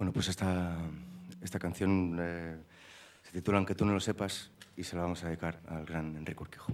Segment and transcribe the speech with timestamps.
[0.00, 0.78] Bueno, pues esta,
[1.42, 2.56] esta canción eh,
[3.22, 6.16] se titula Aunque tú no lo sepas y se la vamos a dedicar al gran
[6.16, 6.72] Enrique Urquijo.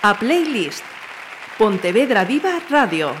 [0.00, 0.82] A Playlist.
[1.58, 3.12] Pontevedra Viva Radio.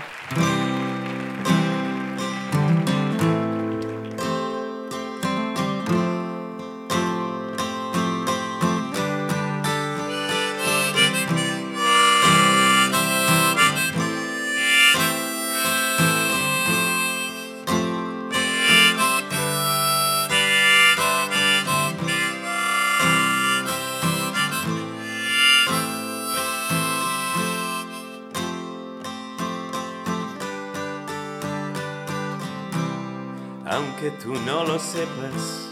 [34.92, 35.70] Sepas.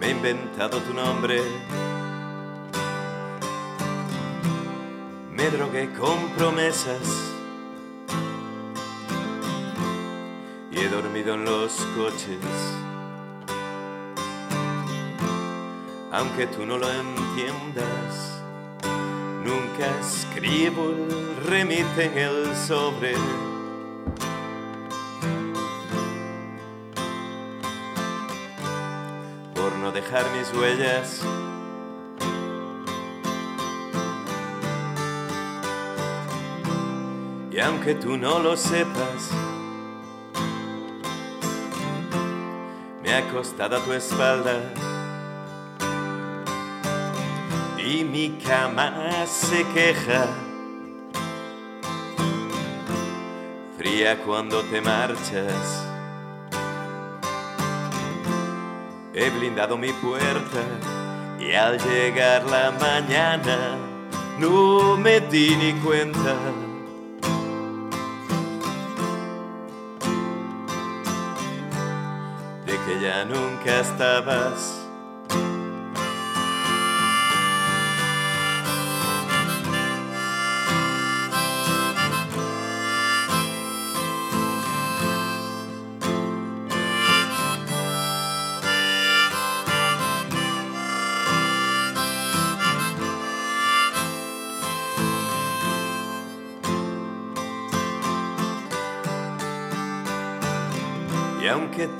[0.00, 1.42] Me he inventado tu nombre.
[5.30, 7.06] Me drogué con promesas.
[10.70, 12.38] Y he dormido en los coches.
[16.10, 18.42] Aunque tú no lo entiendas,
[19.44, 23.51] nunca escribo el remite en el sobre.
[30.12, 31.22] Dejar mis huellas.
[37.50, 39.30] Y aunque tú no lo sepas,
[43.02, 44.60] me ha acostado a tu espalda.
[47.78, 50.26] Y mi cama se queja,
[53.78, 55.91] fría cuando te marchas.
[59.14, 60.62] He blindado mi puerta
[61.38, 63.76] y al llegar la mañana
[64.38, 66.34] no me di ni cuenta.
[72.64, 74.81] De que ya nunca estabas.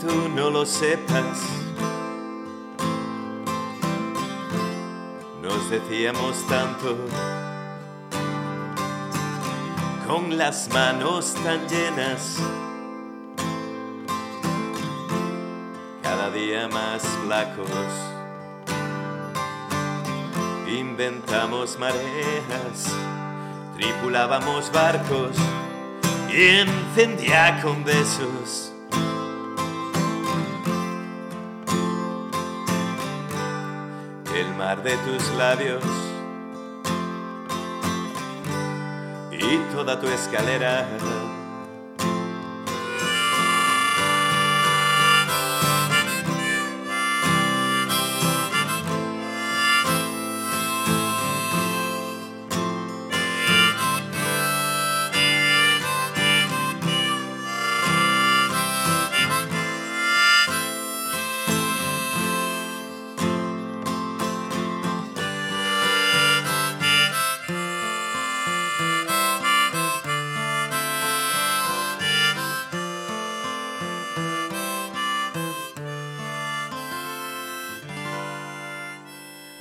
[0.02, 1.38] Tú no lo sepas,
[5.40, 6.96] nos decíamos tanto,
[10.08, 12.38] con las manos tan llenas,
[16.02, 17.68] cada día más flacos.
[20.66, 22.92] Inventamos mareas,
[23.76, 25.36] tripulábamos barcos
[26.28, 28.71] y encendía con besos.
[34.82, 35.84] De tus labios
[39.30, 40.88] y toda tu escalera.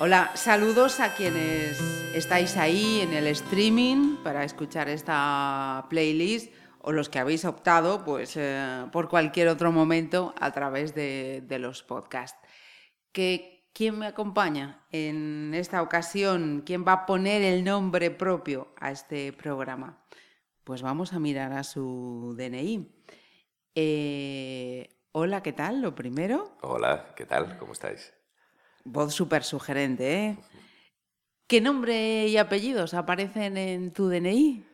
[0.04, 1.80] Hola, saludos a quienes
[2.16, 8.36] estáis ahí en el streaming para escuchar esta playlist o los que habéis optado pues,
[8.36, 12.40] eh, por cualquier otro momento a través de, los podcasts.
[13.12, 16.64] ¿Que, ¿Quién me acompaña en esta ocasión?
[16.66, 20.04] ¿Quién va a poner el nombre propio a este programa?
[20.64, 22.92] Pues vamos a mirar a su DNI.
[23.76, 25.80] Eh, hola, ¿qué tal?
[25.80, 26.58] Lo primero.
[26.62, 27.56] Hola, ¿qué tal?
[27.60, 28.12] ¿Cómo estáis?
[28.84, 30.38] Voz súper sugerente, ¿eh?
[31.48, 34.66] ¿Qué nombre y apellidos aparecen en tu DNI?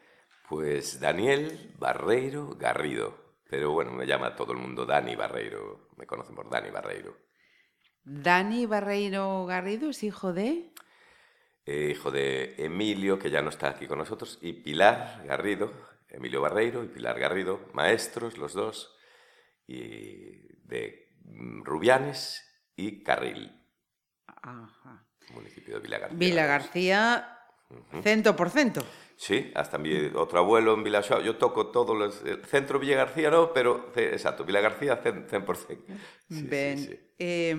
[0.47, 3.35] Pues Daniel Barreiro Garrido.
[3.49, 5.89] Pero bueno, me llama todo el mundo Dani Barreiro.
[5.97, 7.17] Me conocen por Dani Barreiro.
[8.03, 10.71] Dani Barreiro Garrido es hijo de...
[11.65, 15.73] Eh, hijo de Emilio, que ya no está aquí con nosotros, y Pilar Garrido.
[16.09, 18.95] Emilio Barreiro y Pilar Garrido, maestros los dos,
[19.67, 21.09] y de
[21.63, 22.43] Rubianes
[22.75, 23.66] y Carril.
[24.47, 25.03] Ajá.
[25.33, 26.17] municipio de Vila García.
[26.17, 27.39] Vila García,
[28.01, 28.81] cento por cento.
[29.17, 31.21] Sí, hasta mi otro abuelo en Vilaxoa.
[31.21, 32.23] Yo toco todos los...
[32.23, 35.27] El centro Villa García no, pero exacto, Villa García 100%.
[35.27, 35.77] 100%.
[36.29, 36.99] Sí, ben, sí, sí.
[37.17, 37.55] eh,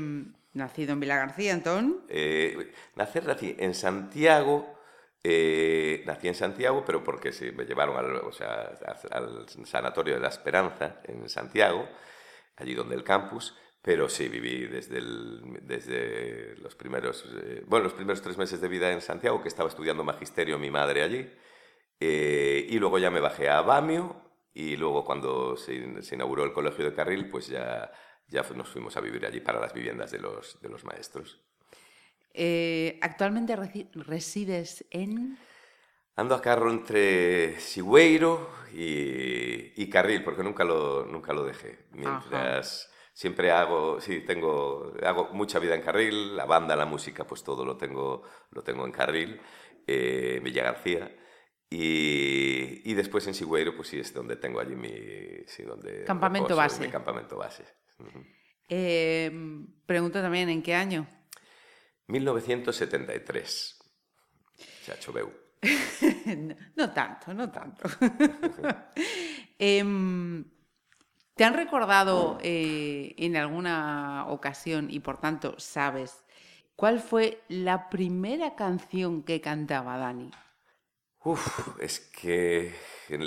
[0.55, 4.79] nacido en Vila García, entón, Eh, nací en Santiago,
[5.25, 8.73] eh, nací en Santiago, pero porque sí, me llevaron al, o sea,
[9.11, 11.89] al Sanatorio de la Esperanza en Santiago,
[12.57, 17.95] allí donde el campus, pero sí viví desde, el- desde los primeros, eh, bueno, los
[17.95, 21.31] primeros tres meses de vida en Santiago, que estaba estudiando magisterio mi madre allí,
[22.01, 24.21] eh, y luego ya me bajé a Bamio,
[24.55, 27.91] y luego cuando se, se inauguró el Colegio de Carril, pues ya,
[28.29, 31.41] ya nos fuimos a vivir allí para las viviendas de los, de los maestros.
[32.35, 35.39] eh, actualmente resides en...
[36.17, 41.87] Ando a carro entre Sigüeiro y, y Carril, porque nunca lo, nunca lo dejé.
[41.93, 47.43] Mientras siempre hago, sí, tengo, hago mucha vida en Carril, la banda, la música, pues
[47.43, 48.23] todo lo tengo,
[48.53, 49.41] lo tengo en Carril,
[49.85, 51.13] eh, Villa García.
[51.69, 55.45] Y, y después en Sigüeiro, pues sí, es donde tengo allí mi...
[55.49, 56.81] Sí, donde Campamento reposo, base.
[56.81, 57.65] Mi campamento base.
[58.69, 59.33] Eh,
[59.85, 61.09] pregunto también, ¿en qué año?
[62.07, 63.79] 1973.
[64.87, 65.29] Xa choveu.
[66.37, 67.83] no, no tanto, no tanto.
[69.59, 70.45] Em,
[71.39, 76.25] ¿Te han recordado eh, en alguna ocasión y por tanto sabes
[76.75, 80.33] cuál fue la primera canción que cantaba Dani?
[81.23, 82.75] Uf, es que
[83.09, 83.21] en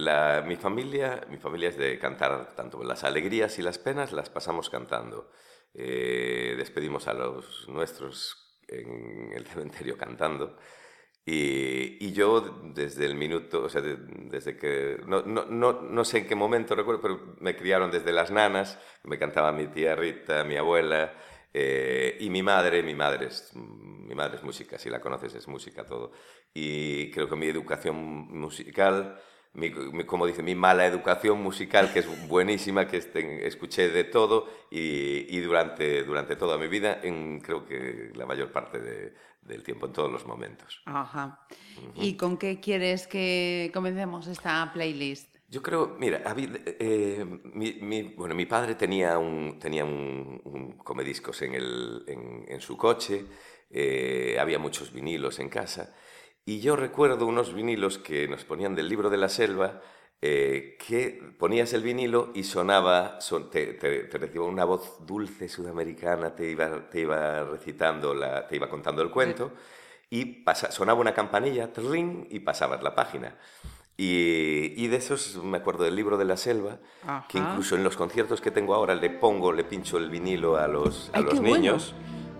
[0.46, 4.70] mi familia, mi familia es de cantar tanto las alegrías y las penas, las pasamos
[4.70, 5.32] cantando.
[5.74, 10.58] Eh, despedimos a los nuestros en el cementerio cantando.
[11.26, 12.42] Y, y yo
[12.74, 13.98] desde el minuto, o sea, de-
[14.30, 18.12] desde que, no, no, no, no sé en qué momento recuerdo, pero me criaron desde
[18.12, 21.14] las nanas, me cantaba mi tía Rita, mi abuela,
[21.54, 25.48] eh, y mi madre, mi madre es, mi madre es música, si la conoces es
[25.48, 26.12] música todo.
[26.54, 29.22] Y creo que mi educación musical,
[29.54, 34.04] mi, mi- como dice, mi mala educación musical, que es buenísima, que este- escuché de
[34.06, 39.14] todo y, y durante, durante toda mi vida, en creo que la mayor parte de-
[39.42, 40.82] del tiempo, en todos los momentos.
[40.86, 41.40] Ajá.
[41.96, 45.36] ¿Y con qué quieres que comencemos esta playlist?
[45.50, 46.50] Yo creo, mira, habí-
[46.80, 52.46] eh, mi, mi- bueno, mi padre tenía un, tenía un, un comediscos en, el, en,
[52.48, 53.26] en su coche,
[53.70, 55.94] eh, había muchos vinilos en casa,
[56.46, 59.82] y yo recuerdo unos vinilos que nos ponían del libro de la selva,
[60.22, 65.50] eh, que ponías el vinilo y sonaba, son- te, te, te recibía una voz dulce
[65.50, 69.52] sudamericana, te iba, te iba recitando, la, te iba contando el cuento,
[70.10, 73.36] y pasa- sonaba una campanilla, trin, y pasabas la página.
[73.98, 76.80] Y, y de esos me acuerdo del libro de la selva,
[77.28, 80.68] que incluso en los conciertos que tengo ahora le pongo, le pincho el vinilo a
[80.68, 81.78] los, a Ay, los bueno.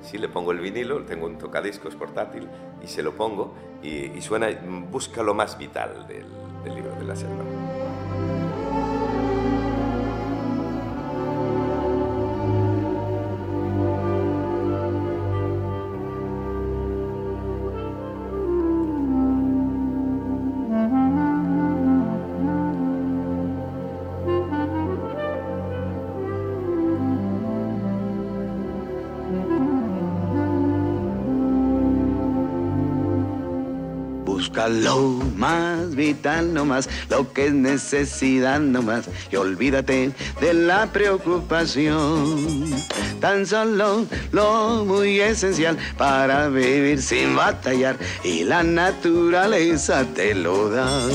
[0.02, 2.48] Sí, le pongo el vinilo, tengo un tocadiscos portátil
[2.84, 3.54] y se lo pongo
[3.84, 4.50] y, suena,
[4.90, 7.44] busca lo más vital del libro de la selva.
[35.82, 42.72] Más vital nomás, lo que es necesidad nomás, y olvídate de la preocupación.
[43.20, 51.08] Tan solo lo muy esencial para vivir sin batallar, y la naturaleza te lo da.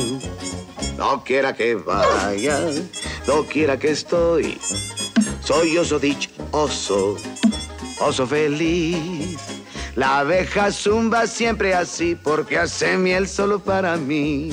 [0.96, 2.61] No quiera que vaya,
[3.26, 4.58] no quiera que estoy,
[5.44, 7.16] soy oso dichoso,
[8.00, 9.55] oso feliz.
[9.96, 14.50] La abeja zumba siempre así porque hace miel solo para mí.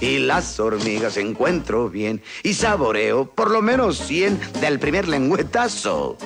[0.00, 6.16] Y las hormigas encuentro bien y saboreo por lo menos 100 del primer lengüetazo.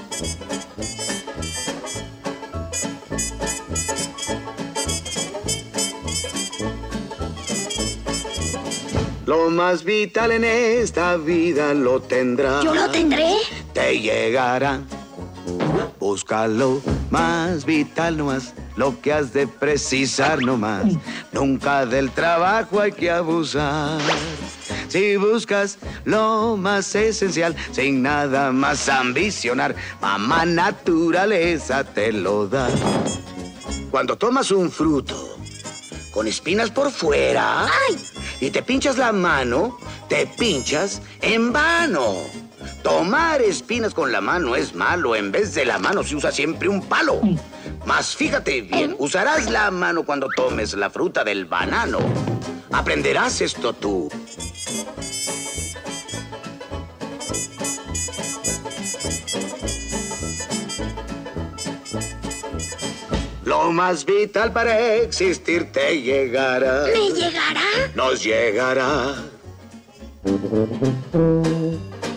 [9.24, 12.62] Lo más vital en esta vida lo tendrá.
[12.62, 13.32] ¿Yo lo tendré?
[13.72, 14.82] Te llegará.
[16.18, 20.94] Búscalo más vital nomás, lo que has de precisar nomás.
[21.30, 24.00] Nunca del trabajo hay que abusar.
[24.88, 32.68] Si buscas lo más esencial, sin nada más ambicionar, mamá naturaleza te lo da.
[33.92, 35.36] Cuando tomas un fruto
[36.10, 37.68] con espinas por fuera
[38.40, 42.47] y te pinchas la mano, te pinchas en vano.
[42.82, 45.16] Tomar espinas con la mano es malo.
[45.16, 47.20] En vez de la mano se usa siempre un palo.
[47.84, 51.98] Mas fíjate bien, usarás la mano cuando tomes la fruta del banano.
[52.70, 54.08] aprenderás esto tú.
[63.44, 66.84] Lo más vital para existir te llegará.
[66.84, 67.62] ¿Me llegará?
[67.94, 69.14] Nos llegará.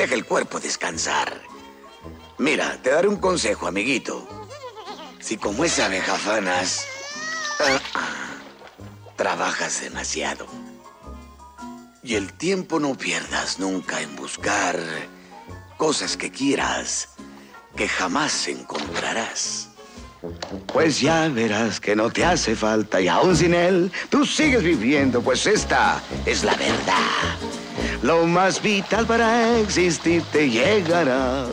[0.00, 1.42] deja el cuerpo descansar.
[2.38, 4.26] Mira, te daré un consejo, amiguito.
[5.18, 6.86] Si como esa abeja fanas,
[7.60, 8.30] ah, ah,
[9.16, 10.46] trabajas demasiado.
[12.02, 14.80] Y el tiempo no pierdas nunca en buscar
[15.76, 17.10] cosas que quieras,
[17.76, 19.68] que jamás encontrarás.
[20.72, 25.20] Pues ya verás que no te hace falta y aún sin él, tú sigues viviendo,
[25.20, 27.36] pues esta es la verdad.
[28.02, 31.46] Lo más vital para existir te llegará.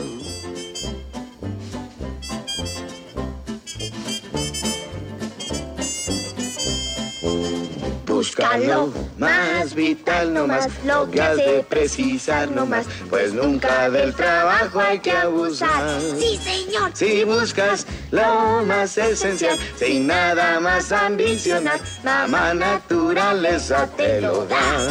[8.06, 14.98] Búscalo, más vital nomás, lo que has de precisar nomás, pues nunca del trabajo hay
[14.98, 16.00] que abusar.
[16.18, 16.90] Sí, señor.
[16.94, 24.90] Si buscas lo más esencial, sin nada más ambicionar, mamá naturaleza te lo da.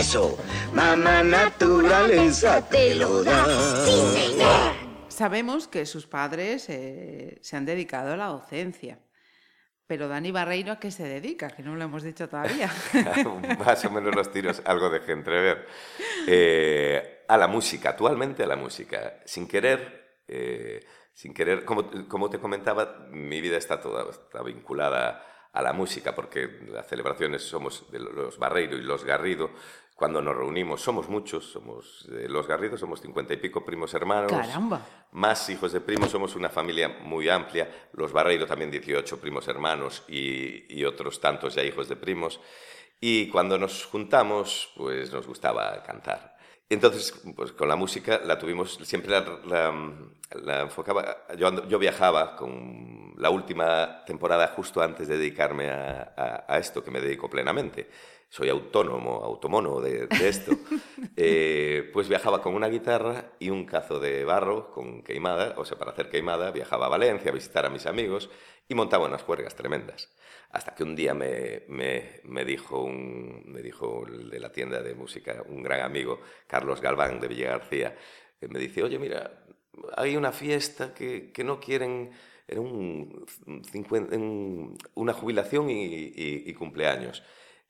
[0.00, 0.38] Eso,
[0.72, 3.44] mamá naturaleza te lo da.
[3.84, 4.72] Sí, señor.
[5.08, 8.98] Sabemos que sus padres eh, se han dedicado a la docencia.
[9.86, 11.50] Pero Dani Barreiro, ¿a qué se dedica?
[11.50, 12.72] Que no lo hemos dicho todavía.
[13.58, 15.66] Más o menos los tiros algo de entrever.
[16.26, 19.20] Eh, a la música, actualmente a la música.
[19.26, 20.80] Sin querer, eh,
[21.12, 26.14] sin querer, como, como te comentaba, mi vida está toda está vinculada a la música,
[26.14, 29.50] porque las celebraciones somos de los Barreiro y los Garrido.
[30.00, 34.32] Cuando nos reunimos somos muchos, somos de los Garrido, somos cincuenta y pico primos hermanos.
[34.32, 34.80] Caramba.
[35.12, 37.70] Más hijos de primos, somos una familia muy amplia.
[37.92, 42.40] Los Barreiro también 18 primos hermanos y, y otros tantos ya hijos de primos.
[42.98, 46.34] Y cuando nos juntamos, pues nos gustaba cantar.
[46.70, 49.92] Entonces, pues con la música la tuvimos, siempre la, la,
[50.42, 51.26] la enfocaba.
[51.36, 56.82] Yo, yo viajaba con la última temporada justo antes de dedicarme a, a- a esto,
[56.82, 57.90] que me dedico plenamente.
[58.30, 60.52] Soy autónomo, autómono de, de esto.
[61.22, 65.76] Eh, pues viajaba con una guitarra y un cazo de barro con queimada, o sea,
[65.76, 68.30] para hacer queimada, viajaba a Valencia a visitar a mis amigos
[68.68, 70.08] y montaba unas juergas tremendas.
[70.50, 74.80] Hasta que un día me, me, me dijo un, me dijo el de la tienda
[74.82, 77.96] de música, un gran amigo, Carlos Galván de Villa García,
[78.38, 79.44] que me dice, oye, mira,
[79.96, 82.12] hay una fiesta que, que no quieren,
[82.48, 83.26] era un,
[84.12, 87.22] un- una jubilación y, y- y cumpleaños.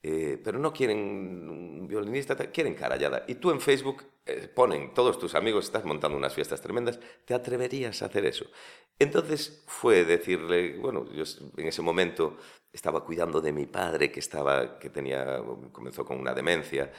[0.03, 3.25] Eh, pero no quieren un violinista, quieren carallada.
[3.29, 7.35] Y tú en Facebook eh, ponen, todos tus amigos, estás montando unas fiestas tremendas, ¿te
[7.35, 8.47] atreverías a hacer eso?
[8.99, 11.25] Entonces fue decirle, bueno, yo
[11.57, 12.37] en ese momento
[12.73, 15.43] estaba cuidando de mi padre que estaba, que tenía,
[15.73, 16.93] comenzó con una demencia,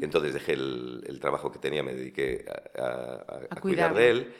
[0.00, 4.10] entonces dejé el, el trabajo que tenía, me dediqué a, a- a- a cuidar de
[4.10, 4.34] él.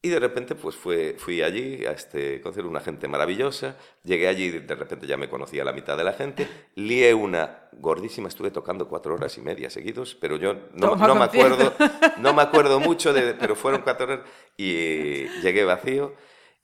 [0.00, 4.44] Y de repente pues fue, fui allí a este concierto, una gente maravillosa, llegué allí
[4.44, 8.52] y de repente ya me conocía la mitad de la gente, lié una gordísima, estuve
[8.52, 11.74] tocando cuatro horas y media seguidos, pero yo no, no me acuerdo,
[12.18, 14.20] no me acuerdo mucho, de, pero fueron cuatro horas
[14.56, 16.14] y llegué vacío.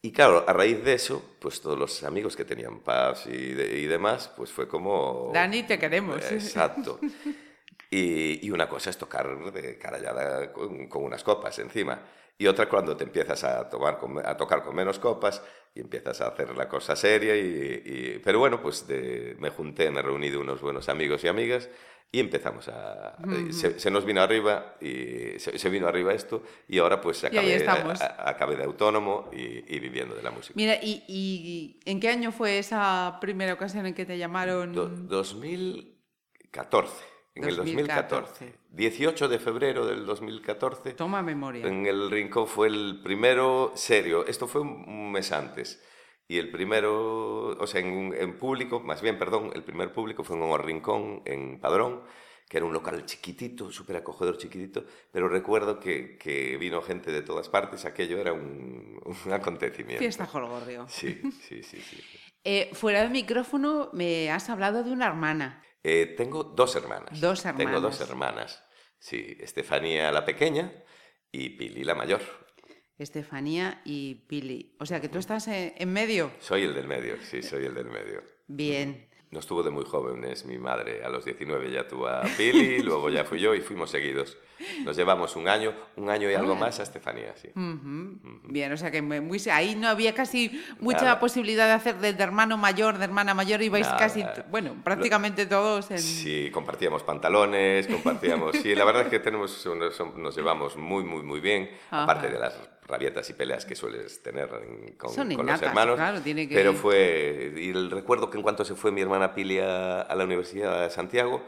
[0.00, 3.80] Y claro, a raíz de eso, pues todos los amigos que tenían pubs y, de-
[3.80, 5.30] y demás, pues fue como...
[5.34, 6.18] Dani, te queremos.
[6.30, 7.00] Exacto.
[7.90, 12.00] Y, y una cosa es tocar de carallada con, con unas copas encima.
[12.36, 15.40] Y otra cuando te empiezas a, tomar con- a tocar con menos copas
[15.74, 17.36] y empiezas a hacer la cosa seria.
[17.36, 21.28] Y, y- pero bueno, pues de- me junté, me reuní de unos buenos amigos y
[21.28, 21.68] amigas
[22.12, 23.16] Y empezamos a...
[23.52, 27.66] se, se nos vino arriba y se, se vino arriba esto y ahora pues acabé,
[27.68, 30.54] a- acabé de autónomo y, y viviendo de la música.
[30.56, 34.72] Mira, y, y en qué año fue esa primera ocasión en que te llamaron?
[34.72, 36.92] Do- 2014.
[37.34, 38.44] En el 2014.
[38.44, 38.58] 2014.
[38.70, 40.92] 18 de febrero del 2014.
[40.94, 41.66] Toma memoria.
[41.66, 44.24] En el Rincón fue el primero serio.
[44.26, 45.82] Esto fue un mes antes.
[46.26, 50.36] Y el primero, o sea, en, en público, más bien, perdón, el primer público fue
[50.36, 52.02] en el Rincón, en Padrón,
[52.48, 57.22] que era un local chiquitito, súper acogedor chiquitito, pero recuerdo que, que vino gente de
[57.22, 59.98] todas partes, aquello era un, un acontecimiento.
[59.98, 60.86] Fiesta Jolgorio.
[60.88, 62.00] Sí, sí, sí, sí.
[62.44, 65.63] Eh, fuera del micrófono me has hablado de una hermana.
[65.84, 67.20] Eh, tengo dos hermanas.
[67.20, 68.54] Dos Tengo dos hermanas.
[68.54, 68.64] hermanas.
[68.98, 70.72] Sí, Estefanía la pequeña
[71.30, 72.22] y Pili la mayor.
[72.96, 74.76] Estefanía y Pili.
[74.80, 76.30] O sea que tú estás en, en medio.
[76.40, 78.22] Soy el del medio, sí, soy el del medio.
[78.46, 79.10] Bien.
[79.30, 81.04] Nos tuvo de muy jóvenes mi madre.
[81.04, 84.38] A los 19 ya tuvo a Pili, luego ya fui yo y fuimos seguidos.
[84.84, 87.48] Nos llevamos un año, un año y algo más a Estefanía, sí.
[87.48, 88.18] Ujú.
[88.44, 91.20] Bien, o sea que muy, ahí no había casi mucha Nada.
[91.20, 93.98] posibilidad de hacer de, de hermano mayor, de hermana mayor, ibais Nada.
[93.98, 95.98] casi, bueno, prácticamente todos en...
[95.98, 98.56] Sí, compartíamos pantalones, compartíamos...
[98.56, 102.04] Sí, la verdad es que tenemos, nos, nos llevamos muy, muy, muy bien, Ajá.
[102.04, 102.54] aparte de las
[102.86, 105.96] rabietas y peleas que sueles tener en- con, Son con los hermanos.
[105.96, 107.52] claro, tiene que- Pero fue...
[107.56, 110.82] Y el recuerdo que en cuanto se fue mi hermana Pili a, a la Universidad
[110.82, 111.42] de Santiago,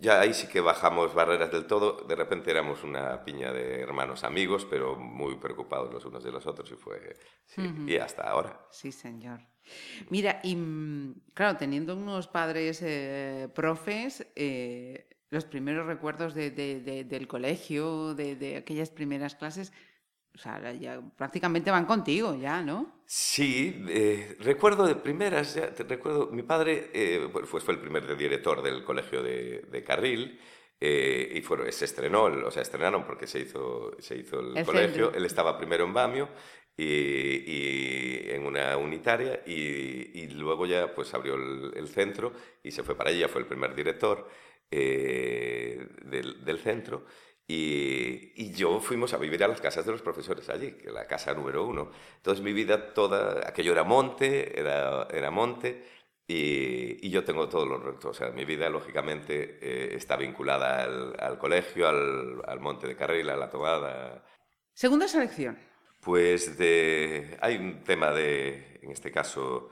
[0.00, 2.04] ya ahí sí que bajamos barreras del todo.
[2.06, 6.46] De repente éramos una piña de hermanos amigos, pero muy preocupados los unos de los
[6.46, 7.16] otros y fue...
[7.46, 8.60] sí, Y hasta ahora.
[8.70, 9.40] Sí, señor.
[10.10, 16.80] Mira, y mm, claro, teniendo unos padres eh, profes, eh, los primeros recuerdos de- de-
[16.80, 19.72] de- del colegio, de, de aquellas primeras clases,
[20.34, 22.95] o sea, ya prácticamente van contigo ya, ¿no?
[23.08, 27.80] Sí, eh, recuerdo de primeras, ya te recuerdo, mi padre eh, pues fue, fue el
[27.80, 30.40] primer director del colegio de, de Carril
[30.80, 35.12] eh, y se estrenó, o sea, estrenaron porque se hizo, se hizo el, El colegio.
[35.14, 36.28] Él estaba primero en Bamio
[36.76, 42.32] y, y en una unitaria y, y luego ya pues abrió el, el centro
[42.64, 44.28] y se fue para allí, ya fue el primer director
[44.70, 47.04] eh, del, del centro.
[47.48, 51.06] Y, y yo fuimos a vivir a las casas de los profesores allí, que la
[51.06, 51.92] casa número uno.
[52.16, 55.84] Entonces mi vida toda, aquello era monte, era, era monte,
[56.26, 58.04] y, y yo tengo todos los retos.
[58.06, 62.96] O sea, mi vida, lógicamente, eh, está vinculada al, al colegio, al, al monte de
[62.96, 64.24] Carril, a la tomada.
[64.74, 65.56] Segunda selección.
[66.00, 69.70] Pues de, hay un tema de, en este caso,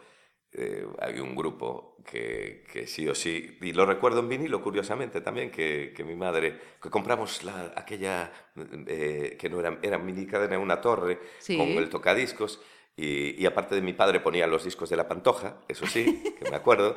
[0.52, 5.20] eh, hay un grupo que, que sí o sí, y lo recuerdo en vinilo curiosamente
[5.20, 8.30] también, que, que mi madre, que compramos la, aquella,
[8.86, 11.56] eh, que no era, era mini cadena, una torre, Sí.
[11.56, 12.60] con el tocadiscos,
[12.96, 16.48] y, y aparte de mi padre ponía los discos de la Pantoja, eso sí, que
[16.50, 16.96] me acuerdo,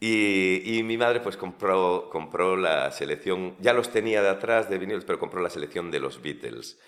[0.00, 4.78] y, y mi madre pues compró, compró la selección, ya los tenía de atrás de
[4.78, 6.78] vinilos, pero compró la selección de los Beatles.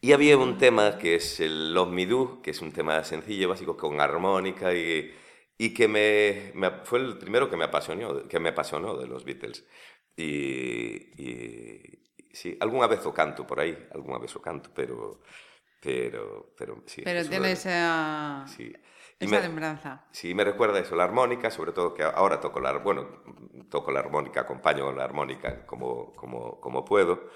[0.00, 3.48] Y había un tema que es el Love Me Do, que es un tema sencillo,
[3.48, 5.12] básico, con armónica y,
[5.58, 9.24] y que me, me- fue el primero que me apasionó, que me apasionó de los
[9.24, 9.64] Beatles.
[10.16, 11.98] Y, y-
[12.32, 15.20] sí, alguna vez o canto por ahí, alguna vez o canto, pero,
[15.80, 17.02] pero, pero sí.
[17.04, 18.72] Pero de- esa, sí.
[19.18, 20.06] Esa me- lembranza.
[20.12, 23.22] Sí, me recuerda eso, la armónica, sobre todo que ahora toco la, bueno,
[23.70, 27.30] toco la armónica, acompaño con la armónica como, como, como puedo.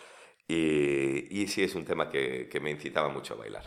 [0.47, 3.63] Y, y sí es un tema que, que me incitaba mucho a bailar.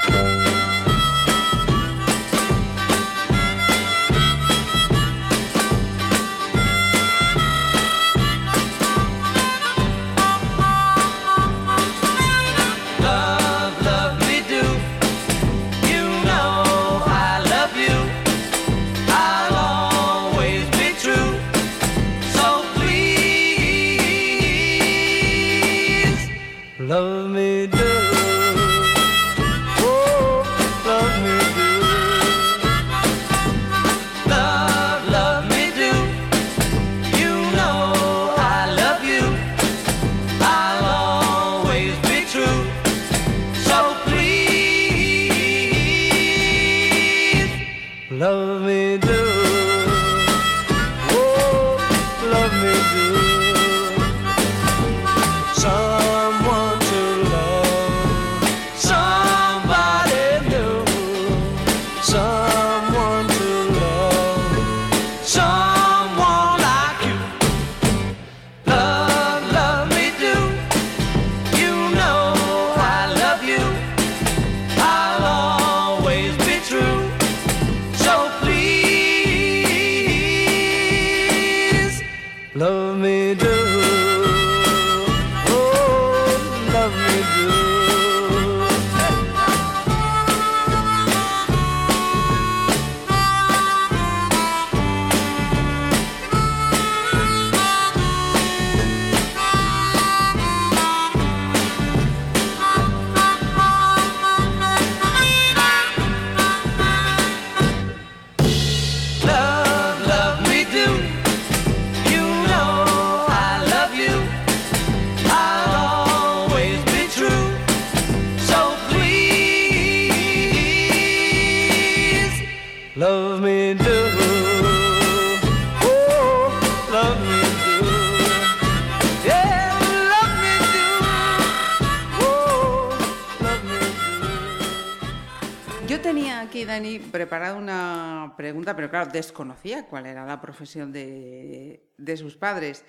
[136.63, 142.38] Aquí, Dani, preparada una pregunta, pero claro, desconocía cuál era la profesión de, de sus
[142.38, 142.86] padres.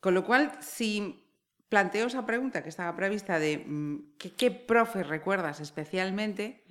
[0.00, 1.24] Con lo cual, si
[1.68, 6.64] planteo esa pregunta que estaba prevista de mm, ¿qué, qué profe recuerdas especialmente?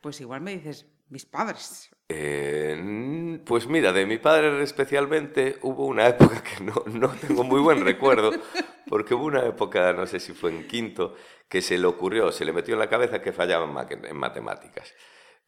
[0.00, 1.90] Pues igual me dices, mis padres.
[2.08, 7.60] Eh, pues mira, de mi padre especialmente hubo una época que no, no tengo muy
[7.60, 8.32] buen recuerdo,
[8.88, 11.14] porque hubo una época, no sé si fue en quinto,
[11.48, 14.92] que se le ocurrió, se le metió en la cabeza que fallaba en matemáticas.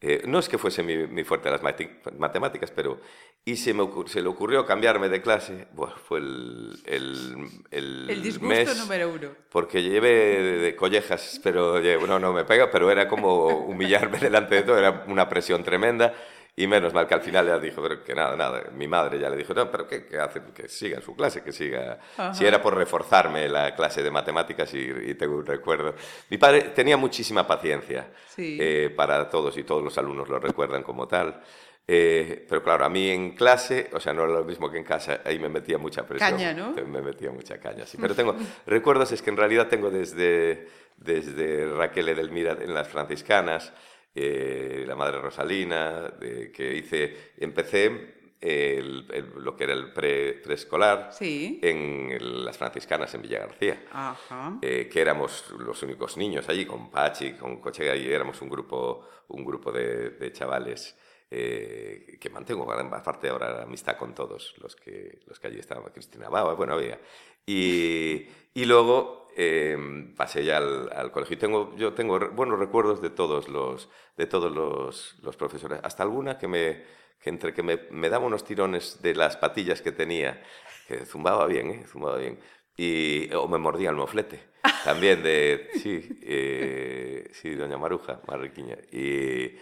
[0.01, 3.01] Eh, no es que fuese mi, mi fuerte las matemáticas, pero...
[3.47, 5.67] Y se, me se le ocurrió cambiarme de clase.
[5.73, 9.29] Buah, fue el, el, el, El disgusto mes número uno.
[9.51, 14.63] porque llevé de, collejas, pero no, no me pega, pero era como humillarme delante de
[14.63, 16.15] todo, era una presión tremenda.
[16.57, 18.63] Y menos mal que al final ya dijo, pero que nada, nada.
[18.73, 20.41] Mi madre ya le dijo, no, pero ¿qué, qué hace?
[20.55, 21.99] Que siga en su clase, que siga.
[22.33, 25.95] Si era por reforzarme la clase de matemáticas y, y tengo un recuerdo.
[26.31, 28.57] Mi padre tenía muchísima paciencia Sí.
[28.61, 31.41] eh, para todos y todos los alumnos lo recuerdan como tal.
[31.87, 34.85] Eh, pero claro, a mí en clase, o sea, no era lo mismo que en
[34.85, 36.31] casa, ahí me metía mucha presión.
[36.31, 36.71] Caña, ¿no?
[36.87, 37.99] Me metía mucha caña, sí.
[38.01, 43.73] Pero tengo recuerdos, es que en realidad tengo desde, desde Raquel Edelmira en las franciscanas,
[44.15, 51.09] eh, la Madre Rosalina, que hice, empecé el- el- lo que era el pre- preescolar
[51.13, 51.59] Sí.
[51.63, 54.59] en el- las franciscanas en Villa García Ajá.
[54.61, 59.09] eh, que éramos los únicos niños allí, con Pachi, con Cochega, y éramos un grupo,
[59.29, 60.95] un grupo de, de chavales
[61.37, 66.29] eh, que mantengo, aparte ahora amistad con todos los que, los que allí estaban, Cristina
[66.29, 67.01] Baba, bueno, había.
[67.45, 69.77] Y, y luego eh,
[70.17, 71.35] pasé ya al, al colegio.
[71.35, 76.05] Y tengo, yo tengo buenos recuerdos de todos los, de todos los, los profesores, hasta
[76.05, 79.93] alguna que me que entre que me, me daba unos tirones de las patillas que
[79.93, 80.43] tenía,
[80.87, 81.85] que zumbaba bien, ¿eh?
[81.87, 82.39] zumbaba bien,
[82.77, 84.41] y, o me mordía el moflete,
[84.85, 89.57] también de, sí, eh, sí, doña Maruja, Marriquiña, y,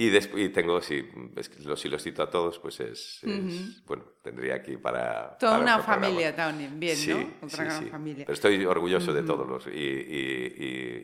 [0.00, 1.06] y y tengo, sí,
[1.36, 5.36] es que los, si los cito a todos, pues es, es- bueno, tendría aquí para...
[5.38, 6.06] Toda para una otro programa.
[6.06, 7.46] familia también, bien, Sí, ¿no?
[7.46, 7.90] Otra sí, gran sí.
[7.90, 8.24] familia.
[8.24, 10.54] Pero estoy orgulloso de todos los, y, y,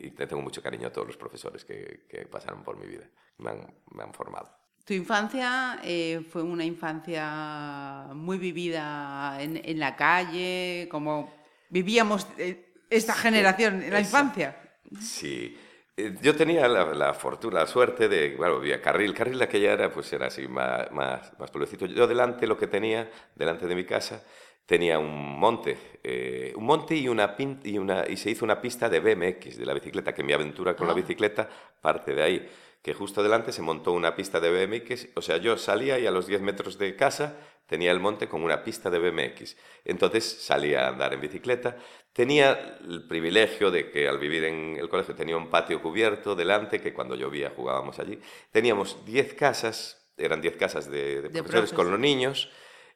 [0.01, 2.87] y- y te tengo mucho cariño a todos los profesores que, que pasaron por mi
[2.87, 3.05] vida,
[3.39, 4.49] me han, me han formado.
[4.85, 11.33] Tu infancia eh, fue una infancia muy vivida en, en la calle, como
[11.69, 14.55] vivíamos eh, esta generación en la infancia.
[15.01, 15.57] Sí.
[15.97, 19.13] Eh, Yo tenía la, la fortuna, la suerte de, bueno, vivía Carril.
[19.13, 21.85] Carril aquella era, pues era así, más, más, más pueblecito.
[21.85, 24.23] Yo delante lo que tenía, delante de mi casa,
[24.65, 25.77] tenía un monte.
[26.03, 29.57] eh, un monte y, una, pin- y, una, y se hizo una pista de BMX,
[29.57, 31.49] de la bicicleta, que mi aventura con la bicicleta
[31.81, 32.49] parte de ahí.
[32.81, 35.07] Que justo delante se montó una pista de BMX.
[35.15, 37.35] O sea, yo salía y a los 10 metros de casa
[37.67, 39.55] tenía el monte con una pista de BMX.
[39.85, 41.77] Entonces salía a andar en bicicleta.
[42.15, 46.79] Tenía el privilegio de que al vivir en el colegio tenía un patio cubierto delante,
[46.79, 48.17] que cuando llovía jugábamos allí.
[48.53, 52.49] Teníamos 10 casas, eran 10 casas de, de De profesores con los niños.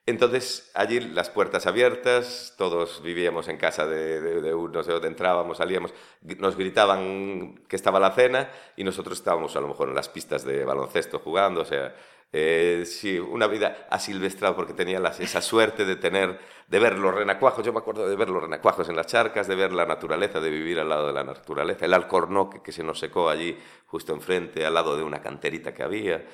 [0.06, 4.92] Entonces, allí las puertas abiertas, todos vivíamos en casa de, de, de uno, no sé
[4.92, 5.92] dónde entrábamos, salíamos,
[6.38, 10.46] nos gritaban que estaba la cena y nosotros estábamos a lo mejor en las pistas
[10.46, 11.94] de baloncesto jugando, o sea,
[12.32, 16.38] eh, sí, una vida asilvestrada porque tenía las- esa suerte de tener,
[16.68, 19.56] de ver los renacuajos, yo me acuerdo de ver los renacuajos en las charcas, de
[19.56, 22.98] ver la naturaleza, de vivir al lado de la naturaleza, el alcornoque que se nos
[23.00, 26.24] secó allí justo enfrente, al lado de una canterita que había.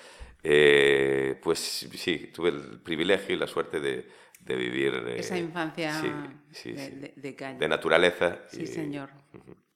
[0.43, 4.07] Eh, pues sí, tuve el privilegio y la suerte de,
[4.41, 4.95] de vivir...
[5.09, 6.13] eh, Esa infancia sí,
[6.53, 7.59] sí, de, sí, de- de calle.
[7.59, 8.41] de naturaleza.
[8.49, 9.11] Sí, y- señor.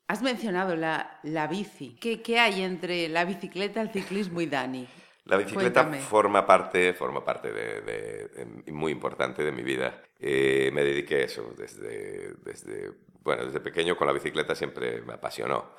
[0.07, 1.97] Has mencionado la, la bici.
[2.01, 4.87] ¿Qué, qué hay entre la bicicleta, el ciclismo y Dani?
[5.31, 6.01] La bicicleta Cuéntame.
[6.03, 8.29] forma parte, forma parte de, de-
[8.65, 10.03] de- muy importante de mi vida.
[10.19, 12.91] Eh, me dediqué a eso desde, desde,
[13.23, 15.73] bueno, desde pequeño con la bicicleta siempre me apasionó.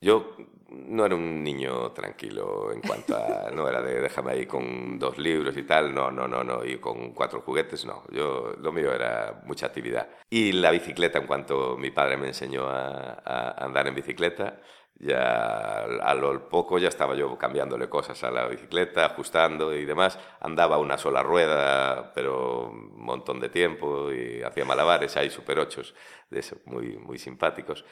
[0.00, 0.36] Yo
[0.68, 5.16] no era un niño tranquilo en cuanto a, no era de déjame ahí con dos
[5.18, 8.02] libros y tal, no, no, no, no, y con cuatro juguetes, no.
[8.10, 10.08] Yo, lo mío era mucha actividad.
[10.28, 14.60] Y la bicicleta, en cuanto mi padre me enseñó a, a andar en bicicleta,
[14.98, 20.18] ya a lo poco ya estaba yo cambiándole cosas a la bicicleta, ajustando y demás.
[20.40, 25.94] Andaba una sola rueda, pero un montón de tiempo y hacía malabares, hay super ochos
[26.30, 27.84] de eso, muy, muy simpáticos.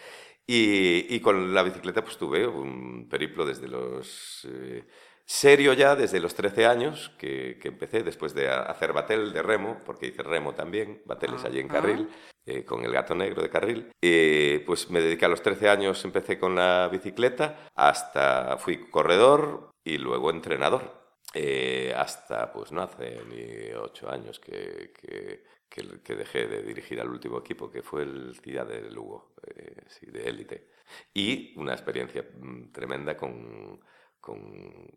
[0.47, 4.47] Y, y con la bicicleta pues tuve un periplo desde los...
[4.51, 4.85] eh,
[5.33, 9.81] serio ya desde los 13 años que, que empecé, después de hacer batel de remo,
[9.87, 11.68] porque hice remo también, bateles allí en.
[11.68, 12.09] Carril,
[12.45, 13.92] eh, con el gato negro de Carril.
[14.03, 19.71] Eh, pues me dediqué a los 13 años, empecé con la bicicleta, hasta fui corredor
[19.83, 21.01] y luego entrenador.
[21.35, 27.38] eh, hasta, pues no hace ni ocho años que, que, dejé de dirigir al último
[27.38, 30.68] equipo, que fue el Ciudad de Lugo, eh, sí, de élite.
[31.14, 33.81] Y una experiencia mm, tremenda con,
[34.23, 34.41] con,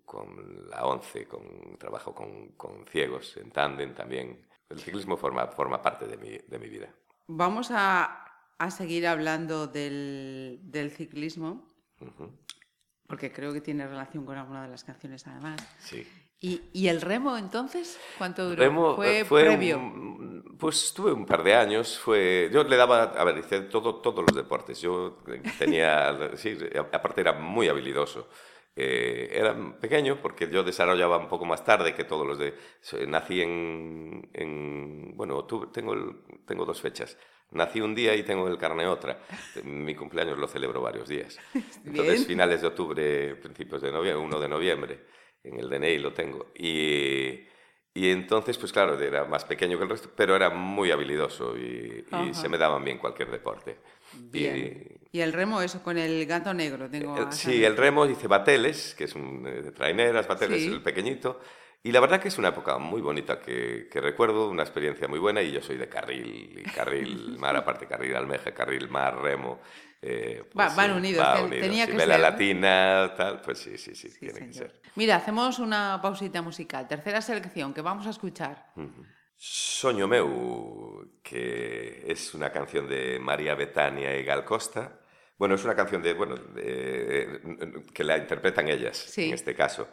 [0.06, 4.48] con la ONCE, con trabajo con, con ciegos en tándem también.
[4.70, 6.90] El ciclismo forma, forma parte de mi, de mi vida.
[7.28, 8.26] Vamos a,
[8.58, 11.68] a seguir hablando del, del ciclismo,
[12.00, 12.32] Ujú.
[13.08, 15.60] porque creo que tiene relación con alguna de las canciones además.
[15.80, 16.08] Sí.
[16.40, 18.00] ¿Y, y el remo entonces?
[18.18, 18.62] ¿Cuánto duró?
[18.62, 19.78] Remo, fue, eh, fue previo.
[19.78, 22.00] un- pues estuve un par de años.
[22.00, 24.80] Fue, yo le daba, a ver, hice todo, todos los deportes.
[24.82, 25.18] Yo
[25.60, 26.58] tenía, sí,
[26.94, 28.30] aparte era muy habilidoso.
[28.78, 32.54] Eh, era pequeño porque yo desarrollaba un poco más tarde que todos los de...
[33.08, 34.30] Nací en...
[34.34, 37.18] en- bueno, tuve- tengo, el- tengo dos fechas.
[37.52, 39.20] Nací un día y tengo el carne otra.
[39.64, 41.38] Mi cumpleaños lo celebro varios días.
[41.86, 42.26] Entonces, Bien.
[42.26, 45.00] finales de octubre, principios de noviembre, 1 de noviembre,
[45.44, 46.48] en el DNI lo tengo.
[46.56, 47.46] Y,
[47.94, 52.04] y entonces, pues claro, era más pequeño que el resto, pero era muy habilidoso y,
[52.28, 53.78] y se me daban bien cualquier deporte.
[54.14, 54.58] Bien.
[54.58, 56.90] Y el remo, eso, con el gato negro.
[56.90, 60.62] Tengo Eh, a Sí, el remo hice bateles, que es un eh, de traineras, bateles,
[60.64, 60.68] Sí.
[60.72, 61.40] el pequeñito.
[61.84, 65.20] Y la verdad que es una época muy bonita que, que recuerdo, una experiencia muy
[65.20, 65.42] buena.
[65.44, 69.60] Y yo soy de carril, y carril mar, aparte carril almeja, carril mar, remo.
[70.02, 71.68] eh, Va- pues van sí, unidos, va ten- unidos.
[71.68, 72.18] tenía Sí, que ser, ¿no?
[72.18, 74.82] latina, tal, pues sí, sí, sí, tiene que ser.
[74.96, 76.88] Mira, hacemos una pausita musical.
[76.88, 78.72] Tercera selección que vamos a escuchar.
[79.38, 85.02] Soño meu, que es una canción de María Betania y Gal Costa.
[85.38, 89.28] Bueno, es una canción de, bueno, de- que la interpretan ellas, Sí.
[89.28, 89.88] en este caso.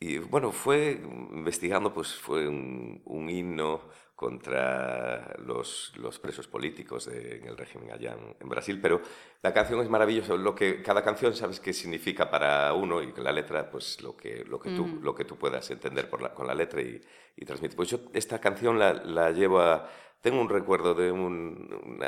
[0.00, 0.92] Y bueno, fue
[1.32, 3.82] investigando, pues fue un, un himno
[4.14, 9.00] contra los, los presos políticos de- en el régimen allá en, en Brasil, pero
[9.42, 10.34] la canción es maravillosa.
[10.34, 14.44] Lo que cada canción sabes qué significa para uno y la letra, pues lo que,
[14.46, 17.00] lo que, tú, lo que tú puedas entender por la- con la letra y,
[17.36, 17.76] y transmitir.
[17.76, 19.88] Pues yo esta canción la, la llevo a...
[20.20, 21.98] Tengo un recuerdo de un,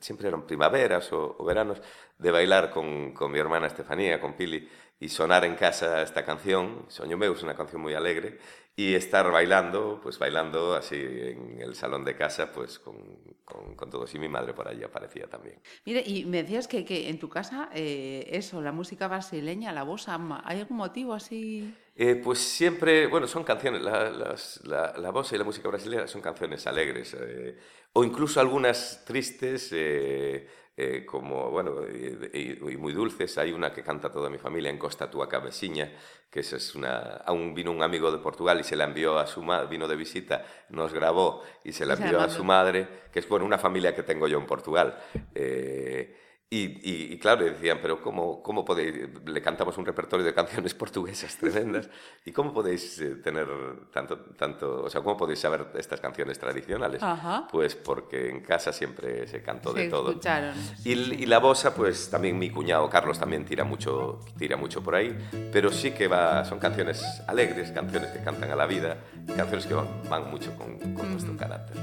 [0.00, 1.80] siempre eran primaveras o, veranos,
[2.18, 6.86] de bailar con, con mi hermana Estefanía, con Pili, y sonar en casa esta canción,
[6.88, 8.38] Soño meu, es una canción muy alegre,
[8.74, 12.96] y estar bailando, pues bailando así en el salón de casa, pues con,
[13.44, 15.60] con, todos, y mi madre por ahí aparecía también.
[15.86, 19.82] Mire, y me decías que, que en tu casa, eh, eso, la música brasileña, la
[19.82, 21.74] bossa, ¿hay algún motivo así?
[21.98, 26.06] Eh, pues siempre, bueno, son canciones, la, las- la, la voz y la música brasileña
[26.06, 27.56] son canciones alegres, eh,
[27.94, 33.38] o incluso algunas tristes, eh, eh, como, bueno, y, y- muy dulces.
[33.38, 35.90] Hay una que canta toda mi familia en Costa Tua Cabeciña,
[36.30, 39.26] que esa es una, aún vino un amigo de Portugal y se la envió a
[39.26, 43.20] su madre, vino de visita, nos grabó y se la envió a su madre, que
[43.20, 44.98] es, bueno, una familia que tengo yo en Portugal.
[45.34, 46.14] Eh,
[46.48, 48.94] y, y- y claro, decían, pero ¿cómo, cómo podéis,
[49.26, 51.90] le cantamos un repertorio de canciones portuguesas tremendas,
[52.24, 53.48] ¿y cómo podéis eh, tener
[53.92, 57.02] tanto, tanto, o sea, cómo podéis saber estas canciones tradicionales?
[57.02, 57.48] Ajá.
[57.50, 60.10] Pues porque en casa siempre se cantó Se de todo.
[60.10, 60.54] escucharon.
[60.84, 64.94] Y, y la bossa, pues también mi cuñado Carlos también tira mucho, tira mucho por
[64.94, 65.18] ahí,
[65.52, 68.98] pero sí que va, son canciones alegres, canciones que cantan a la vida,
[69.36, 71.76] canciones que van, van mucho con, con nuestro carácter.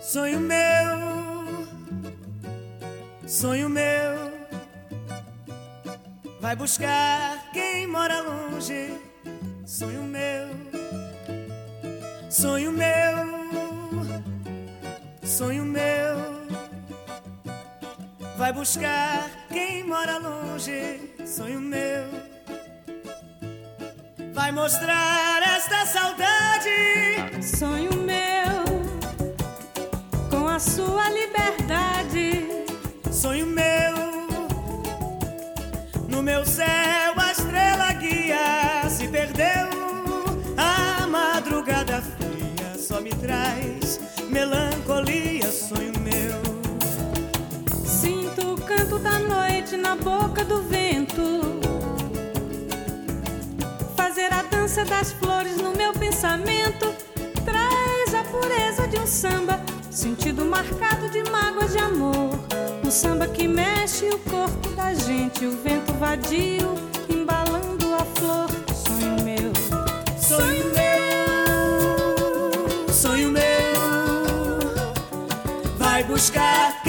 [0.00, 1.21] Sonho meu,
[3.26, 4.32] sonho meu,
[6.40, 8.98] vai buscar quem mora longe.
[9.64, 10.48] Sonho meu,
[12.30, 12.92] sonho meu,
[15.24, 16.16] sonho meu,
[18.36, 21.14] vai buscar quem mora longe.
[21.24, 22.04] Sonho meu,
[24.34, 27.42] vai mostrar esta saudade.
[27.42, 28.64] Sonho meu,
[30.28, 32.61] com a sua liberdade.
[33.22, 33.94] Sonho meu,
[36.08, 39.68] no meu céu a estrela guia se perdeu.
[40.56, 45.52] A madrugada fria só me traz melancolia.
[45.52, 46.42] Sonho meu,
[47.86, 51.60] Sinto o canto da noite na boca do vento.
[53.96, 56.92] Fazer a dança das flores no meu pensamento
[57.44, 59.60] traz a pureza de um samba,
[59.92, 62.41] sentido marcado de mágoas de amor.
[62.92, 66.74] Samba que mexe o corpo da gente, o vento vadio
[67.08, 68.50] embalando a flor.
[68.74, 69.50] Sonho meu,
[70.18, 72.52] sonho meu,
[72.92, 73.40] sonho meu,
[75.78, 76.81] vai buscar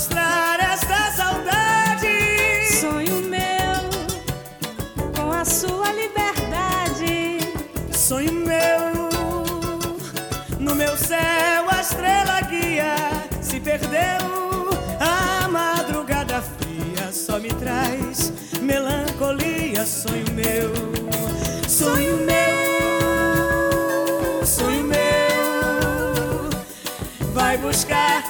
[0.00, 2.08] mostrar esta saudade.
[2.80, 3.90] sonho meu,
[5.14, 5.30] com
[7.92, 9.10] sonho meu.
[10.58, 12.94] No meu céu a estrela guia
[13.42, 14.70] se perdeu.
[14.98, 18.32] A madrugada fria só me traz
[18.62, 20.72] melancolia, sonho meu.
[21.68, 23.26] Sonho meu,
[24.46, 26.48] sonho meu.
[27.34, 28.29] Vai buscar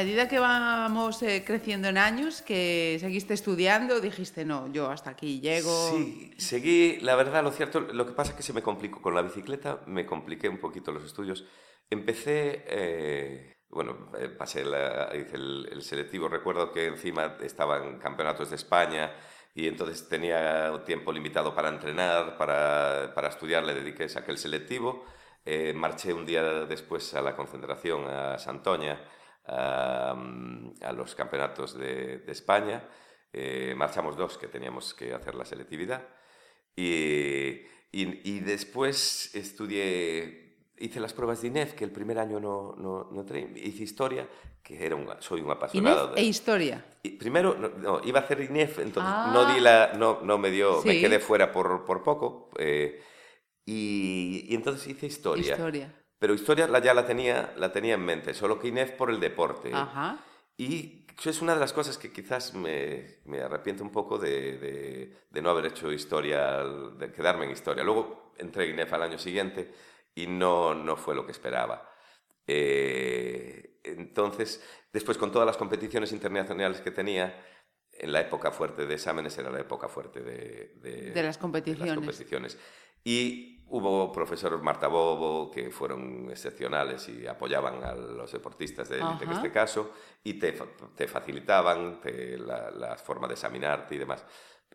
[0.00, 5.40] medida que vamos eh, creciendo en años, que seguiste estudiando, dijiste, no, yo hasta aquí
[5.40, 5.72] llego.
[5.90, 9.14] Sí, seguí, la verdad, lo cierto, lo que pasa es que se me complicó con
[9.14, 11.44] la bicicleta, me compliqué un poquito los estudios.
[11.90, 18.56] Empecé, eh, bueno, eh, pasé la- el, el selectivo, recuerdo que encima estaban campeonatos de
[18.56, 19.12] España
[19.54, 25.04] y entonces tenía tiempo limitado para entrenar, para, para estudiar, le dediqué a aquel selectivo.
[25.44, 29.00] Eh, marché un día después a la concentración a Santoña,
[29.48, 30.10] a,
[30.82, 32.88] a los campeonatos de, de España.
[33.32, 36.02] Eh, marchamos dos que teníamos que hacer la selectividad.
[36.76, 42.74] Y, y- y después estudié, hice las pruebas de INEF, que el primer año no,
[42.76, 43.24] no, no.
[43.56, 44.28] Hice historia,
[44.62, 46.04] que era un, soy un apasionado.
[46.06, 46.84] Inés de- e historia.
[47.02, 49.30] y primero, no, no, iba a hacer INEF, entonces Ah.
[49.32, 51.00] no di la, no, no me dio, me Sí.
[51.00, 52.50] quedé fuera por, por poco.
[52.58, 53.02] eh,
[53.66, 55.52] y, y entonces hice historia.
[55.52, 55.94] Historia.
[56.18, 59.70] Pero historia ya la tenía, la tenía en mente, solo que INEF por el deporte.
[59.72, 60.18] Ajá.
[60.56, 64.58] Y eso es una de las cosas que quizás me, me arrepiento un poco de,
[64.58, 67.84] de- de no haber hecho historia, de quedarme en historia.
[67.84, 69.72] Luego entré en INEF al año siguiente
[70.14, 71.88] y no, no fue lo que esperaba.
[72.46, 77.44] Eh, entonces, después con todas las competiciones internacionales que tenía,
[77.92, 81.94] en la época fuerte de exámenes era la época fuerte de, de- las competiciones.
[81.94, 82.58] competiciones.
[83.04, 89.24] Y hubo profesores Marta Bobo que fueron excepcionales y apoyaban a los deportistas de élite
[89.24, 89.92] en este caso
[90.24, 90.52] y te,
[90.96, 94.24] te facilitaban te- la, la forma de examinarte y demás.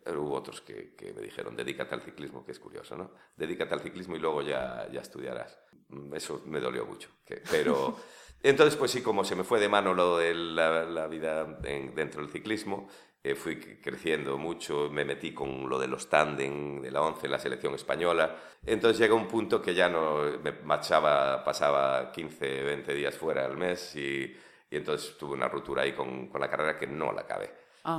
[0.02, 3.12] Pero hubo otros que, que me dijeron, dedícate al ciclismo, que es curioso, ¿no?
[3.36, 5.58] Dedícate al ciclismo y luego ya, ya estudiarás.
[5.88, 7.08] Mm, Eso me dolió mucho.
[7.24, 7.96] que- pero
[8.42, 11.94] entonces, pues sí, como se me fue de mano lo de la, la vida en-
[11.94, 12.88] dentro del ciclismo,
[13.24, 17.38] eh, fui creciendo mucho, me metí con lo de los tándem de la 11, la
[17.38, 18.36] selección española.
[18.66, 23.56] Entonces llegó un punto que ya no me marchaba, pasaba 15, 20 días fuera al
[23.56, 24.36] mes y,
[24.70, 27.50] y entonces tuve una ruptura ahí con, con la carrera que no la acabé.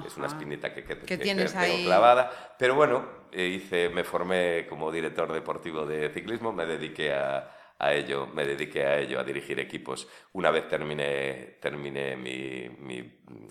[0.02, 0.36] Es una Ajá.
[0.36, 1.84] espinita que, que, Que que tienes tengo ahí.
[1.84, 2.56] clavada.
[2.58, 7.94] Pero bueno, eh, hice, me formé como director deportivo de ciclismo, me dediqué a, a
[7.94, 10.08] ello, me dediqué a ello, a dirigir equipos.
[10.34, 12.98] Una vez terminé, terminé mi, mi,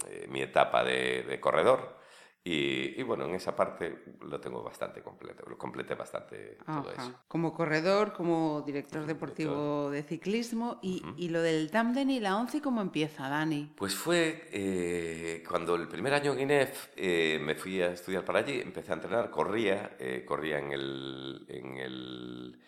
[0.08, 2.02] eh, mi etapa de, de corredor
[2.46, 7.14] y, y bueno, en esa parte lo tengo bastante completo, lo completé bastante todo eso.
[7.26, 12.60] Como corredor, como director deportivo de ciclismo y, y lo del Tamden y la ONCE,
[12.60, 13.72] ¿cómo empieza, Dani?
[13.74, 18.40] Pues fue eh, cuando el primer año en INEF eh, me fui a estudiar para
[18.40, 22.60] allí, empecé a entrenar, corría, eh, corría en el, en el,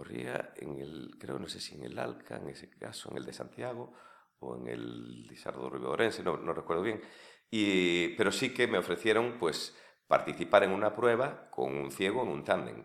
[0.00, 3.26] corría en el, creo, no sé si en el Alca, en ese caso, en el
[3.26, 3.92] de Santiago
[4.38, 7.02] o en el Lizardo Ribedorense, no, no recuerdo bien,
[7.50, 12.28] y, pero sí que me ofrecieron pues participar en una prueba con un ciego en
[12.28, 12.82] un tándem.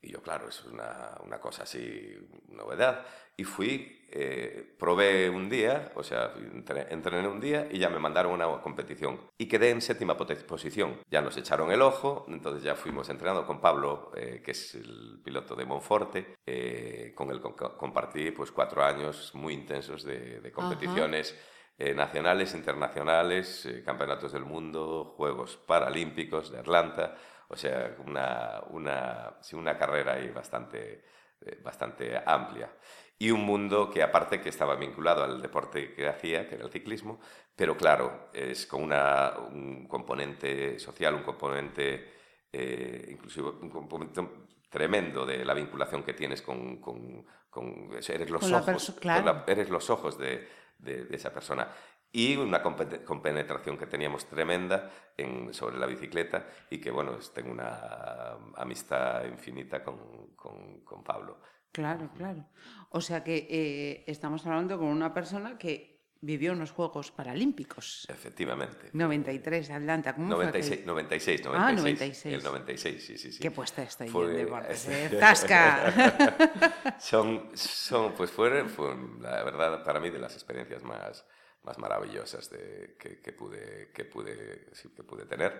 [0.00, 2.16] Y yo, claro, eso es una, una cosa así,
[2.48, 3.04] novedad.
[3.36, 7.98] Y fui, eh, probé un día, o sea, entre- entrené un día y ya me
[7.98, 9.20] mandaron a una competición.
[9.38, 11.00] Y quedé en séptima posición.
[11.10, 15.20] Ya nos echaron el ojo, entonces ya fuimos entrenando con Pablo, eh, que es el
[15.24, 16.34] piloto de Monforte.
[16.46, 21.36] eh, con él con- compartí pues cuatro años muy intensos de, de competiciones
[21.76, 27.16] eh, nacionales, internacionales, eh, campeonatos del mundo, Juegos Paralímpicos de Atlanta.
[27.48, 31.04] O sea, una, una, sí, una carrera ahí bastante,
[31.40, 32.70] eh, bastante amplia.
[33.18, 36.70] Y un mundo que aparte que estaba vinculado al deporte que hacía, que era el
[36.70, 37.20] ciclismo,
[37.56, 42.12] pero claro, es con una, un componente social, un componente
[42.52, 44.22] eh, inclusive un componente
[44.70, 49.24] tremendo de la vinculación que tienes con, con, con- eres los Con ojos, claro.
[49.24, 51.68] la- eres los ojos de, de- de esa persona.
[52.10, 58.30] Y una compenetración que teníamos tremenda en, sobre la bicicleta y que, bueno, tengo una
[58.56, 61.40] amistad infinita con, con- con Pablo.
[61.70, 62.46] Claro, claro.
[62.90, 68.06] O sea que eh, estamos hablando con una persona que vivió unos Juegos Paralímpicos.
[68.08, 68.88] Efectivamente.
[68.94, 70.14] 93, Atlanta.
[70.14, 70.86] ¿Cómo fue 96, aquel?
[70.86, 71.44] 96, 96.
[71.54, 72.34] Ah, 96.
[72.34, 73.38] El 96, sí, sí, sí.
[73.38, 75.16] Qué puesta estoy Fue- en deportes, es- ¿eh?
[75.20, 76.96] ¡Zasca!
[76.98, 81.24] son, son, pues fueron, fueron, la verdad, para mí, de las experiencias más,
[81.68, 85.52] más maravillosas de, que, pude, que, pude, que pude tener.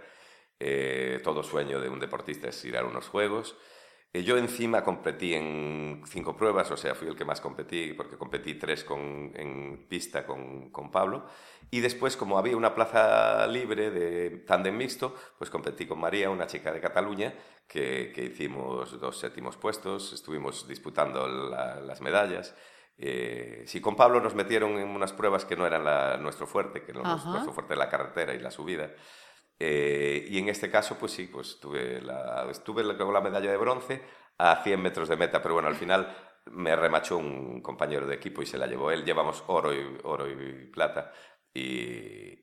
[0.60, 3.56] Eh, todo sueño de un deportista es ir a unos juegos.
[4.12, 8.16] Eh, yo encima competí en cinco pruebas, o sea, fui el que más competí, porque
[8.16, 11.26] competí tres con, en pista con, con Pablo.
[11.70, 16.46] Y después, como había una plaza libre de tándem mixto, pues competí con María, una
[16.46, 17.34] chica de Cataluña,
[17.68, 22.54] que, que hicimos dos séptimos puestos, estuvimos disputando la- las medallas.
[22.98, 26.82] Eh, sí, con Pablo nos metieron en unas pruebas que no eran la- nuestro fuerte,
[26.82, 28.90] que no nuestro fuerte la carretera y la subida.
[29.60, 33.56] Eh, y en este caso, pues sí, pues tuve la, estuve con la medalla de
[33.56, 34.02] bronce
[34.38, 36.12] a 100 metros de meta, pero bueno, al final
[36.46, 39.04] me remachó un compañero de equipo y se la llevó él.
[39.04, 41.12] Llevamos oro y, oro y plata
[41.52, 41.62] y,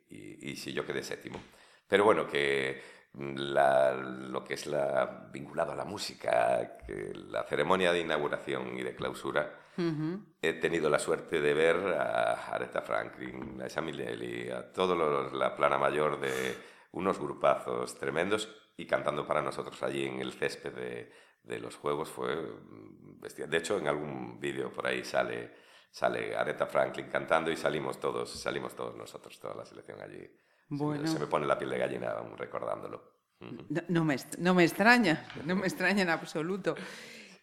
[0.09, 1.39] y, y sí, yo quedé séptimo.
[1.87, 2.81] Pero bueno, que
[3.13, 8.83] la- lo que es la, vinculado a la música, que la ceremonia de inauguración y
[8.83, 9.59] de clausura,
[10.41, 14.95] he tenido la suerte de ver a Aretha Franklin, a Esa Minnelli, a toda
[15.33, 16.55] la plana mayor de
[16.91, 18.47] unos grupazos tremendos
[18.77, 21.11] y cantando para nosotros allí en el césped de,
[21.43, 22.35] de los juegos fue
[23.19, 23.49] bestial.
[23.49, 25.53] De hecho, en algún vídeo por ahí sale,
[25.91, 30.19] sale Aretha Franklin cantando y salimos todos, salimos todos nosotros, toda la selección allí.
[30.19, 31.07] Se me- Bueno.
[31.07, 33.13] Se me pone la piel de gallina aún recordándolo.
[33.69, 36.75] No, no me, no me extraña, no me extraña en absoluto.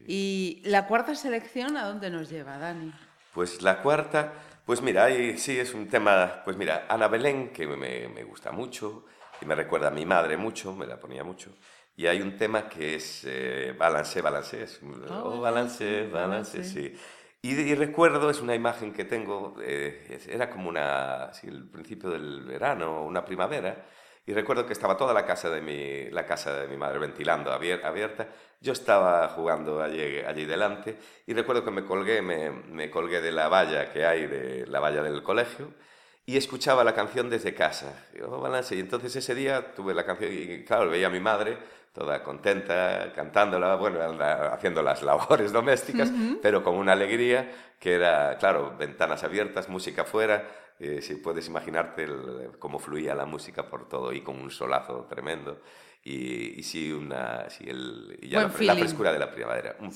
[0.07, 2.93] ¿Y la cuarta selección a dónde nos lleva, Dani?
[3.35, 4.33] Pues la cuarta,
[4.67, 9.07] pues mira, sí es un tema, pues mira, Ana Belén, que me, me gusta mucho
[9.41, 11.51] y me recuerda a mi madre mucho, me la ponía mucho.
[11.97, 16.95] Y hay un tema que es eh, Balance, Balance, es un- oh, Balance, Balance, sí.
[17.43, 22.11] Y, y recuerdo, es una imagen que tengo, eh, era como una, así, el principio
[22.11, 23.85] del verano, una primavera,
[24.25, 27.51] y recuerdo que estaba toda la casa de mi, la casa de mi madre ventilando,
[27.53, 28.29] abier- abierta.
[28.63, 30.97] Yo estaba jugando allí, allí delante
[31.27, 34.79] y recuerdo que me colgué, me, me colgué de la valla que hay, de la
[34.79, 35.69] valla del colegio,
[36.25, 38.07] y escuchaba la canción desde casa.
[38.15, 38.77] Y, oh, balance.
[38.77, 41.59] y entonces ese día tuve la canción y claro, veía a mi madre
[41.93, 43.99] toda contenta, cantándola, bueno,
[44.53, 47.51] haciendo las labores domésticas, pero con una alegría
[47.81, 50.49] que era, claro, ventanas abiertas, música fuera,
[50.79, 55.07] eh, si puedes imaginarte el- cómo fluía la música por todo y con un solazo
[55.11, 55.61] tremendo.
[56.05, 59.77] Y, y sí, una, sí el, y ya la, frescura de la primavera.
[59.79, 59.93] Un-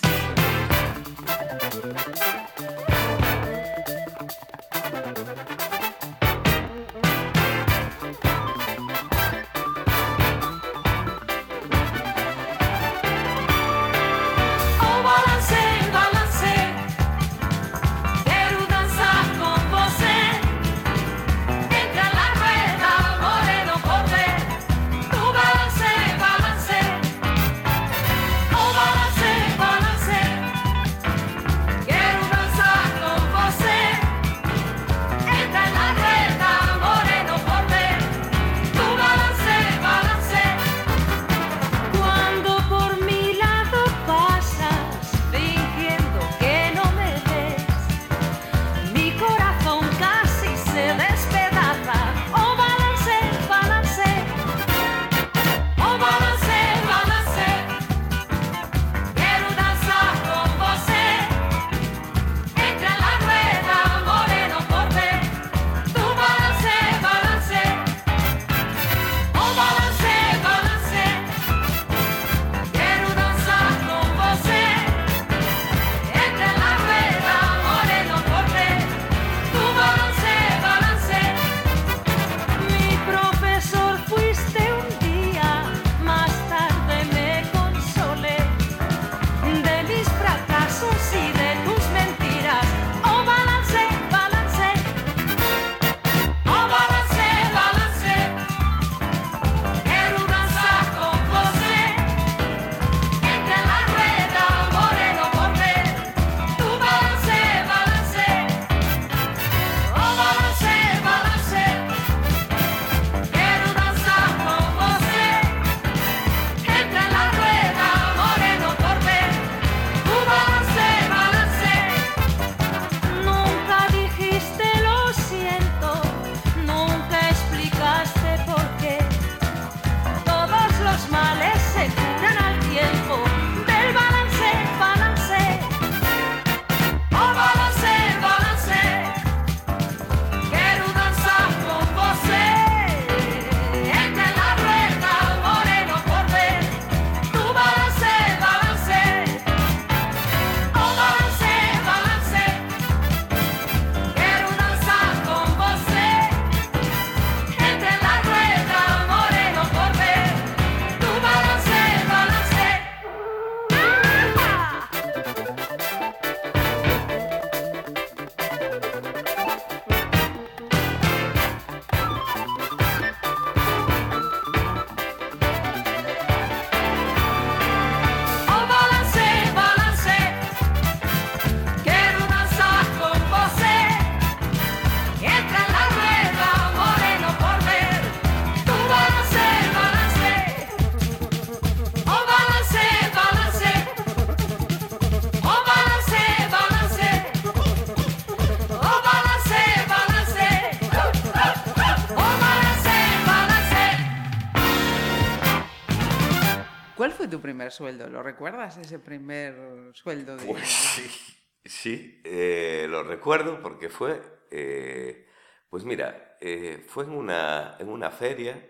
[207.66, 208.08] primer sueldo?
[208.08, 210.36] ¿Lo recuerdas, ese primer sueldo?
[210.36, 210.44] De...
[210.44, 215.26] Pues sí, sí, eh, lo recuerdo porque fue, eh,
[215.68, 218.62] pues mira, eh, fue en una, en una feria,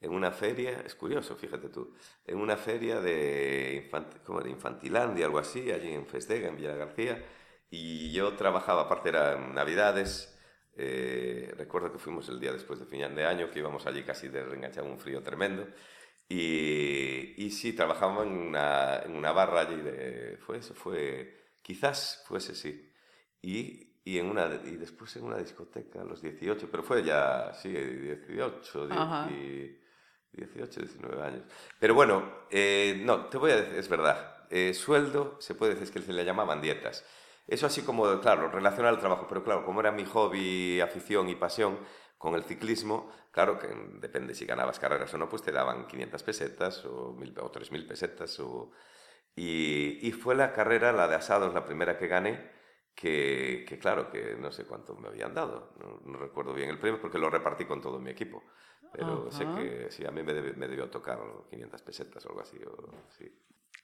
[0.00, 5.26] en una feria, es curioso, fíjate tú, en una feria de, infant, como de Infantilandia,
[5.26, 7.22] algo así, allí en Festega, en Villa García,
[7.70, 10.36] y yo trabajaba, aparte eran Navidades,
[11.58, 14.42] recuerdo que fuimos el día después de final de año, que íbamos allí casi de
[14.42, 15.66] reenganchar un frío tremendo,
[16.32, 20.38] y, y sí, trabajaba en una, en una barra allí de...
[20.46, 21.56] Fue eso, fue...
[21.60, 22.88] Quizás fuese, sí.
[23.42, 27.52] Y, y, en una, y después en una discoteca a los 18, pero fue ya,
[27.52, 29.80] sí, 18, 10,
[30.32, 31.42] 18, 19 años.
[31.80, 35.92] Pero bueno, eh, no, te voy a decir, es verdad, eh, sueldo, se puede decir
[35.92, 37.04] que se le llamaban dietas.
[37.48, 41.34] Eso así como, claro, relacionado al trabajo, pero claro, como era mi hobby, afición y
[41.34, 41.80] pasión
[42.20, 43.68] con el ciclismo, claro que
[43.98, 47.88] depende si ganabas carreras o no, pues te daban 500 pesetas o, mil, o 3.000
[47.88, 48.38] pesetas.
[48.40, 48.72] O,
[49.34, 52.50] y, y, fue la carrera, la de asados, la primera que gané,
[52.94, 56.78] que, que claro, que no sé cuánto me habían dado, no, no, recuerdo bien el
[56.78, 58.44] premio porque lo repartí con todo mi equipo.
[58.92, 61.18] Pero sé que sí, a mí me, debe, me, debió tocar
[61.48, 62.58] 500 pesetas o algo así.
[62.58, 63.34] O, sí.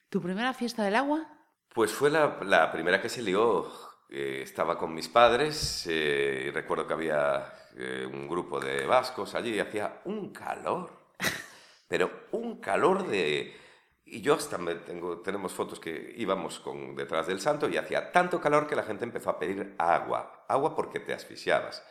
[0.09, 1.27] ¿Tu primera fiesta del agua?
[1.73, 3.67] Pues fue la, la primera que se lió.
[4.09, 9.35] Eh, estaba con mis padres eh, y recuerdo que había eh, un grupo de vascos
[9.35, 10.89] allí y hacía un calor,
[11.87, 13.55] pero un calor de...
[14.05, 18.11] Y yo hasta me tengo, tenemos fotos que íbamos con, detrás del santo y hacía
[18.11, 21.85] tanto calor que la gente empezó a pedir agua, agua porque te asfixiabas,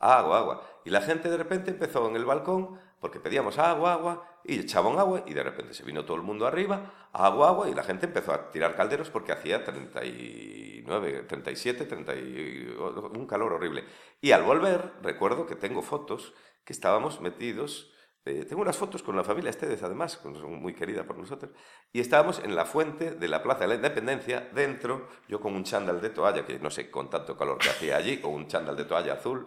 [0.00, 0.62] agua, agua.
[0.84, 4.98] Y la gente de repente empezó en el balcón porque pedíamos agua, agua, y echaban
[4.98, 8.06] agua, y de repente se vino todo el mundo arriba, agua, agua, y la gente
[8.06, 13.84] empezó a tirar calderos porque hacía 39, 37, 30 y, un calor horrible.
[14.20, 16.34] Y al volver, recuerdo que tengo fotos
[16.64, 17.92] que estábamos metidos,
[18.26, 21.52] eh, tengo unas fotos con la familia Estedes, además, muy querida por nosotros,
[21.90, 25.64] y estábamos en la fuente de la Plaza de la Independencia, dentro, yo con un
[25.64, 28.76] chándal de toalla, que no sé, con tanto calor que hacía allí, con un chándal
[28.76, 29.46] de toalla azul,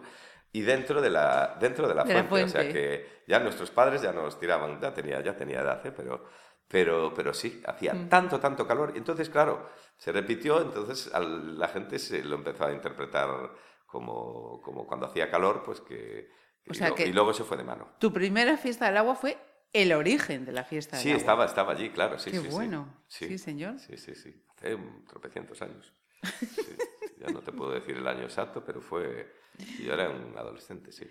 [0.54, 3.40] y dentro de la, dentro de la, de fuente, la fuente, o sea que ya
[3.40, 5.90] nuestros padres ya nos tiraban, ya tenía, ya tenía edad, ¿eh?
[5.90, 6.26] pero,
[6.68, 8.08] pero, pero sí, hacía mm.
[8.08, 12.72] tanto, tanto calor, y entonces, claro, se repitió, entonces la gente se lo empezó a
[12.72, 13.50] interpretar
[13.84, 16.30] como, como cuando hacía calor, pues que...
[16.70, 17.88] O sea y, que y luego se fue de mano.
[17.98, 19.36] Tu primera fiesta del agua fue
[19.72, 21.18] el origen de la fiesta del sí, agua.
[21.20, 23.26] estaba, estaba allí, claro, sí, Qué sí, bueno, sí.
[23.26, 23.80] sí, señor.
[23.80, 24.78] Sí, sí, sí, hace
[25.08, 25.92] tropecientos años.
[26.22, 26.76] Sí.
[27.24, 29.32] ya no te puedo decir el año exacto, pero fue...
[29.80, 31.04] Yo era un adolescente, sí.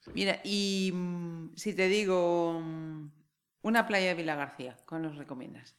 [0.00, 0.10] sí.
[0.14, 3.10] Mira, y mm, si te digo mm,
[3.62, 5.76] una playa de Vila García, ¿cuál nos recomiendas?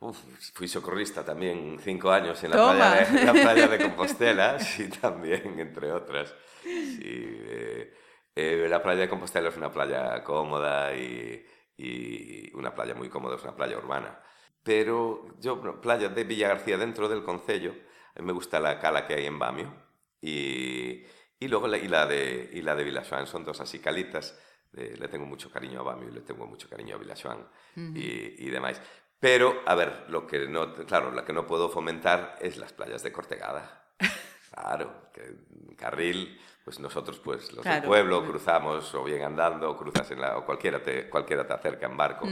[0.00, 0.18] Uf,
[0.52, 5.58] fui socorrista también cinco años en la, playa de, la playa de Compostela, sí, también,
[5.58, 6.34] entre otras.
[6.62, 7.94] Sí, eh,
[8.34, 11.46] eh, la playa de Compostela es una playa cómoda y,
[11.76, 14.20] y, una playa muy cómoda, es una playa urbana.
[14.62, 17.74] Pero yo, bueno, playa de Villa García dentro del Concello,
[18.14, 19.72] a mí me gusta la cala que hay en Bamio
[20.20, 21.04] y,
[21.38, 24.38] y luego la, y la de, y la de Vilajoan, son dos así calitas.
[24.72, 27.96] Le tengo mucho cariño a Bamio y le tengo mucho cariño a Vilajoan uh -huh.
[27.96, 28.80] y, y demás.
[29.20, 33.02] Pero, a ver, lo que no, claro, la que no puedo fomentar es las playas
[33.02, 33.86] de Cortegada.
[34.54, 37.80] Claro, que Carril, pues nosotros, pues los Claro.
[37.80, 41.52] del pueblo, cruzamos o bien andando, o cruzas en la, o cualquiera te, cualquiera te
[41.54, 42.28] acerca en barco.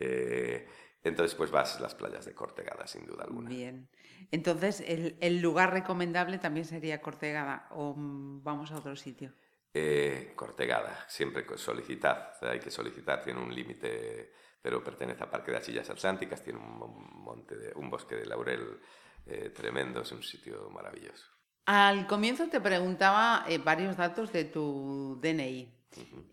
[0.00, 0.66] Eh,
[1.04, 3.48] entonces, pues vas a las playas de Cortegada, sin duda alguna.
[3.48, 3.88] Bien.
[4.30, 9.32] Entonces, el, el lugar recomendable también sería Cortegada o mm, vamos a otro sitio.
[9.74, 15.56] Eh, Cortegada, siempre solicitad, hay que solicitar, tiene un límite, pero pertenece a Parque de
[15.58, 18.80] Achillas Atlánticas, tiene un mon- monte de, un bosque de laurel
[19.26, 21.26] eh, tremendo, es un sitio maravilloso.
[21.66, 25.74] Al comienzo te preguntaba eh, varios datos de tu DNI.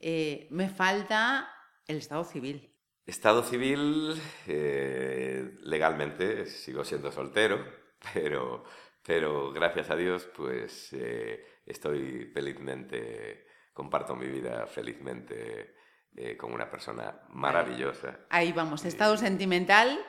[0.01, 1.49] Eh, me falta
[1.87, 2.68] el estado civil.
[3.09, 7.65] Estado civil, eh, legalmente sigo siendo soltero,
[8.13, 8.63] pero,
[9.03, 15.75] pero gracias a Dios, pues eh, estoy felizmente, comparto mi vida felizmente
[16.15, 18.19] eh, con una persona maravillosa.
[18.29, 19.99] Ahí vamos, estado sentimental,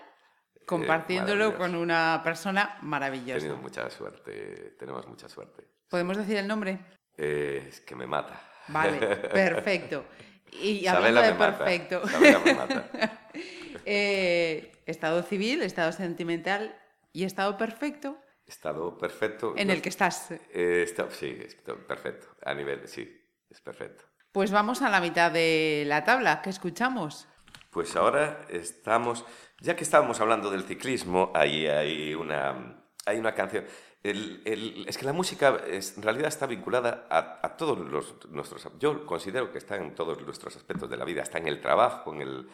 [0.67, 1.59] compartiéndolo maravilloso.
[1.59, 3.39] con una persona He maravillosa.
[3.41, 5.65] tenido mucha suerte, tenemos mucha suerte.
[5.89, 6.79] ¿Podemos decir el nombre?
[7.17, 8.39] Eh, es que me mata.
[8.69, 8.99] Vale,
[9.33, 10.05] perfecto.
[10.53, 12.91] Y hablando de perfecto, Isabela me mata.
[13.85, 16.77] eh, estado civil, estado sentimental
[17.13, 19.55] y estado perfecto Estado perfecto.
[19.57, 20.33] en el que estás.
[20.53, 22.27] Eh, está- sí, está perfecto.
[22.45, 23.09] A nivel, sí,
[23.49, 24.05] es perfecto.
[24.33, 26.43] Pues vamos a la mitad de la tabla.
[26.43, 27.29] ¿Qué escuchamos?
[27.71, 29.25] Pues ahora estamos,
[29.61, 33.65] ya que estábamos hablando del ciclismo, ahí hay una, hay una canción.
[34.03, 38.15] El- el- es que la música es- en realidad está vinculada a, a todos los,
[38.31, 38.67] nuestros...
[38.79, 42.15] Yo considero que está en todos nuestros aspectos de la vida, está en el trabajo,
[42.15, 42.49] en el...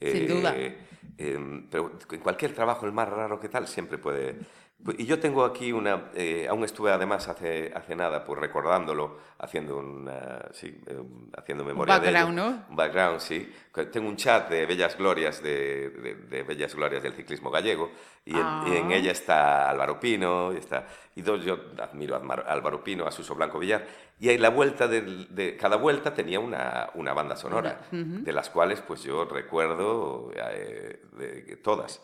[0.00, 0.54] Sin duda.
[1.18, 4.36] em, pero en cualquier trabajo, el más raro que tal, siempre puede...
[4.96, 6.10] Y yo tengo aquí una...
[6.14, 10.46] eh, aún estuve además hace, hace nada, pues recordándolo, haciendo una...
[10.52, 12.16] Sí, em, haciendo memoria de ello.
[12.18, 12.64] background, ¿no?
[12.70, 13.52] Un background, sí.
[13.92, 17.90] Tengo un chat de bellas glorias de, de- de bellas glorias del ciclismo gallego
[18.24, 18.94] y en, y en Ah.
[18.94, 23.34] ella está Álvaro Pino y está y dos yo admiro a Álvaro Pino, a Suso
[23.34, 23.86] Blanco Villar
[24.18, 28.80] y ahí la vuelta de cada vuelta tenía una, una banda sonora de las cuales
[28.80, 32.02] pues yo recuerdo eh, de- todas.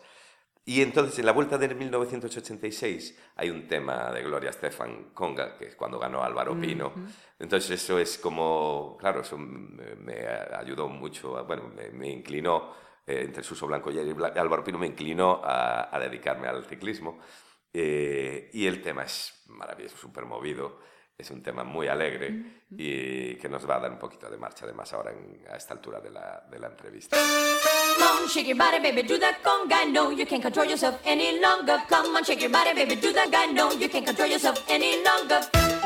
[0.69, 5.67] Y entonces en la vuelta de 1986 hay un tema de Gloria Estefan Conga, que
[5.67, 6.91] es cuando ganó Álvaro Pino.
[7.39, 12.73] Entonces eso es como, claro, eso me, me ayudó mucho, a- bueno, me, me inclinó,
[13.05, 17.19] eh, entre Suso Blanco y Álvaro Pino, me inclinó a, a dedicarme al ciclismo.
[17.73, 20.79] Eh, y el tema es maravilloso, súper movido,
[21.17, 24.65] es un tema muy alegre y que nos va a dar un poquito de marcha
[24.65, 27.15] además ahora en- a esta altura de la, de la entrevista.
[27.97, 29.91] Come on, shake your body, baby, do that conga.
[29.91, 31.81] No, you can't control yourself any longer.
[31.89, 33.45] Come on, shake your body, baby, do that guy.
[33.47, 35.76] No, you can't control yourself any longer.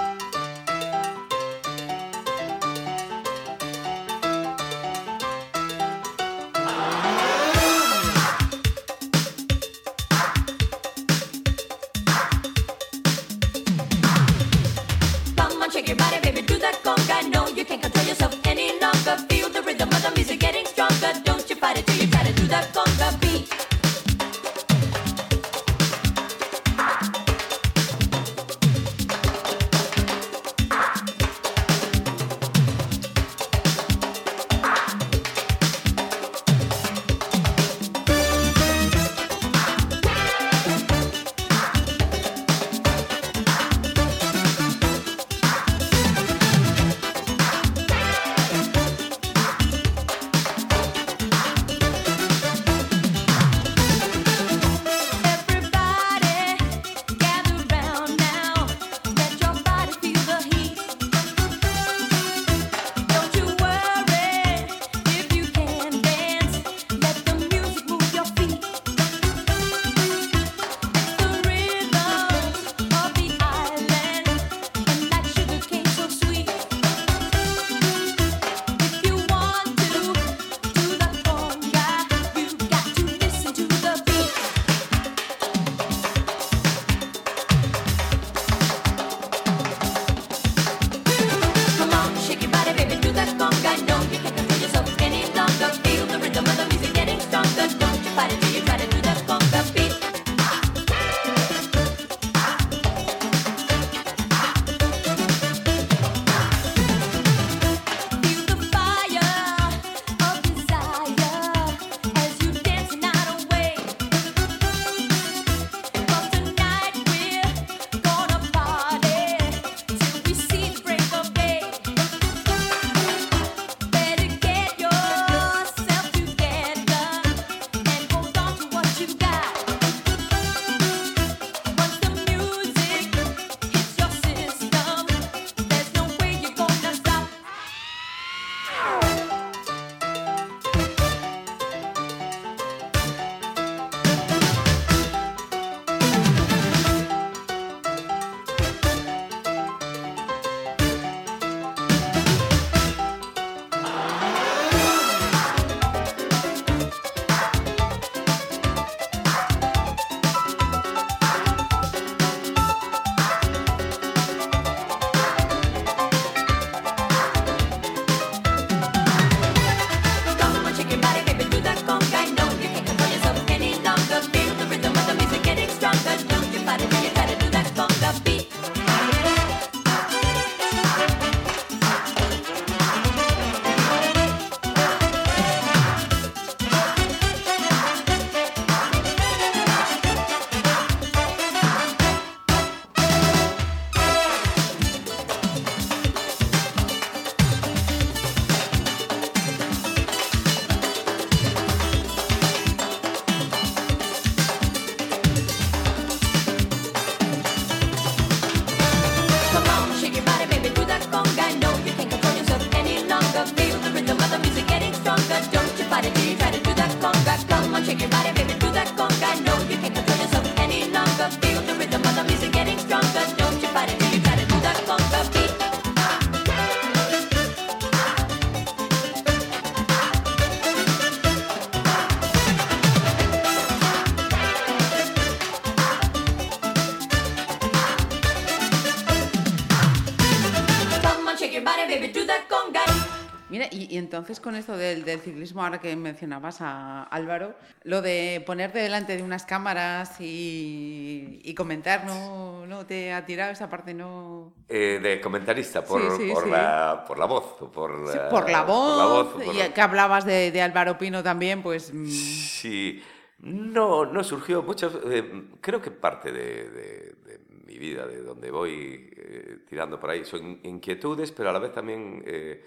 [244.32, 247.54] Entonces con esto del, del ciclismo, ahora que mencionabas a Álvaro,
[247.84, 253.52] lo de ponerte delante de unas cámaras y, y comentar, ¿no, ¿no te ha tirado
[253.52, 253.94] esa parte?
[253.94, 256.50] no Eh, de comentarista, por, Sí, sí, por, sí.
[256.50, 257.44] La, por la voz.
[257.74, 261.22] Por, la, por la voz, voz, o por y que hablabas de, de Álvaro Pino
[261.22, 261.94] también, pues...
[261.94, 263.04] mm, Sí,
[263.40, 264.90] no, no surgió mucho.
[265.12, 270.10] eh, creo que parte de, de- de mi vida, de donde voy eh, tirando por
[270.10, 272.64] ahí, son inquietudes, pero a la vez también eh,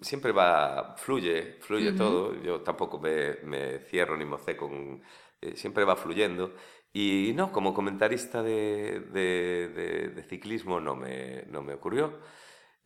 [0.00, 1.92] siempre va, fluye, fluye Ujú.
[1.92, 2.34] todo.
[2.42, 5.02] Yo tampoco me, me cierro ni mocé con.
[5.40, 6.54] eh, siempre va fluyendo.
[6.92, 12.18] Y no, como comentarista de, de- de- de ciclismo no me, no me ocurrió.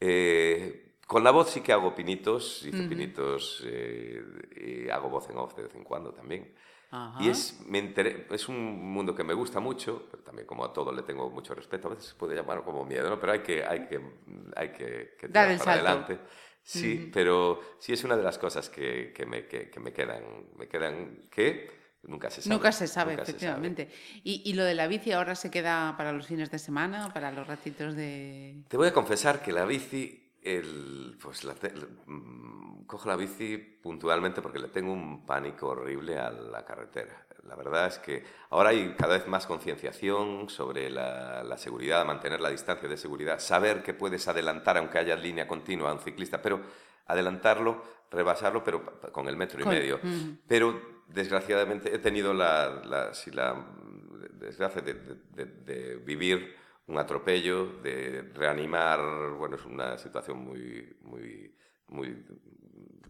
[0.01, 2.84] Eh, con la voz sí que hago pinitos, hice Ujú.
[2.84, 4.22] pinitos eh,
[4.86, 6.55] y hago voz en off de vez en cuando también.
[6.90, 7.22] Ajá.
[7.22, 8.57] Y es, me enteré- es un
[8.92, 11.92] mundo que me gusta mucho, pero también como a todo le tengo mucho respeto, a
[11.92, 13.18] veces se puede llamar como miedo, ¿no?
[13.18, 14.01] pero hay que, hay que,
[14.55, 16.18] hay que, que tirar para adelante.
[16.69, 20.23] Sí, pero sí es una de las cosas que, que me, que, que me quedan,
[20.57, 21.71] me quedan, que
[22.03, 22.55] nunca se sabe.
[22.55, 23.69] Nunca se sabe, nunca se sabe.
[23.69, 23.91] efectivamente.
[24.25, 27.31] Y, y lo de la bici ahora se queda para los fines de semana, para
[27.33, 28.64] los ratitos de...
[28.69, 31.73] Te voy a confesar que la bici, el, pues la te-
[32.07, 37.26] mm, cojo la bici puntualmente porque le tengo un pánico horrible a la carretera.
[37.49, 42.40] La verdad es que ahora hay cada vez más concienciación sobre la, la seguridad, mantener
[42.40, 46.42] la distancia de seguridad, saber que puedes adelantar aunque haya línea continua a un ciclista,
[46.42, 46.61] pero
[47.07, 50.01] adelantarlo, rebasarlo, pero con el metro y medio.
[50.49, 53.12] Pero desgraciadamente he tenido la, la-
[54.32, 56.55] desgracia de, de- de- de vivir
[56.88, 59.01] un atropello, de reanimar,
[59.38, 61.53] bueno, es una situación muy, muy,
[61.88, 62.24] muy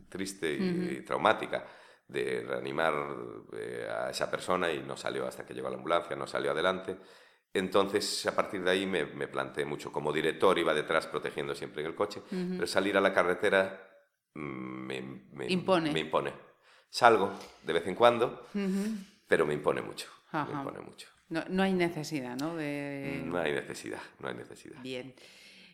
[0.08, 1.66] triste y traumática,
[2.08, 2.94] de reanimar
[3.54, 6.52] eh, a esa persona y no salió hasta que llegó a la ambulancia, no salió
[6.52, 6.96] adelante.
[7.52, 9.90] Entonces, a partir de ahí me, me planteé mucho.
[9.90, 12.54] Como director iba detrás protegiendo siempre en el coche, Ujú.
[12.56, 13.88] pero salir a la carretera
[14.34, 15.00] mm, me,
[15.32, 15.90] me- Impone.
[15.92, 16.32] me impone.
[16.90, 17.32] Salgo
[17.62, 18.46] de vez en cuando,
[19.26, 20.08] pero me impone mucho.
[20.32, 21.08] Me impone mucho.
[21.28, 22.54] No, no hay necesidad, ¿no?
[22.56, 23.20] De...
[23.24, 24.80] No hay necesidad, no hay necesidad.
[24.80, 25.12] Bien.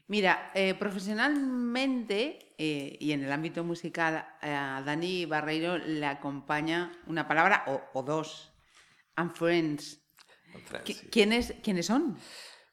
[0.09, 6.93] Mira, eh, profesionalmente eh, y en el ámbito musical, eh, a Dani Barreiro le acompaña
[7.07, 8.53] una palabra o, o dos.
[9.17, 10.01] And Friends.
[10.85, 10.95] Sí.
[11.11, 12.17] ¿Quiénes, ¿Quiénes son?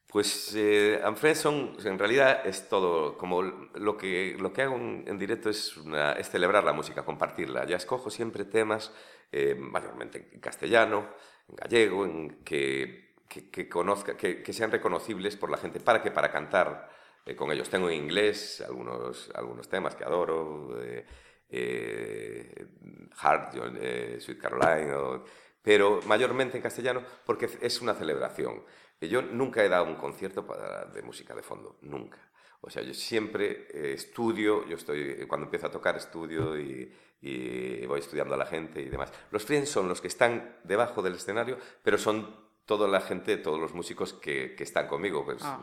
[0.08, 4.76] Pues eh, and Friends son, en realidad es todo, como lo que, lo que hago
[4.76, 7.66] en, en directo es, una- es celebrar la música, compartirla.
[7.68, 8.92] Ya escojo siempre temas,
[9.32, 11.08] eh, mayormente en castellano,
[11.48, 16.02] en gallego, en, que, que, que conozca, que, que sean reconocibles por la gente, para
[16.02, 16.90] que para cantar
[17.26, 17.70] eh, con ellos.
[17.70, 21.06] Tengo en inglés algunos, algunos temas que adoro, eh,
[21.50, 22.68] eh,
[23.22, 25.22] Heart, John, eh, Sweet Caroline,
[25.62, 28.64] pero mayormente en castellano porque es una celebración.
[29.02, 32.20] Yo nunca he dado un concierto para- de música de fondo, nunca.
[32.62, 36.94] O sea, yo siempre estudio, yo estoy, cuando empiezo a tocar estudio y,
[37.88, 39.12] voy estudiando a la gente y demás.
[39.32, 43.60] Los friends son los que están debajo del escenario, pero son toda la gente, todos
[43.60, 45.26] los músicos que, están conmigo.
[45.26, 45.60] Pues, Ajá.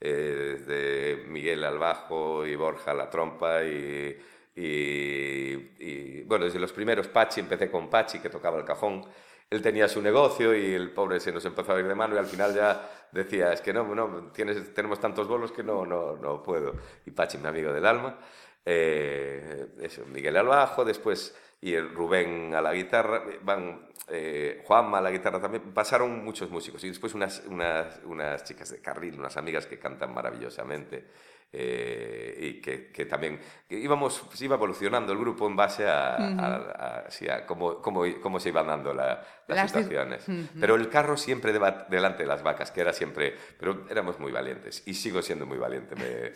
[0.00, 4.16] Eh, desde Miguel al bajo y Borja a la trompa y,
[4.54, 9.04] y- bueno, desde los primeros Pachi, empecé con Pachi que tocaba el cajón.
[9.48, 12.18] Él tenía su negocio y el pobre se nos empezó a ir de mano y
[12.18, 16.16] al final ya decía, es que no, no tienes, tenemos tantos bolos que no, no,
[16.16, 16.74] no puedo.
[17.06, 18.18] Y Pachi, mi amigo del alma,
[18.64, 25.00] eh, eso, Miguel al bajo, después y el Rubén a la guitarra, van eh, Juanma
[25.00, 29.36] la guitarra también, pasaron muchos músicos y después unas, unas, unas chicas de carril, unas
[29.36, 31.06] amigas que cantan maravillosamente
[31.52, 36.16] eh, y que, que también que íbamos, se iba evolucionando el grupo en base a,
[36.18, 36.40] Ujú.
[36.40, 40.26] a- a- sí, a cómo, cómo, cómo se iban dando la- las, Las situaciones.
[40.60, 44.32] Pero el carro siempre deba- delante de las vacas, que era siempre, pero éramos muy
[44.32, 45.94] valientes y sigo siendo muy valiente.
[45.94, 46.32] me-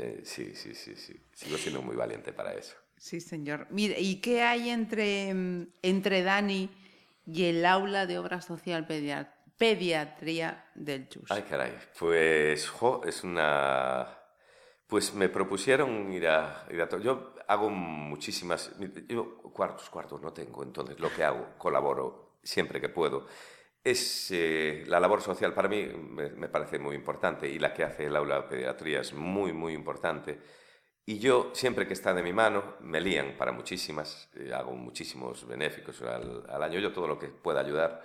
[0.00, 2.76] eh, sí, sí, sí, sí, sigo siendo muy valiente para eso.
[2.96, 3.66] Sí, señor.
[3.70, 5.30] Mire, ¿y qué hay entre,
[5.82, 6.68] entre Dani
[7.26, 11.30] y el aula de obra social pedia- pediatría del Chus?
[11.30, 11.76] Ay, caray.
[11.98, 14.16] Pues, jo, es una...
[14.86, 16.66] Pues me propusieron ir a...
[16.70, 18.72] Ir a yo hago muchísimas...
[19.08, 23.26] Yo cuartos, cuartos no tengo, entonces lo que hago, colaboro siempre que puedo.
[23.82, 27.84] Es eh, la labor social para mí me, me parece muy importante y la que
[27.84, 30.40] hace el aula de pediatría es muy, muy importante.
[31.06, 35.46] Y yo, siempre que está de mi mano, me lían para muchísimas, eh, hago muchísimos
[35.46, 38.04] benéficos al, al año, yo todo lo que pueda ayudar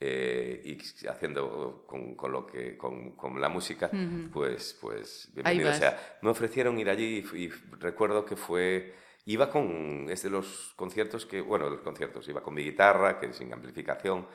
[0.00, 4.30] eh, y haciendo con, con lo que, con, con la música, Ujú.
[4.32, 5.70] pues, pues Ahí bienvenido.
[5.70, 8.94] O sea, me ofrecieron ir allí y, y recuerdo que fue,
[9.26, 13.32] iba con, es de los conciertos que, bueno, los conciertos, iba con mi guitarra, que
[13.34, 14.26] sin amplificación,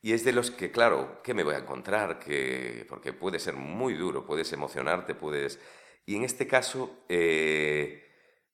[0.00, 2.18] y es de los que, claro, ¿qué me voy a encontrar?
[2.20, 5.58] Que, porque puede ser muy duro, puedes emocionarte, puedes...
[6.06, 8.04] Y en este caso, eh,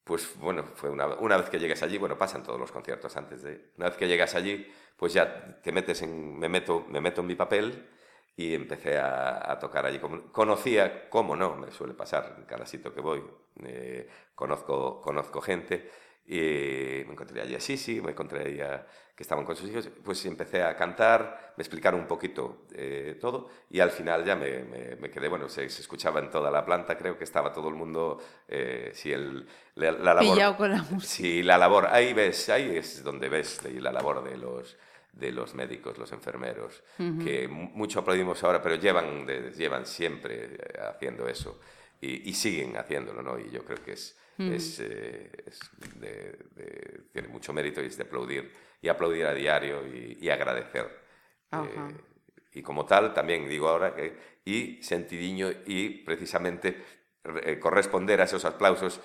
[0.04, 3.42] pues bueno, fue una, una vez que llegas allí, bueno, pasan todos los conciertos antes
[3.42, 3.72] de...
[3.76, 6.38] Una vez que llegas allí, pues ya te metes en...
[6.38, 7.88] Me meto, me meto en mi papel
[8.36, 10.00] y empecé a, tocar allí.
[10.32, 13.22] Conocía, cómo no, me suele pasar en cada sitio que voy.
[13.64, 15.90] eh, conozco, conozco gente
[16.32, 19.88] y me encontré allí a Sisi, me encontré allí a, que estaban con sus hijos,
[20.04, 24.62] pues empecé a cantar, me explicaron un poquito eh, todo y al final ya me,
[24.64, 27.68] me- me quedé, bueno, se, se escuchaba en toda la planta, creo que estaba todo
[27.68, 28.18] el mundo,
[28.48, 30.34] eh, sí, el, la, la labor.
[30.34, 31.00] Pillado con la música.
[31.00, 34.78] Sí, la labor, ahí ves, ahí es donde ves la labor de los,
[35.12, 36.82] de los médicos, los enfermeros,
[37.24, 41.60] que mu- mucho aplaudimos ahora, pero llevan, de- llevan siempre eh, haciendo eso
[42.00, 43.38] y, y siguen haciéndolo, ¿no?
[43.38, 45.60] Y yo creo que es, es, eh, es
[46.00, 48.50] de- de- tiene mucho mérito y es de aplaudir
[48.80, 50.88] y aplaudir a diario y, y agradecer.
[51.64, 51.94] Eh,
[52.52, 56.82] y como tal, también digo ahora que, y sentidiño y precisamente
[57.22, 59.00] re- eh, corresponder a esos aplausos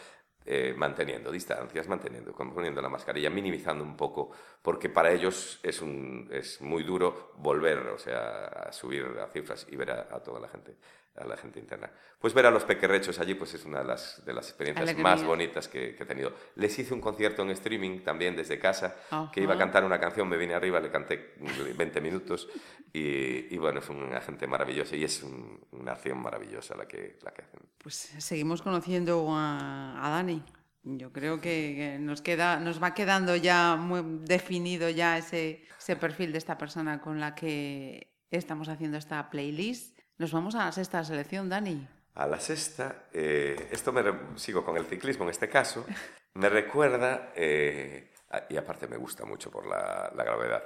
[0.45, 4.31] eh, manteniendo distancias, manteniendo, poniendo la mascarilla, minimizando un poco,
[4.61, 9.65] porque para ellos es, un, es muy duro volver, o sea, a subir a cifras
[9.69, 10.75] y ver a, a toda la gente,
[11.17, 11.89] a la gente interna.
[12.19, 15.19] Pues ver a los pequerrechos allí, pues es una de las, de las experiencias más
[15.27, 16.33] bonitas que, que he tenido.
[16.55, 18.95] Les hice un concierto en streaming también desde casa,
[19.31, 21.35] que iba a cantar una canción, me vine arriba, le canté
[21.77, 22.47] 20 minutos
[22.93, 27.17] y, y bueno, es una gente maravillosa y es un- una acción maravillosa la que,
[27.23, 27.59] la que hacen.
[27.77, 30.43] Pues seguimos conociendo a, a Dani.
[30.83, 35.95] Yo creo que, que nos queda, nos va quedando ya muy definido ya ese, ese
[35.95, 39.94] perfil de esta persona con la que estamos haciendo esta playlist.
[40.17, 41.85] Nos vamos a la sexta selección, Dani.
[42.15, 44.01] A la sexta, eh, esto me
[44.35, 45.85] sigo con el ciclismo en este caso,
[46.35, 48.11] me recuerda, eh,
[48.49, 50.65] y aparte me gusta mucho por la, la gravedad,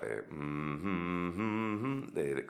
[2.14, 2.46] de,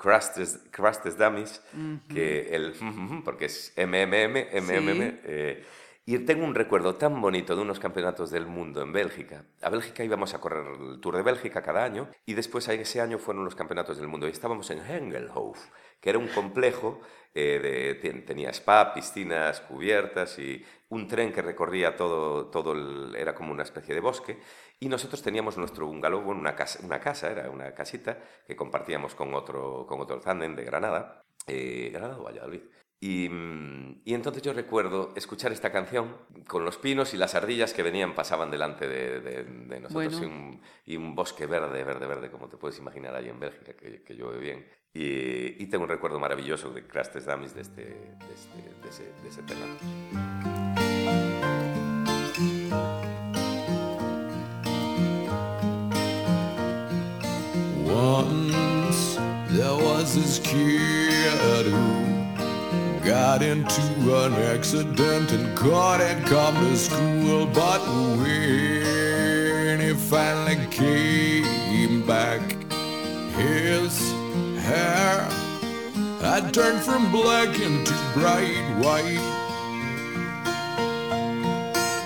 [1.04, 1.62] Test Dummies,
[2.10, 2.74] que el,
[3.24, 5.66] porque es MMM, MMM, eh,
[6.12, 9.46] y tengo un recuerdo tan bonito de unos campeonatos del mundo en Bélgica.
[9.62, 13.20] A Bélgica íbamos a correr el Tour de Bélgica cada año y después ese año
[13.20, 15.60] fueron los campeonatos del mundo y estábamos en Hengelhof,
[16.02, 17.00] que era un complejo,
[17.36, 23.16] eh, de, ten- tenía spa, piscinas cubiertas y un tren que recorría todo, todo el,
[23.16, 24.40] era como una especie de bosque
[24.80, 29.14] y nosotros teníamos nuestro bungalow, bueno, una casa, una casa era una casita que compartíamos
[29.14, 32.62] con otro, con otro tándem de Granada, eh, Granada o Valladolid.
[33.02, 37.74] Y, mm, y entonces yo recuerdo escuchar esta canción con los pinos y las ardillas
[37.74, 40.22] que venían, pasaban delante de, de- de nosotros Bueno.
[40.22, 43.74] y, un, y un bosque verde, verde, verde, como te puedes imaginar ahí en Bélgica,
[43.74, 44.68] que, que llueve bien.
[44.94, 48.90] Y, y tengo un recuerdo maravilloso de Crash Test Dummies de, este, de, este- de
[48.90, 50.49] ese, de ese tema.
[63.20, 63.82] Got into
[64.24, 67.46] an accident and couldn't come to school.
[67.48, 67.82] But
[68.18, 72.42] when he finally came back,
[73.42, 73.94] his
[74.68, 75.28] hair
[76.22, 79.26] had turned from black into bright white.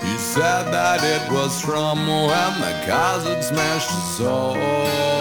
[0.06, 5.13] He said that it was from when the cars had smashed so hard.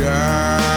[0.00, 0.69] Girl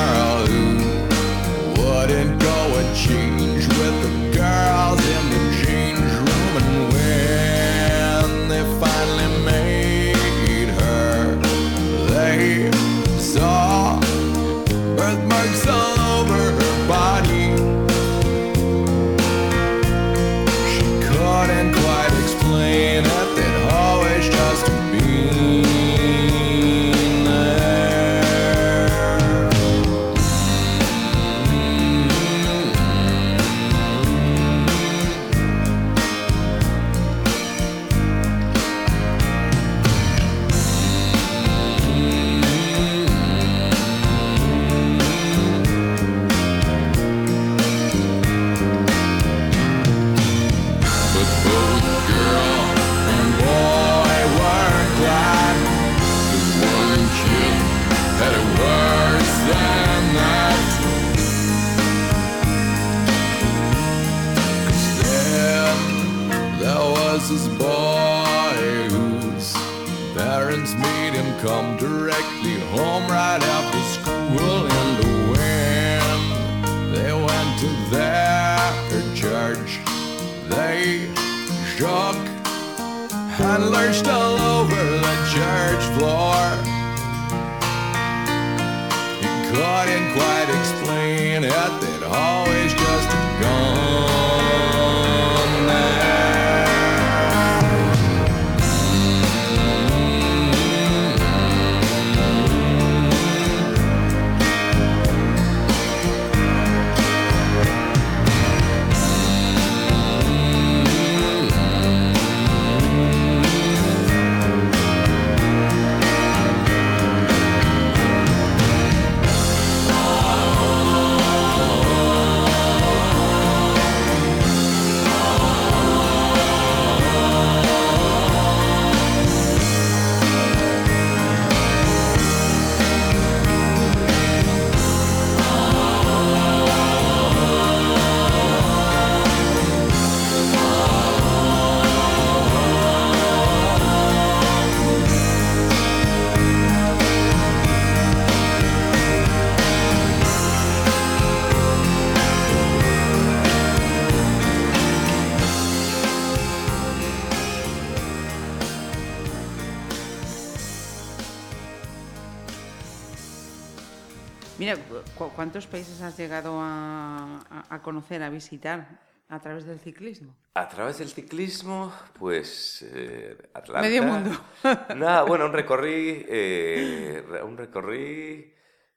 [165.53, 168.87] ¿cuántos países has llegado a, conocer, a visitar
[169.29, 170.35] a través del ciclismo?
[170.55, 173.87] A través del ciclismo, pues eh, Atlanta.
[173.87, 174.31] Medio mundo.
[174.95, 178.51] Nada, bueno, un recorrí, eh, un recorrí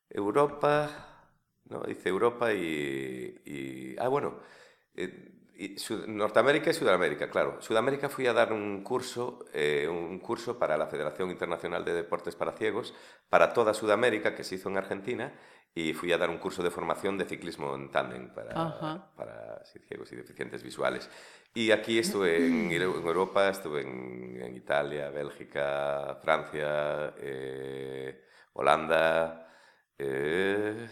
[0.08, 0.88] Europa,
[1.66, 4.40] no, hice Europa y, y- ah, bueno,
[4.94, 7.60] eh, y Sud- Norteamérica y Sudamérica, claro.
[7.60, 12.34] Sudamérica fui a dar un curso, eh, un curso para la Federación Internacional de Deportes
[12.34, 12.94] para Ciegos,
[13.28, 15.34] para toda Sudamérica, que se hizo en Argentina,
[15.76, 18.54] y fui a dar un curso de formación de ciclismo en tándem para,
[19.14, 21.10] para ciegos y deficientes visuales.
[21.52, 28.24] Y aquí estuve en, en Europa, estuve en, en Italia, Bélgica, Francia, eh,
[28.54, 29.46] Holanda,
[29.98, 30.88] eh,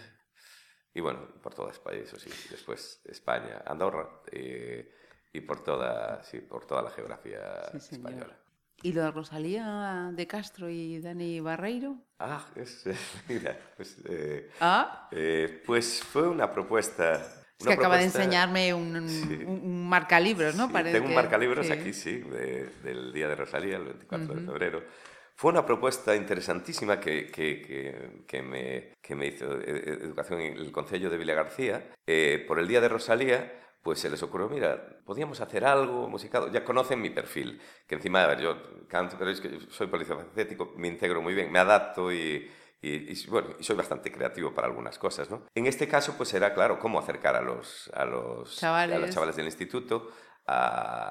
[0.92, 4.92] y bueno, por todo España, eso sí, después España, Andorra, eh,
[5.32, 8.38] y por toda, sí, por toda la geografía Sí, española.
[8.84, 11.96] ¿Y lo de Rosalía de Castro y Dani Barreiro?
[12.18, 12.84] Ah, es,
[13.26, 17.14] mira, pues, eh, Ah, eh, pues fue una propuesta...
[17.14, 19.42] es una que acaba de propuesta- enseñarme un, un, Sí.
[19.46, 20.66] un marcalibros, ¿no?
[20.66, 21.72] Sí, Parece tengo un marcalibros sí.
[21.72, 24.46] aquí, sí, de- del Día de Rosalía, el 24 de Ujú.
[24.52, 24.82] febrero.
[25.34, 30.58] Fue una propuesta interesantísima que, que, que, que me, que me hizo eh, Educación en
[30.58, 31.90] el Concello de Villa García.
[32.06, 33.50] Eh, por el Día de Rosalía,
[33.84, 36.50] pues se les ocurrió, mira, podíamos hacer algo musicado.
[36.50, 38.56] Ya conocen mi perfil, que encima, a ver, yo
[38.88, 43.26] canto, pero es que soy polifacético, me integro muy bien, me adapto y, y, y,
[43.28, 45.42] bueno, y soy bastante creativo para algunas cosas, ¿no?
[45.54, 49.00] En este caso, pues era, claro, cómo acercar a los, a los, a Chavales.
[49.00, 50.10] los chavales del instituto
[50.46, 51.08] a,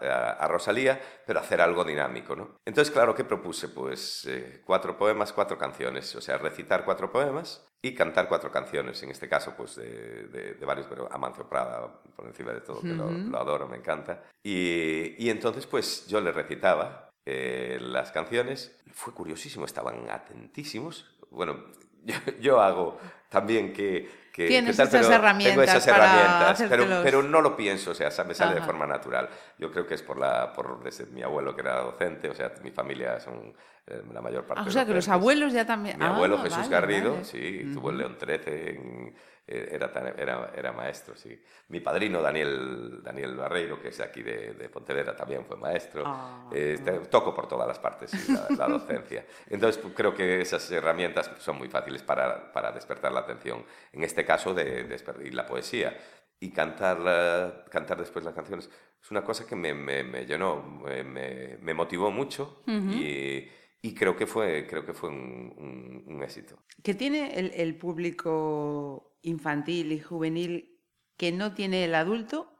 [0.00, 2.58] a- a Rosalía, pero hacer algo dinámico, ¿no?
[2.64, 3.68] Entonces, claro, ¿qué propuse?
[3.68, 9.02] Pues eh, cuatro poemas, cuatro canciones, o sea, recitar cuatro poemas y cantar cuatro canciones,
[9.02, 12.80] en este caso, pues de, de- de varios, pero Amancio Prada, por encima de todo,
[12.80, 13.28] que lo, Ujú.
[13.30, 14.24] lo adoro, me encanta.
[14.42, 21.16] Y, y entonces, pues yo le recitaba eh, las canciones, fue curiosísimo, estaban atentísimos.
[21.30, 21.64] Bueno,
[22.04, 22.98] yo, yo hago
[23.28, 24.25] también que...
[24.36, 27.94] que- Tienes que tal, esas herramientas Tengo esas para herramientas, pero, no lo pienso, o
[27.94, 29.30] sea, me sale de forma natural.
[29.58, 32.52] Yo creo que es por, la, por desde mi abuelo que era docente, o sea,
[32.62, 33.54] mi familia son
[33.86, 35.98] eh, la mayor parte Ah, o sea, que los abuelos ya también...
[35.98, 37.24] Mi Ah, abuelo Jesús vale, Garrido, vale.
[37.24, 37.96] sí, tuvo el.
[37.98, 39.14] León 13, en-
[39.46, 41.40] era, tan- era, era maestro, sí.
[41.68, 46.02] Mi padrino Daniel, Daniel Barreiro, que es de aquí de, de Pontevedra, también fue maestro.
[46.04, 46.48] Ah.
[46.52, 49.24] Eh, te- toco por todas las partes sí, la, la docencia.
[49.48, 53.64] Entonces, pues, creo que esas herramientas son muy fáciles para, para despertar la atención.
[53.92, 54.84] En este caso, de,
[55.24, 55.96] y la poesía.
[56.38, 58.68] Y cantar, la- cantar después las canciones
[59.00, 62.90] es una cosa que me, me- me llenó, me, me- motivó mucho Ujú.
[62.92, 63.48] y,
[63.80, 66.58] y creo que fue, creo que fue un, un- un éxito.
[66.82, 70.80] ¿Qué tiene el, el público infantil y juvenil
[71.16, 72.52] que no tiene el adulto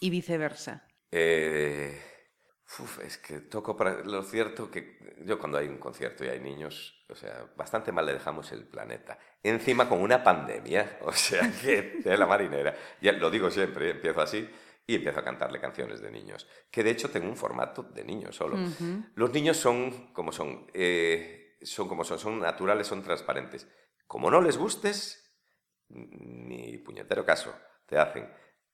[0.00, 0.86] y viceversa?
[1.10, 2.00] Eh,
[2.78, 4.02] uf, es que toco para...
[4.04, 8.06] Lo cierto que yo cuando hay un concierto y hay niños, o sea, bastante mal
[8.06, 9.18] le dejamos el planeta.
[9.42, 12.76] Encima con una pandemia, o sea, que de la marinera.
[13.00, 14.48] Ya lo digo siempre, empiezo así
[14.86, 16.46] y empiezo a cantarle canciones de niños.
[16.70, 18.56] Que de hecho tengo un formato de niños solo.
[18.56, 19.04] Ujú.
[19.14, 23.68] Los niños son como son, eh, son como son, son naturales, son transparentes.
[24.06, 25.23] Como no les gustes,
[25.94, 27.54] ni puñetero caso
[27.86, 28.28] te hacen.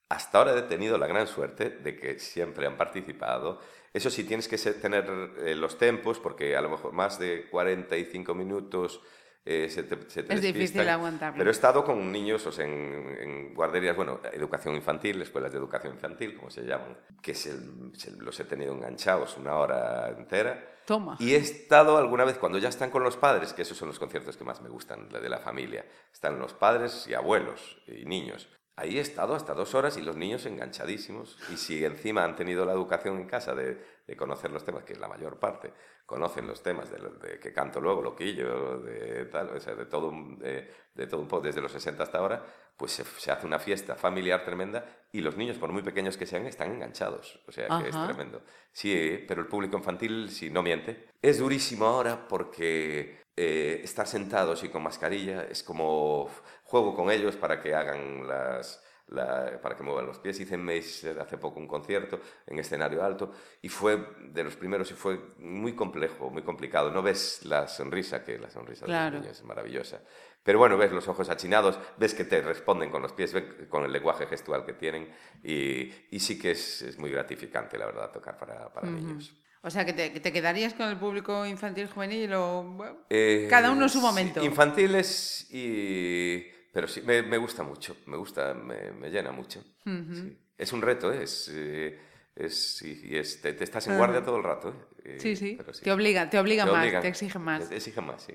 [0.09, 3.61] Hasta ahora he tenido la gran suerte de que siempre han participado.
[3.93, 5.05] Eso sí, tienes que tener
[5.39, 9.01] eh, los tempos, porque a lo mejor más de 45 minutos
[9.45, 11.39] eh, se te, se te Es difícil aguantarlo.
[11.39, 15.59] Pero he estado con niños o sea, en, en guarderías, bueno, educación infantil, escuelas de
[15.59, 17.53] educación infantil, como se llaman, que se,
[17.95, 20.75] se- los he tenido enganchados una hora entera.
[21.21, 23.99] Y he estado alguna vez, cuando ya están con los padres, que esos son los
[23.99, 28.49] conciertos que más me gustan, de la familia, están los padres y abuelos y niños.
[28.77, 31.37] Ahí he estado hasta dos horas y los niños enganchadísimos.
[31.53, 33.79] Y si encima han tenido la educación en casa de
[34.17, 35.73] conocer los temas, que es la mayor parte,
[36.11, 40.37] conocen los temas de, que canto luego, loquillo, de tal, o sea, de todo, un-
[40.41, 42.45] de, de todo un poco, desde los 60 hasta ahora,
[42.77, 46.27] pues se, se hace una fiesta familiar tremenda y los niños, por muy pequeños que
[46.27, 47.39] sean, están enganchados.
[47.47, 48.07] O sea, que es Ajá.
[48.07, 48.43] tremendo.
[48.73, 54.65] Sí, pero el público infantil, si no miente, es durísimo ahora porque eh, estar sentados
[54.65, 56.29] y con mascarilla es como
[56.65, 60.41] juego con ellos para que hagan las la- para que muevan los pies.
[60.41, 63.33] Hice en Mace hace poco un concierto en escenario alto
[63.63, 63.99] y fue
[64.33, 66.91] de los primeros y fue muy complejo, muy complicado.
[66.91, 69.17] No ves la sonrisa, que la sonrisa de Claro.
[69.17, 70.01] los niños es maravillosa.
[70.43, 73.85] Pero bueno, ves los ojos achinados, ves que te responden con los pies, ves con
[73.85, 78.11] el lenguaje gestual que tienen y, y sí que es, es muy gratificante, la verdad,
[78.11, 79.35] tocar para, para niños.
[79.63, 82.63] O sea, que te, que te quedarías con el público infantil juvenil o...
[82.63, 84.43] bueno, Eh, Cada uno su momento.
[84.43, 86.47] infantiles y...
[86.73, 89.63] Pero sí, me, me gusta mucho, me gusta, me, me llena mucho.
[89.85, 90.39] sí.
[90.57, 91.23] Es un reto, ¿eh?
[91.23, 91.51] es...
[91.53, 91.99] eh,
[92.37, 94.73] es, y es- te, te estás en guardia todo el rato.
[95.05, 95.19] ¿eh?
[95.19, 95.55] Sí, sí.
[95.59, 97.03] pero Te obliga, te obliga Te más, obligan.
[97.03, 97.69] te exige más.
[97.69, 98.35] Te exige más, sí.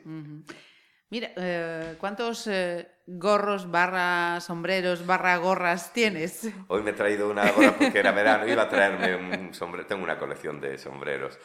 [1.16, 6.52] Mira, eh, ¿cuántos eh, gorros, barra sombreros, barra gorras tienes?
[6.68, 10.04] Hoy me he traído una gorra porque era verano, iba a traerme un sombrero, tengo
[10.04, 11.40] una colección de sombreros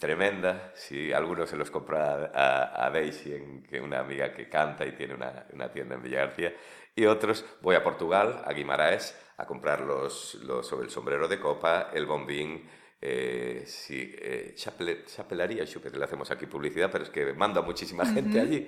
[0.00, 4.86] tremenda, si algunos se los compró a, a, Daisy, en, que una amiga que canta
[4.86, 6.54] y tiene una, tienda en Villa García,
[6.96, 11.90] y otros voy a Portugal, a Guimaraes, a comprar los, los, el sombrero de copa,
[11.92, 12.66] el bombín,
[13.06, 18.06] eh, sí, eh, chapelería, chupe, le hacemos aquí publicidad, pero es que mando a muchísima
[18.06, 18.66] gente allí.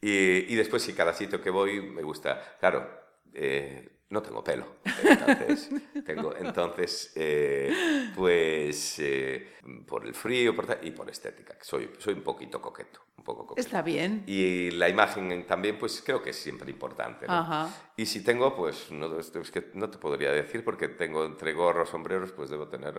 [0.00, 2.88] Y, y después, si cada sitio que voy me gusta, claro,
[3.34, 4.76] eh, no tengo pelo.
[5.02, 5.70] Entonces,
[6.06, 9.54] tengo, entonces eh, pues eh,
[9.86, 13.00] por el frío por tal, y por estética, soy, soy un poquito coqueto.
[13.18, 13.66] Un poco coqueto.
[13.66, 14.22] Está bien.
[14.26, 17.26] Y la imagen en- también, pues creo que es siempre importante.
[17.26, 17.32] ¿no?
[17.32, 17.68] Ajá.
[17.96, 21.88] Y si tengo, pues no, es que no te podría decir porque tengo entre gorros,
[21.88, 22.94] sombreros, pues debo tener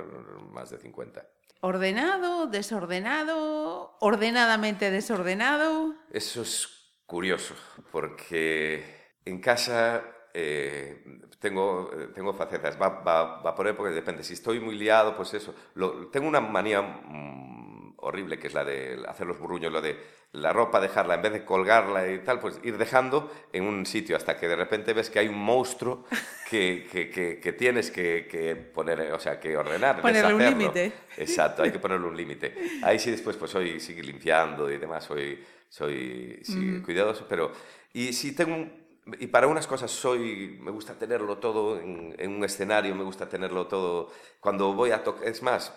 [0.51, 1.25] más de 50.
[1.61, 5.95] ¿Ordenado, desordenado, ordenadamente desordenado?
[6.11, 6.67] Eso es
[7.05, 7.55] curioso,
[7.91, 8.83] porque
[9.25, 10.03] en casa
[10.39, 11.03] eh,
[11.39, 14.23] tengo, eh, tengo facetas, va, va, va por épocas, depende.
[14.23, 15.53] Si estoy muy liado, pues eso.
[15.75, 19.97] Lo- tengo una manía mm, horrible, que es la de hacer los burruños, lo de
[20.33, 24.15] la ropa dejarla, en vez de colgarla y tal, pues ir dejando en un sitio
[24.15, 26.05] hasta que de repente ves que hay un monstruo
[26.49, 30.01] que, que, que- que tienes que, que poner, o sea, que ordenar.
[30.01, 30.91] Ponerle un límite.
[31.17, 32.53] Exacto, hay que ponerle un límite.
[32.83, 37.51] Ahí sí después pues soy sigue limpiando y demás, soy, soy sí, cuidadoso, pero...
[37.93, 38.55] Y si tengo...
[38.55, 38.86] un-
[39.19, 40.57] y para unas cosas soy...
[40.61, 44.11] Me gusta tenerlo todo en, en un escenario, me gusta tenerlo todo...
[44.39, 45.27] Cuando voy a tocar...
[45.27, 45.73] Es más,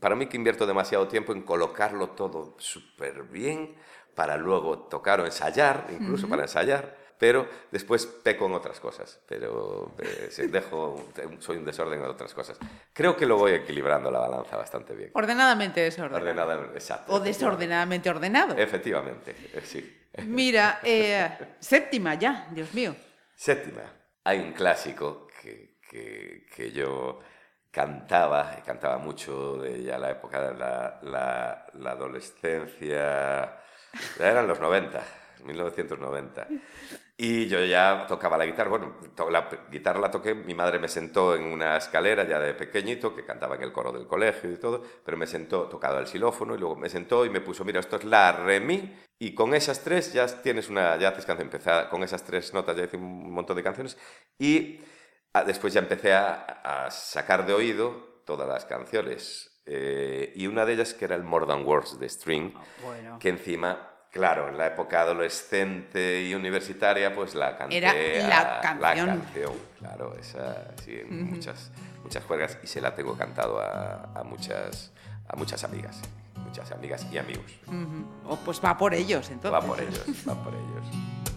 [0.00, 3.74] para mí que invierto demasiado tiempo en colocarlo todo súper bien
[4.14, 9.94] para luego tocar o ensayar, incluso para ensayar, pero después peco en otras cosas, pero
[9.98, 11.06] eh, sí, dejo,
[11.38, 12.58] soy un desorden en otras cosas.
[12.92, 15.10] Creo que lo voy equilibrando la balanza bastante bien.
[15.14, 16.22] Ordenadamente desordenado.
[16.22, 17.12] Ordenada, exacto.
[17.12, 18.56] O desordenadamente ordenado.
[18.56, 20.00] Efectivamente, eh, sí.
[20.22, 21.28] Mira, eh,
[21.58, 22.94] séptima ya, Dios mío.
[23.34, 23.82] Séptima.
[24.24, 25.78] Hay un clásico que,
[26.54, 27.20] que, yo
[27.70, 33.60] cantaba, cantaba mucho de ya la época de la, la, la adolescencia,
[34.18, 35.02] ya eran los 90,
[35.44, 36.48] 1990.
[37.16, 38.96] Y yo ya tocaba la guitarra, bueno,
[39.30, 43.24] la guitarra la toqué, mi madre me sentó en una escalera ya de pequeñito, que
[43.24, 46.58] cantaba en el coro del colegio y todo, pero me sentó, tocado el xilófono, y
[46.58, 49.84] luego me sentó y me puso, mira, esto es la, re, mi, y con esas
[49.84, 53.30] tres ya tienes una, ya haces canción, empezar con esas tres notas ya hice un
[53.30, 53.96] montón de canciones,
[54.36, 54.80] y
[55.34, 56.32] ah, después ya empecé a,
[56.64, 61.22] a sacar de oído todas las canciones, eh, y una de ellas que era el
[61.22, 63.18] More Than Words de String, Bueno.
[63.20, 67.76] que encima, claro, en la época adolescente y universitaria, pues la canté.
[67.76, 67.92] Era
[68.28, 68.80] la a- canción.
[69.08, 71.70] La canción, claro, esa, sí, muchas,
[72.02, 74.92] muchas juergas y se la tengo cantado a, a muchas,
[75.28, 76.00] a muchas amigas,
[76.46, 77.50] muchas amigas y amigos.
[77.66, 78.06] Ujú.
[78.28, 79.52] Oh, pues va por ellos, entonces.
[79.52, 81.33] Va por ellos, va por ellos.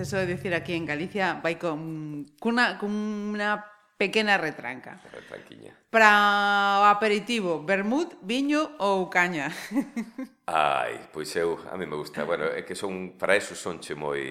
[0.00, 3.64] eso de decir aquí en Galicia vai con, cuna con una
[4.00, 5.00] pequena retranca.
[5.12, 5.76] Retranquiña.
[5.90, 9.52] Para o aperitivo, vermut, viño ou caña.
[10.48, 13.92] Ai, pois eu, a mí me gusta, bueno, é que son, para eso son che
[13.94, 14.24] moi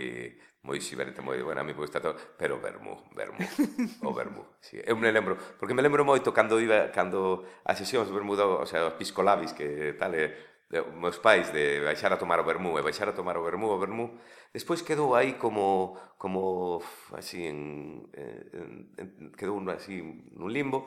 [0.59, 3.39] moi xiberte, moi, bueno, a mí gusta todo, pero vermú, vermú,
[4.03, 4.43] o vermú.
[4.59, 8.65] Sí, eu me lembro, porque me lembro moito cando iba, cando as sesións vermú, o
[8.65, 12.85] sea, os piscolabis, que tal, eh, meus pais de baixar a tomar o vermú e
[12.85, 14.13] baixar a tomar o vermú, o vermú,
[14.53, 16.77] despois quedou aí como como
[17.17, 19.97] así en, en, en quedou así
[20.37, 20.85] nun limbo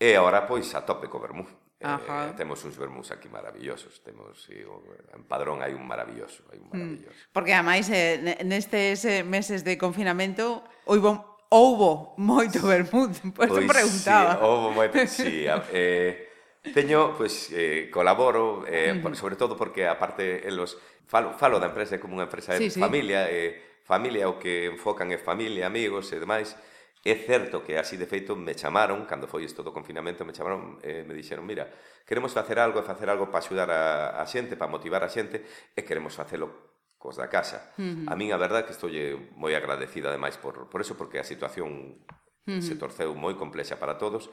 [0.00, 1.44] e agora pois a tope co vermú.
[1.78, 4.82] Eh, temos uns vermús aquí maravillosos, temos sí, o,
[5.14, 6.74] en Padrón hai un maravilloso, hai un mm.
[6.74, 7.20] maravilloso.
[7.30, 11.20] Porque ademais eh, nestes eh, meses de confinamento houve
[11.52, 14.32] houbo moito vermú, por pois, eso preguntaba.
[14.34, 15.44] Sí, houbo moito, sí,
[15.76, 16.27] eh
[16.74, 19.02] Teño, pois, pues, eh, colaboro, eh, uh -huh.
[19.02, 22.70] por, sobre todo porque, aparte, elos, falo, falo da empresa como unha empresa sí, de
[22.70, 22.80] sí.
[22.80, 26.56] familia, eh, familia o que enfocan é familia, amigos e demais,
[27.04, 30.82] É certo que así de feito me chamaron, cando foi isto do confinamento, me chamaron
[30.82, 31.70] e eh, me dixeron, mira,
[32.02, 35.46] queremos facer algo e facer algo para axudar a, a xente, para motivar a xente,
[35.78, 37.70] e queremos facelo cos da casa.
[37.78, 38.12] Uh -huh.
[38.12, 41.24] A min a verdad que estou eh, moi agradecida ademais por, por eso, porque a
[41.24, 42.60] situación uh -huh.
[42.60, 44.28] se torceu moi complexa para todos,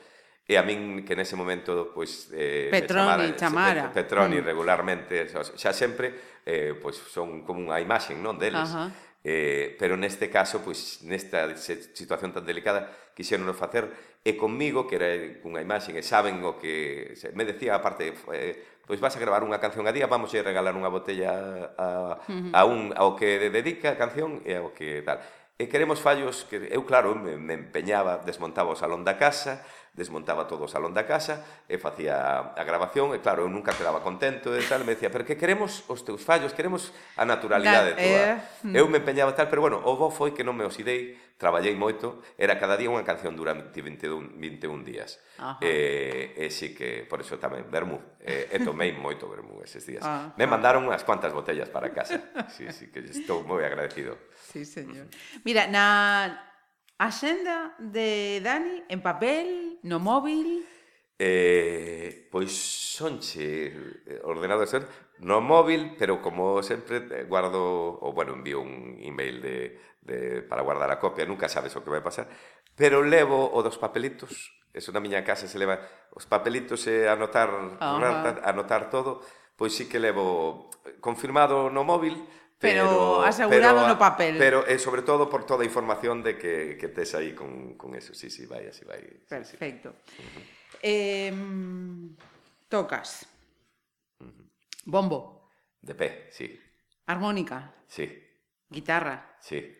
[0.45, 3.83] E a min que nese momento pois eh Petroni chamara, chamara.
[3.89, 4.45] Petroni mm.
[4.45, 8.69] regularmente, xa sempre eh pois son como unha imaxe, non deles.
[8.69, 8.93] Ajá.
[9.25, 13.89] Eh, pero neste caso, pois nesta situación tan delicada quixeron facer
[14.21, 15.09] e comigo que era
[15.41, 18.53] cunha imaxe e saben o que me decía aparte eh,
[18.85, 22.21] pois vas a gravar unha canción a día, vamos a regalar unha botella a,
[22.53, 25.17] a un ao que dedica a canción e ao que tal.
[25.57, 29.65] E queremos fallos que eu claro me, me empeñaba, desmontaba o salón da casa,
[29.95, 34.03] desmontaba todo o salón da casa e facía a grabación e claro, eu nunca quedaba
[34.03, 37.95] contento e tal, e me decía, pero que queremos os teus fallos, queremos a naturalidade
[37.95, 38.21] da, toda.
[38.35, 38.75] Eh...
[38.75, 42.19] Eu me empeñaba tal, pero bueno, o bo foi que non me osidei, traballei moito,
[42.35, 45.15] era cada día unha canción durante 21, 21 días.
[45.39, 45.63] Ajá.
[45.63, 49.87] Eh, e, e sí que, por eso tamén, vermú, e, e tomei moito vermú eses
[49.87, 50.03] días.
[50.03, 50.35] Ajá.
[50.35, 50.51] Me ah.
[50.51, 52.19] mandaron unhas cuantas botellas para casa.
[52.51, 54.19] Sí, sí, que estou moi agradecido.
[54.51, 55.07] Sí, señor.
[55.47, 56.54] Mira, na
[56.97, 57.09] A
[57.77, 60.65] de Dani en papel, no móvil...
[61.17, 64.83] Eh, pois sonche eh, ordenado ser
[65.19, 70.59] no móvil, pero como sempre eh, guardo, ou bueno, envío un email de, de, para
[70.59, 72.27] guardar a copia, nunca sabes o que vai pasar,
[72.75, 75.79] pero levo o dos papelitos, eso na miña casa se leva
[76.11, 78.43] os papelitos e anotar, uh -huh.
[78.43, 79.23] anotar todo,
[79.55, 80.67] pois sí que levo
[80.99, 82.27] confirmado no móvil,
[82.65, 84.37] Pero, pero asegurado pero, no papel.
[84.37, 87.95] Pero eh, sobre todo por toda a información de que, que tes aí con, con
[87.95, 88.13] eso.
[88.13, 89.01] Sí, sí, vai, así vai.
[89.29, 89.95] Perfecto.
[90.05, 90.41] Sí, sí.
[90.81, 91.33] Eh,
[92.67, 93.25] tocas.
[94.85, 95.49] Bombo.
[95.81, 96.59] De pé, sí.
[97.05, 97.73] Armónica.
[97.87, 98.09] Sí.
[98.69, 99.37] Guitarra.
[99.39, 99.77] Sí.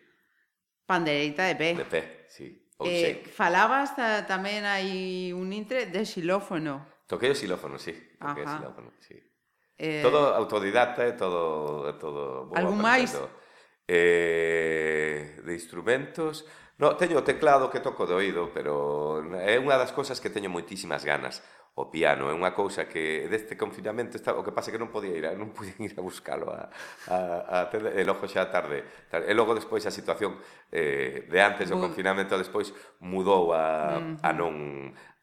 [0.86, 1.74] Pandereita de pé.
[1.74, 2.66] De pé, sí.
[2.78, 3.32] Ou eh, shake.
[3.32, 6.84] falabas eh, ta, tamén hai un intre de xilófono.
[7.08, 7.96] Toquei o xilófono, sí.
[8.20, 9.16] Toquei o xilófono, sí.
[9.78, 11.84] Eh, todo autodidacta e todo...
[12.00, 13.12] todo vou algún máis?
[13.86, 16.44] Eh, de instrumentos...
[16.76, 20.52] No, teño o teclado que toco de oído, pero é unha das cousas que teño
[20.52, 21.40] moitísimas ganas.
[21.76, 24.92] O piano é unha cousa que deste confinamento está, o que pasa é que non
[24.92, 26.68] podía ir, a, non pude ir a buscalo a,
[27.08, 27.16] a,
[27.48, 29.28] a ter e logo xa tarde, tarde.
[29.28, 30.36] E logo despois a situación
[30.72, 34.36] eh, de antes do confinamento despois mudou a, mm, a mm.
[34.36, 34.52] non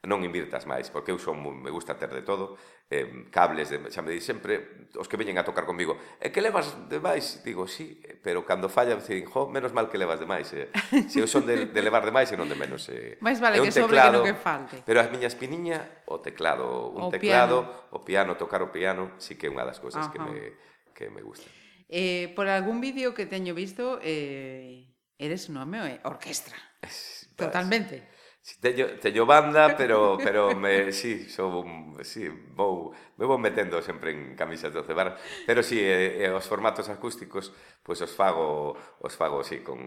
[0.04, 2.60] non invirtas máis, porque eu son me gusta ter de todo,
[2.92, 6.30] eh, cables, de, xa me di sempre, os que veñen a tocar comigo, é eh,
[6.36, 7.40] que levas de máis?
[7.48, 10.52] Digo, sí, pero cando falla, dicen, jo, menos mal que levas de máis.
[10.52, 10.68] Eh.
[11.08, 12.92] Se eu son de, de levar de máis e non de menos.
[12.92, 13.16] Eh.
[13.24, 14.84] Mais vale que sobre que non que falte.
[14.84, 17.96] Pero as miñas piniña, o teclado, un o teclado, piano.
[17.96, 20.12] o piano, tocar o piano, sí que é unha das cousas Ajá.
[20.12, 20.36] que me,
[20.92, 21.48] que me gusta.
[21.88, 26.60] Eh, por algún vídeo que teño visto, eh, eres un home eh, orquestra.
[27.40, 28.04] Totalmente.
[28.44, 31.64] Si teño, teño banda, pero pero me si, sí, sou
[32.04, 35.16] si, sí, vou me vou metendo sempre en camisas de cebar,
[35.48, 38.74] pero si sí, eh, eh, os formatos acústicos pois os fago,
[39.04, 39.78] os fago así con,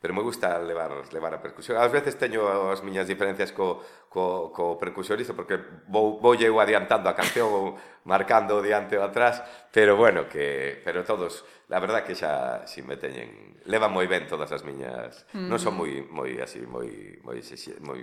[0.00, 1.80] pero me gusta levar levar a percusión.
[1.80, 3.80] Ás veces teño as miñas diferencias co
[4.12, 5.56] co co percusionista porque
[5.88, 9.40] vou vou eu adiantando a canción, marcando o diante ou atrás,
[9.72, 14.28] pero bueno, que pero todos, la verdad que xa si me teñen, levan moi ben
[14.28, 15.24] todas as miñas.
[15.32, 15.48] Mm.
[15.48, 15.80] Non son mm.
[15.80, 17.40] moi moi así, moi moi
[17.80, 18.00] moi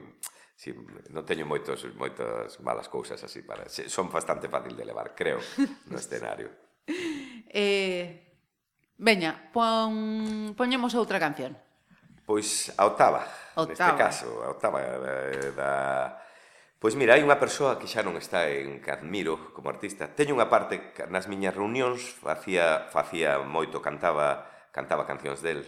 [0.56, 0.72] si,
[1.12, 3.68] non teño moitos, moitas malas cousas así para...
[3.68, 5.40] Son bastante fácil de levar, creo,
[5.92, 6.50] no escenario.
[7.52, 8.25] eh,
[8.96, 11.56] Veña, pon, poñemos outra canción.
[12.24, 13.68] Pois a octava, octava.
[13.68, 15.72] neste caso, a octava eh, da...
[16.80, 20.08] Pois mira, hai unha persoa que xa non está en que admiro como artista.
[20.08, 25.66] Teño unha parte nas miñas reunións, facía, facía moito, cantaba, cantaba cancións del,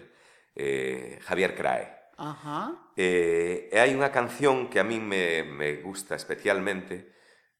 [0.56, 1.86] eh, Javier Crae.
[2.18, 2.74] Ajá.
[2.98, 7.17] Eh, e hai unha canción que a min me, me gusta especialmente,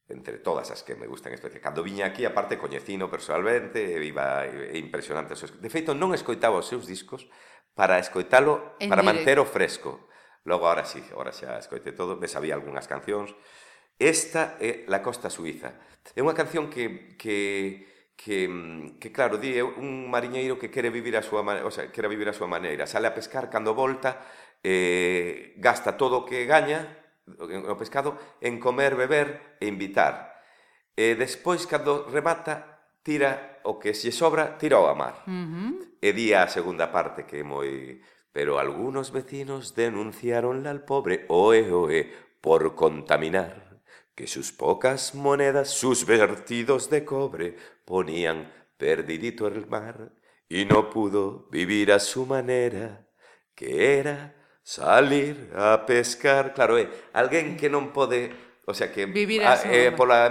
[0.10, 1.62] entre todas as que me gustan especial.
[1.62, 5.36] Cando viña aquí, aparte, coñecino personalmente, e iba é impresionante.
[5.36, 7.28] De feito, non escoitaba os seus discos
[7.76, 9.20] para escoitalo, en para direct.
[9.20, 10.08] manter o fresco.
[10.48, 13.36] Logo, ahora sí, ahora xa escoite todo, me sabía algunhas cancións.
[14.00, 15.76] Esta é La Costa Suiza.
[16.16, 18.48] É unha canción que, que, que,
[18.96, 22.38] que claro, di un mariñeiro que quere vivir a súa, o sea, quere vivir a
[22.38, 22.88] súa maneira.
[22.88, 24.24] Sale a pescar, cando volta,
[24.64, 30.38] eh, gasta todo o que gaña, o pescado en comer, beber e invitar.
[30.98, 35.22] e despois, cando remata, tira o que se sobra, tira ao mar.
[35.30, 35.86] Ujú.
[36.02, 38.02] E di a segunda parte que é moi...
[38.34, 42.06] Pero algunos vecinos denunciaronla al pobre, oe, oe,
[42.42, 43.82] por contaminar,
[44.14, 50.14] que sus pocas monedas, sus vertidos de cobre, ponían perdidito el mar,
[50.50, 53.10] y no pudo vivir a su manera,
[53.56, 54.37] que era
[54.68, 58.36] Salir a pescar, claro, é alguén que non pode
[58.68, 60.28] O sea que Vivir a, eh, pola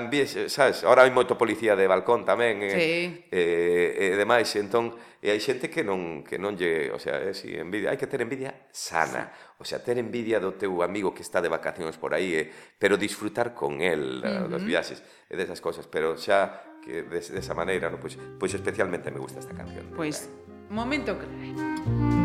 [0.52, 2.92] sabes, ahora hai moito policía de balcón tamén eh, sí.
[3.32, 4.92] eh, e eh, demais, entón
[5.24, 8.04] e hai xente que non que non lle, o sea, eh, si envidia, hai que
[8.04, 9.56] ter envidia sana, sí.
[9.56, 13.00] o sea, ter envidia do teu amigo que está de vacacións por aí, eh, pero
[13.00, 14.52] disfrutar con el uh -huh.
[14.52, 18.36] dos viaxes e eh, desas cousas, pero xa que des, desa maneira, no, pois, pues,
[18.36, 19.96] pois pues especialmente me gusta esta canción.
[19.96, 22.15] Pois pues, momento clave.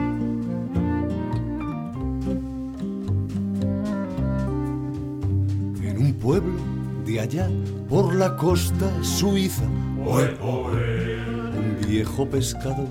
[6.21, 6.59] Pueblo
[7.05, 7.49] de allá
[7.89, 9.63] por la costa suiza.
[9.63, 12.87] Un viejo pescador,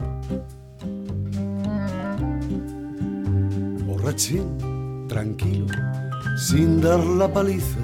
[3.86, 5.66] borrachín, tranquilo,
[6.36, 7.78] sin dar la paliza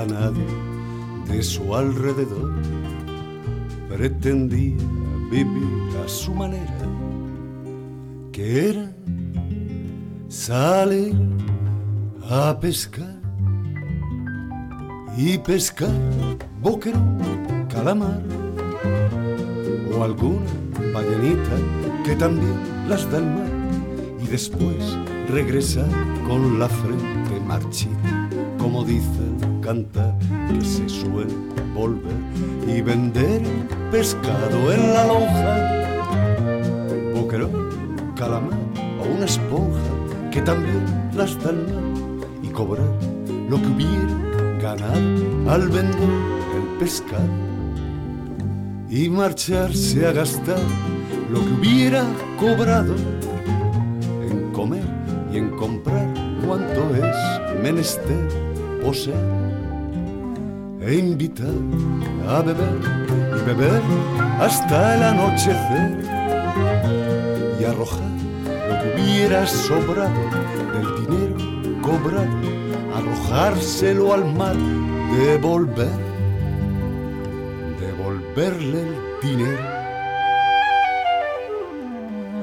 [0.00, 0.46] a nadie
[1.28, 2.54] de su alrededor,
[3.88, 4.76] pretendía
[5.30, 6.86] vivir a su manera,
[8.32, 8.92] que era
[10.28, 11.14] salir
[12.28, 13.21] a pescar
[15.16, 15.90] y pescar
[16.60, 17.18] boquerón,
[17.68, 18.20] calamar
[19.94, 20.50] o alguna
[20.94, 21.56] ballenita
[22.04, 23.50] que también las da el mar
[24.22, 24.96] y después
[25.28, 25.88] regresar
[26.26, 28.28] con la frente marchita,
[28.58, 30.16] como dice el cantar
[30.48, 31.34] que se suele
[31.74, 32.16] volver
[32.66, 33.42] y vender
[33.90, 35.56] pescado en la lonja,
[37.14, 38.58] boquerón, calamar
[39.00, 39.80] o una esponja
[40.30, 42.88] que también las da el mar y cobrar
[43.48, 44.21] lo que hubiera
[44.62, 46.08] ganado al vender
[46.54, 47.28] el pescado
[48.88, 50.62] y marcharse a gastar
[51.30, 52.04] lo que hubiera
[52.38, 52.94] cobrado
[54.22, 54.84] en comer
[55.32, 56.06] y en comprar
[56.46, 58.28] cuanto es menester
[58.80, 59.16] poseer
[60.80, 61.54] e invitar
[62.28, 62.78] a beber
[63.38, 63.82] y beber
[64.38, 66.04] hasta el anochecer
[67.60, 68.12] y arrojar
[68.68, 70.22] lo que hubiera sobrado
[70.72, 72.61] del dinero cobrado,
[72.94, 74.56] arrojárselo al mar,
[75.18, 75.88] devolver,
[77.80, 79.62] devolverle el dinero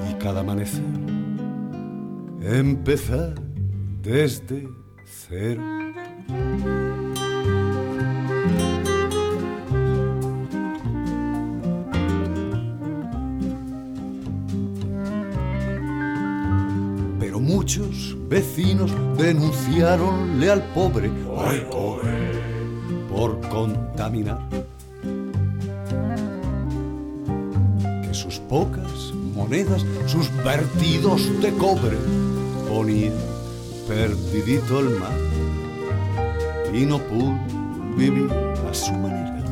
[0.09, 0.83] y cada amanecer
[2.41, 3.35] empezar
[4.01, 4.67] desde
[5.05, 5.61] cero.
[17.19, 21.09] Pero muchos vecinos denunciaronle al pobre.
[23.09, 24.47] Por contaminar.
[28.03, 31.97] Que sus pocas monedas, sus vertidos de cobre,
[32.69, 33.11] ponía
[33.87, 35.17] perdidito el mar
[36.71, 37.33] y no pudo
[37.97, 38.29] vivir
[38.69, 39.43] a su manera,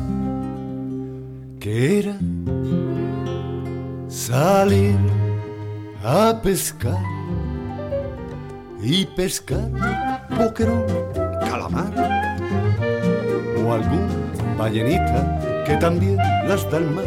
[1.58, 2.16] que era
[4.08, 4.96] salir
[6.04, 7.17] a pescar
[8.80, 9.70] y pescar
[10.38, 10.84] boquerón,
[11.40, 11.92] calamar
[13.64, 14.08] o algún
[14.56, 17.04] ballenita que también las da el mar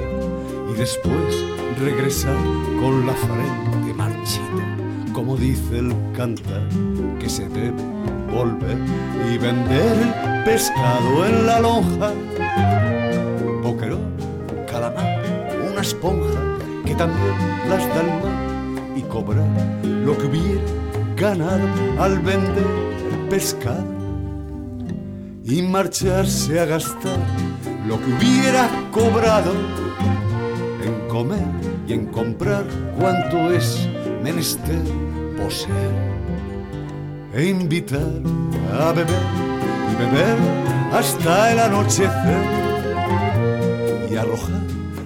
[0.70, 1.36] y después
[1.80, 2.36] regresar
[2.80, 6.68] con la frente marchita, como dice el cantar
[7.20, 7.74] que se debe
[8.32, 8.78] volver
[9.32, 12.12] y vender pescado en la lonja,
[13.64, 14.14] boquerón,
[14.70, 15.24] calamar,
[15.72, 17.36] una esponja que también
[17.70, 19.48] las da el mar y cobrar
[19.84, 20.81] lo que hubiera
[21.22, 21.68] ganado
[22.00, 22.66] al vender
[23.30, 23.86] pescado
[25.44, 27.20] y marcharse a gastar
[27.88, 29.52] lo que hubiera cobrado
[30.84, 31.46] en comer
[31.88, 32.66] y en comprar
[33.00, 33.88] cuanto es
[34.24, 34.82] menester
[35.38, 35.94] poseer
[37.36, 38.12] e invitar
[38.80, 39.26] a beber
[39.92, 40.38] y beber
[40.92, 42.44] hasta el anochecer
[44.10, 44.64] y arrojar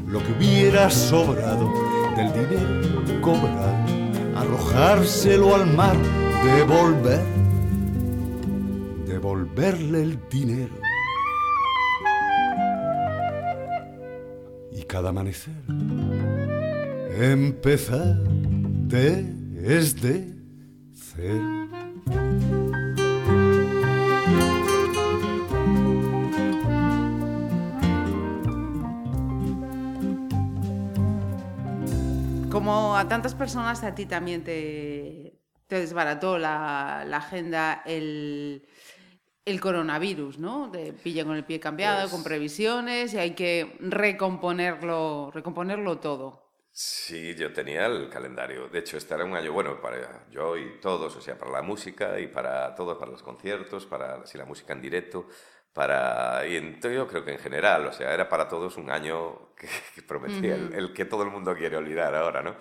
[0.08, 1.70] lo que hubiera sobrado
[2.16, 3.75] del dinero cobrado,
[4.76, 5.96] arrojárselo al mar,
[6.44, 7.22] devolver,
[9.08, 10.74] devolverle el dinero.
[14.74, 15.54] Y cada amanecer
[17.18, 18.18] empezar
[18.88, 20.34] desde
[20.94, 21.55] cero.
[32.96, 38.66] Como a tantas personas, a ti también te, te desbarató la, la agenda el,
[39.44, 40.72] el coronavirus, ¿no?
[40.72, 46.42] Te pilla con el pie cambiado, Pues- con previsiones y hay que recomponerlo, recomponerlo todo.
[46.72, 48.68] Sí, yo tenía el calendario.
[48.68, 51.62] De hecho, este era un año bueno para yo y todos, o sea, para la
[51.62, 55.28] música y para todo, para los conciertos, para si la música en directo,
[55.74, 59.54] para y en- yo creo que en general, o sea, era para todos un año
[59.56, 62.56] que, que prometía el que todo el mundo quiere olvidar ahora, ¿no?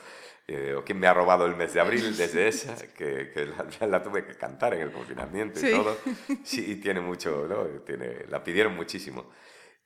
[0.46, 3.86] Eh, o quién me ha robado el mes de abril desde esa, que, que la,
[3.86, 5.70] la tuve que cantar en el confinamiento y Sí.
[5.70, 5.96] todo.
[6.44, 7.64] Sí, y tiene mucho, ¿no?
[7.82, 9.30] Tiene, la pidieron muchísimo.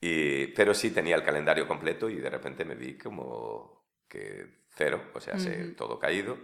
[0.01, 5.03] Y, pero sí tenía el calendario completo y de repente me vi como que cero,
[5.15, 5.75] o sea, se- Ujú.
[5.77, 6.37] todo caído.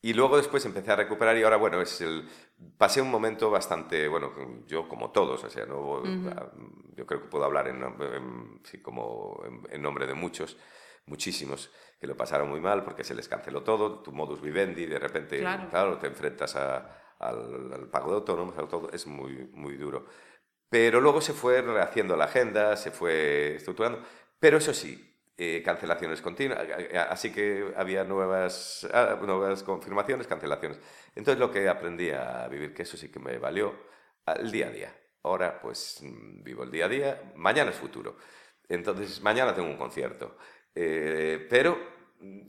[0.00, 2.28] Y luego después empecé a recuperar y ahora, bueno, es el...
[2.76, 4.32] Pasé un momento bastante, bueno,
[4.66, 6.30] yo como todos, o sea, no, Ujú.
[6.96, 10.56] yo creo que puedo hablar en, en- sí, como en, en nombre de muchos,
[11.06, 11.70] muchísimos,
[12.00, 15.38] que lo pasaron muy mal porque se les canceló todo, tu modus vivendi, de repente,
[15.38, 15.68] Claro.
[15.70, 20.06] claro, te enfrentas a- al, al pago de autónomos, todo, es muy, muy duro.
[20.68, 24.02] Pero luego se fue rehaciendo la agenda, se fue estructurando,
[24.38, 26.60] pero eso sí, eh, cancelaciones continuas,
[27.10, 30.80] así que había nuevas, ah, nuevas confirmaciones, cancelaciones.
[31.14, 33.74] Entonces lo que aprendí a vivir, que eso sí que me valió,
[34.26, 34.94] al día a día.
[35.24, 38.16] Ahora pues mm, vivo el día a día, mañana es futuro.
[38.68, 40.36] Entonces mañana tengo un concierto,
[40.74, 41.78] Eh, pero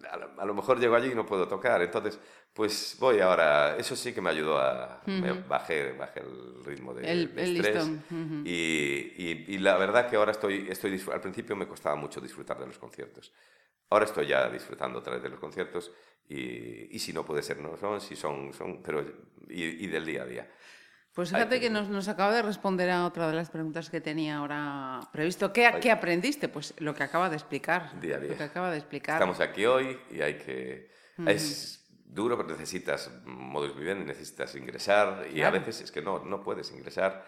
[0.10, 2.20] a lo, a lo mejor llego allí y no puedo tocar, entonces
[2.54, 5.48] pues voy ahora, eso sí que me ayudó a, me Ujú.
[5.48, 7.74] bajé, bajé el ritmo de, El- de el estrés.
[7.76, 8.48] listón, ujú.
[8.48, 12.60] Y, y- y la verdad que ahora estoy, estoy al principio me costaba mucho disfrutar
[12.60, 13.34] de los conciertos.
[13.90, 15.92] Ahora estoy ya disfrutando otra vez de los conciertos
[16.30, 19.04] y, y si no puede ser, no son, si son, son pero
[19.50, 20.52] y del día a día.
[21.14, 24.38] Pues fíjate que nos, nos acaba de responder a otra de las preguntas que tenía
[24.38, 25.54] ahora previsto.
[25.54, 26.50] ¿Qué, qué aprendiste?
[26.50, 28.00] Pues lo que acaba de explicar.
[28.00, 28.32] Día a día.
[28.32, 29.16] Lo que acaba de explicar.
[29.16, 30.92] Estamos aquí hoy y hay que...
[31.28, 36.42] Es duro porque necesitas modus vivendi, necesitas ingresar y a veces es que no, no
[36.42, 37.26] puedes ingresar.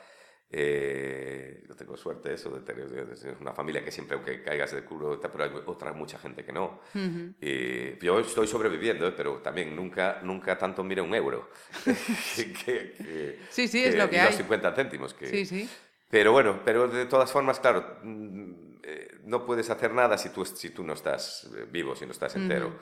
[0.58, 5.20] Eh, yo tengo suerte eso de tener una familia que siempre, aunque caigas de culo,
[5.20, 6.80] pero hay otra mucha gente que no.
[6.94, 7.34] Ujú.
[7.42, 9.14] Y yo estoy sobreviviendo, ¿eh?
[9.18, 11.50] pero también nunca, nunca tanto mire un euro.
[11.86, 12.54] que,
[12.94, 14.28] que- Sí, sí, es lo que y hay.
[14.28, 15.14] los 50 céntimos.
[15.14, 15.70] Que, Sí, sí.
[16.10, 18.52] Pero bueno, pero de todas formas, claro, mm,
[18.84, 22.14] eh, no puedes hacer nada si tú, si tú no estás eh, vivo, si no
[22.14, 22.68] estás entero.
[22.68, 22.78] Ujú.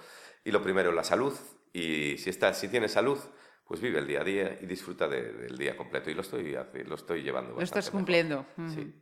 [0.45, 1.33] Y lo primero, la salud.
[1.73, 3.17] Y si, estás, si tienes salud,
[3.65, 6.09] pues vive el día a día y disfruta de- del día completo.
[6.09, 8.45] Y lo estoy, lo estoy llevando Lo estás cumpliendo.
[8.73, 8.93] Sí.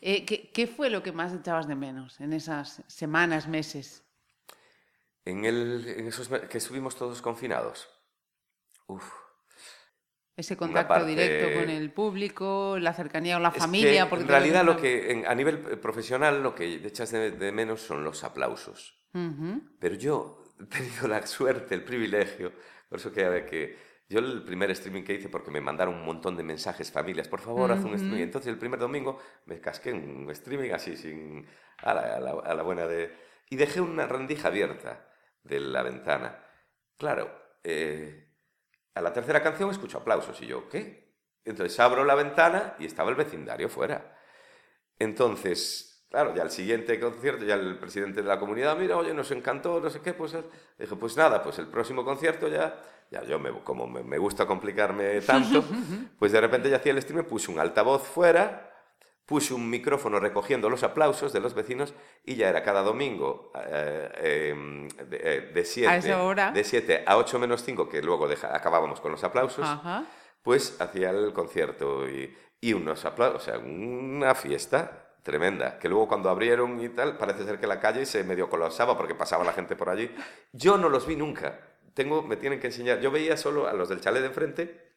[0.00, 4.02] Eh, ¿qué, qué fue lo que más echabas de menos en esas semanas, meses?
[5.24, 7.86] En, el, en esos me- que estuvimos todos confinados.
[8.86, 9.04] Uf.
[10.36, 14.04] Ese contacto parte- directo con el público, la cercanía con la Es familia.
[14.04, 17.32] que, porque en realidad lo que en- a nivel eh, profesional lo que echas de,
[17.32, 18.96] de menos son los aplausos.
[19.12, 19.60] Ujú.
[19.80, 22.52] Pero yo he tenido la suerte, el privilegio,
[22.88, 23.76] por eso que, que
[24.08, 27.40] yo el primer streaming que hice, porque me mandaron un montón de mensajes, familias, por
[27.40, 28.24] favor, haz un streaming.
[28.24, 31.46] Entonces el primer domingo me casqué un streaming así, sin,
[31.78, 33.14] a, la, a la- a la buena de...
[33.50, 35.08] Y dejé una rendija abierta
[35.42, 36.38] de la ventana.
[36.98, 37.30] Claro,
[37.64, 38.28] eh,
[38.94, 41.14] a la tercera canción escucho aplausos y yo, ¿qué?
[41.44, 44.16] Entonces abro la ventana y estaba el vecindario fuera.
[44.98, 49.30] Entonces, claro, ya al siguiente concierto, ya el presidente de la comunidad, mira, oye, nos
[49.30, 50.36] encantó, no sé qué, pues
[50.78, 52.78] dije, pues nada, pues el próximo concierto ya,
[53.10, 55.64] ya yo me, como me, me gusta complicarme tanto,
[56.18, 58.64] pues de repente ya hacía el stream, puse un altavoz fuera,
[59.26, 61.92] puse un micrófono recogiendo los aplausos de los vecinos
[62.24, 66.50] y ya era cada domingo eh, eh, de, de, 7, A esa hora.
[66.52, 70.04] de 7 a 8 menos 5, que luego deja- acabábamos con los aplausos Ajá.
[70.42, 76.08] pues hacía el concierto y, y unos aplausos, o sea, una fiesta tremenda, que luego
[76.08, 79.52] cuando abrieron y tal, parece ser que la calle se medio colapsaba porque pasaba la
[79.52, 80.10] gente por allí.
[80.52, 81.60] Yo no los vi nunca,
[81.94, 84.88] Tengo, me tienen que enseñar, yo veía solo a los del chalet de enfrente,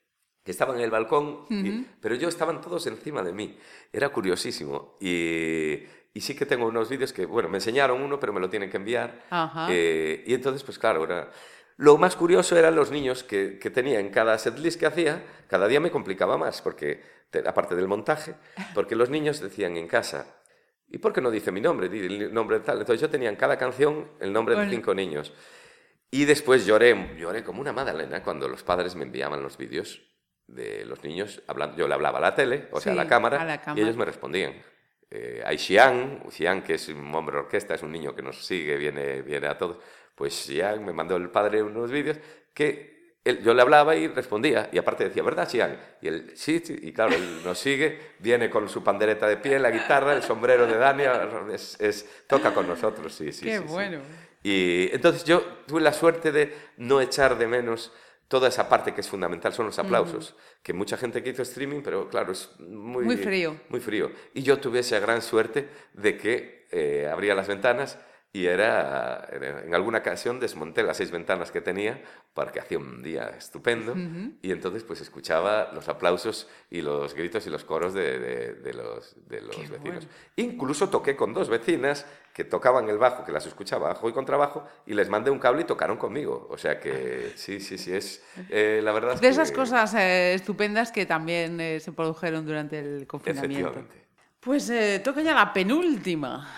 [0.43, 1.85] que estaban en el balcón, y- Ujú.
[2.01, 3.57] pero yo estaban todos encima de mí,
[3.93, 4.97] era curiosísimo.
[4.99, 8.49] Y, y sí que tengo unos vídeos que, bueno, me enseñaron uno, pero me lo
[8.49, 9.23] tienen que enviar.
[9.29, 9.67] Ajá.
[9.69, 11.31] Eh, y entonces, pues claro, era...
[11.77, 15.67] Lo más curioso eran los niños que, que tenía en cada setlist que hacía, cada
[15.67, 17.01] día me complicaba más, porque
[17.31, 18.35] te- aparte del montaje,
[18.75, 20.27] porque los niños decían en casa,
[20.89, 21.89] ¿y por qué no dice mi nombre?
[21.89, 22.79] Di el nombre de tal.
[22.79, 24.71] Entonces yo tenía en cada canción el nombre de Bueno.
[24.71, 25.33] cinco niños.
[26.11, 30.01] Y después lloré, lloré como una madalena cuando los padres me enviaban los vídeos
[30.47, 31.77] de los niños hablando.
[31.77, 33.59] Yo le hablaba a la tele, o sea, a Sí, la cámara, a la y
[33.59, 33.81] cámara.
[33.81, 34.53] ellos me respondían.
[35.09, 38.45] Eh, hay Xian, Xian, que es un hombre de orquesta, es un niño que nos
[38.45, 39.77] sigue, viene, viene a todos.
[40.15, 42.17] Pues Xian me mandó el padre unos vídeos
[42.53, 44.69] que él- yo le hablaba y respondía.
[44.73, 45.79] Y aparte decía, ¿verdad, Xian?
[46.01, 46.77] Y él, sí, sí.
[46.81, 50.67] Y claro, él nos sigue, viene con su pandereta de pie, la guitarra, el sombrero
[50.67, 53.45] de Dania, es, es- toca con nosotros, sí, sí.
[53.45, 53.69] Qué sí, sí.
[54.43, 57.91] Y entonces yo tuve la suerte de no echar de menos
[58.27, 61.81] toda esa parte que es fundamental son los aplausos, que mucha gente que hizo streaming,
[61.83, 63.59] pero claro, es muy, Muy frío.
[63.67, 64.09] Muy frío.
[64.33, 67.99] Y yo tuve esa gran suerte de que eh, abría las ventanas
[68.33, 72.01] y era, en alguna ocasión desmonté las seis ventanas que tenía
[72.33, 74.31] porque hacía un día estupendo Ujú.
[74.41, 78.73] y entonces pues escuchaba los aplausos y los gritos y los coros de, de- de
[78.73, 80.07] los, de los vecinos.
[80.37, 84.65] Incluso toqué con dos vecinas que tocaban el bajo, que las escuchaba bajo y contrabajo
[84.85, 86.47] y les mandé un cable y tocaron conmigo.
[86.49, 89.19] O sea que sí, sí, sí, es eh, la verdad.
[89.19, 93.83] De esas que- cosas eh, estupendas que también eh, se produjeron durante el confinamiento.
[94.39, 96.49] Pues eh, toca ya la penúltima.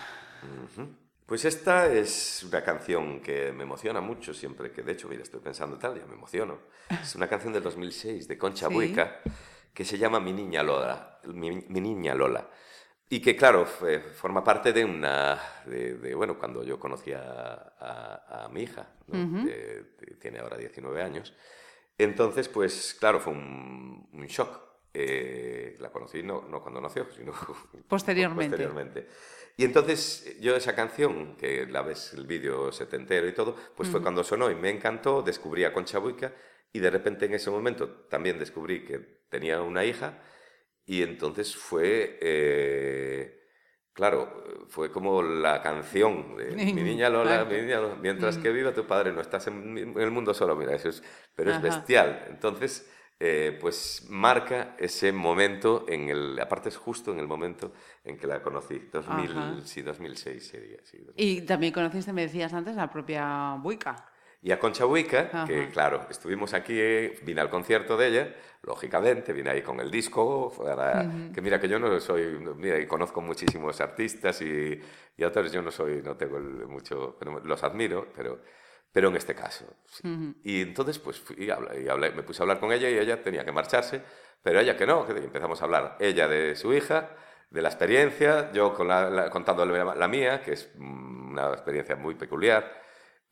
[0.78, 0.88] Ujú.
[1.26, 5.40] Pues esta es una canción que me emociona mucho siempre que, de hecho, mira, estoy
[5.40, 6.58] pensando tal, ya me emociono.
[7.02, 8.74] Es una canción del 2006 de Concha Sí.
[8.74, 9.20] Buica
[9.72, 11.20] que se llama Mi Niña Lola.
[11.24, 12.48] Mi, Mi Niña Lola.
[13.08, 15.40] Y que, claro, fue- forma parte de una.
[15.66, 19.24] De, de, bueno, cuando yo conocí a, a- a mi hija, ¿no?
[19.38, 19.46] Ujú.
[19.46, 21.34] De- de- tiene ahora 19 años.
[21.96, 24.60] Entonces, pues, claro, fue un, un shock.
[24.92, 27.32] Eh, la conocí no, no cuando nació, sino
[27.88, 28.50] Posteriormente.
[28.50, 29.08] posteriormente.
[29.56, 34.02] Y entonces yo esa canción, que la ves el vídeo setentero y todo, pues fue
[34.02, 36.32] cuando sonó y me encantó, descubrí a Concha Buica
[36.72, 38.98] y de repente en ese momento también descubrí que
[39.28, 40.18] tenía una hija
[40.84, 43.40] y entonces fue, eh,
[43.92, 47.46] claro, fue como la canción de mi niña Lola, Claro.
[47.50, 48.42] mi niña Lola, mientras Mm.
[48.42, 51.02] que viva tu padre no estás en, en el mundo solo, mira, eso es,
[51.36, 51.64] pero es Ajá.
[51.68, 52.26] bestial.
[52.28, 57.72] Entonces, eh, pues marca ese momento, en el, aparte es justo en el momento
[58.04, 59.56] en que la conocí, 2000, Ajá.
[59.64, 60.78] sí, 2006 sería.
[60.84, 61.06] Sí.
[61.16, 63.96] Y también conociste, me decías antes, la propia Buica.
[64.42, 65.70] Y a Concha Buica, que Ajá.
[65.72, 66.74] claro, estuvimos aquí,
[67.22, 71.32] vine al concierto de ella, lógicamente, vine ahí con el disco, para- Ujú.
[71.32, 74.78] que mira que yo no soy, mira, y conozco muchísimos artistas y,
[75.16, 78.40] y autores, yo no soy, no tengo el- mucho, los admiro, pero,
[78.94, 79.66] pero en este caso.
[79.88, 80.06] sí.
[80.08, 80.34] Ujú.
[80.44, 82.96] Y entonces pues fui y habla- y hablé- me puse a hablar con ella y
[82.96, 84.00] ella tenía que marcharse,
[84.42, 87.10] pero ella que no, que empezamos a hablar, ella de su hija,
[87.50, 91.48] de la experiencia, yo con la, la- contándole la, la mía, que es mm, una
[91.50, 92.83] experiencia muy peculiar.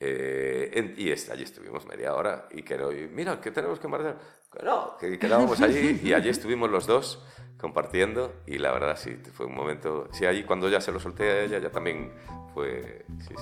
[0.05, 3.79] Eh, en- y es- allí estuvimos media hora y que no, y mira, que tenemos
[3.79, 4.19] que marchar.
[4.53, 7.25] Que no, que quedábamos allí y allí estuvimos los dos
[7.57, 11.23] compartiendo y la verdad sí, fue un momento, sí, allí cuando ya se lo solté
[11.31, 12.11] a ella, ya también
[12.53, 13.35] fue, sí,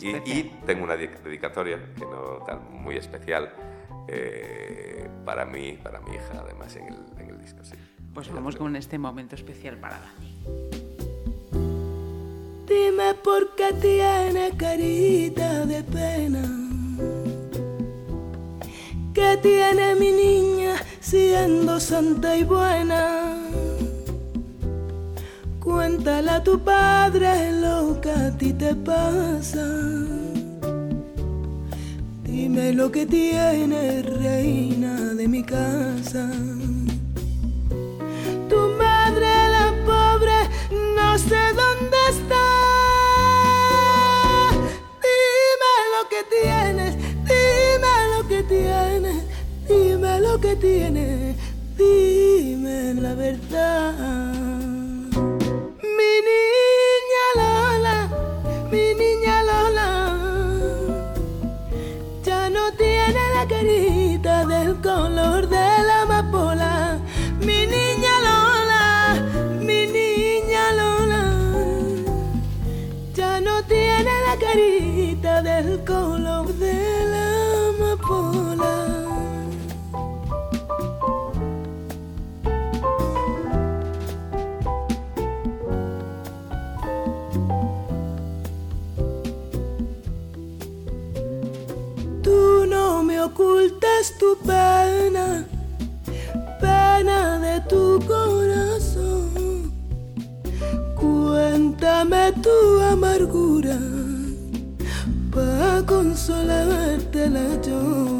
[0.00, 0.06] sí.
[0.26, 3.52] Y, y tengo una de- dedicatoria que no tal, muy especial
[4.08, 7.76] eh, para mí, para mi hija, además en el, en el disco, sí.
[8.12, 10.38] Pues vamos con este momento especial para Dani.
[12.66, 15.47] Dime por qué tiene carita
[15.78, 16.44] de pena.
[19.14, 23.36] ¿Qué tiene mi niña siendo santa y buena?
[25.60, 29.66] Cuéntale a tu padre lo que a ti te pasa.
[32.24, 36.24] Dime lo que tiene reina de mi casa.
[38.50, 40.38] Tu madre, la pobre,
[40.96, 42.57] no sé dónde está.
[46.08, 49.22] Que tienes, dime lo que tienes,
[49.68, 51.36] dime lo que tienes,
[51.76, 53.94] dime la verdad.
[55.96, 58.08] Mi niña Lola,
[58.70, 59.90] mi niña Lola,
[62.24, 65.77] ya no tiene la carita del color de
[75.88, 76.76] color de
[77.12, 77.28] la
[77.70, 78.74] amapola.
[92.22, 95.46] Tú no me ocultes tu pena,
[96.60, 99.72] pena de tu corazón.
[101.00, 103.87] Cuéntame tu amargura
[105.88, 108.17] para consolártela yo.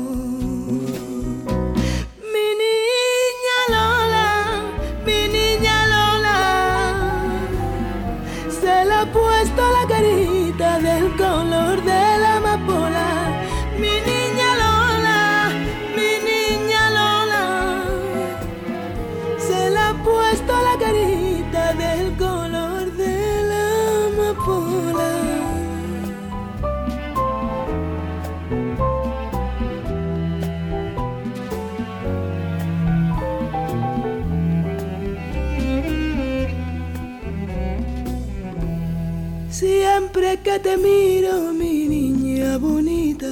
[40.60, 43.28] Te miro, mi niña bonita,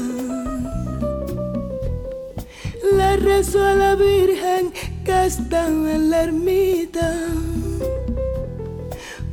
[2.92, 4.72] le rezo a la Virgen
[5.04, 7.14] que está en la ermita.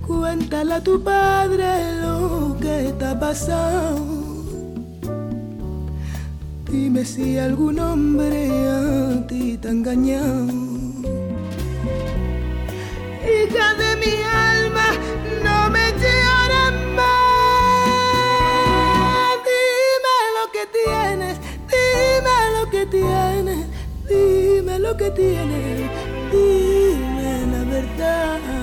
[0.08, 4.24] Cuéntale a tu padre lo que te ha pasado.
[6.72, 10.63] Dime si algún hombre a ti te ha engañado.
[22.94, 23.66] Tienes,
[24.08, 25.90] dime lo que tienes,
[26.32, 28.63] dime la verdad.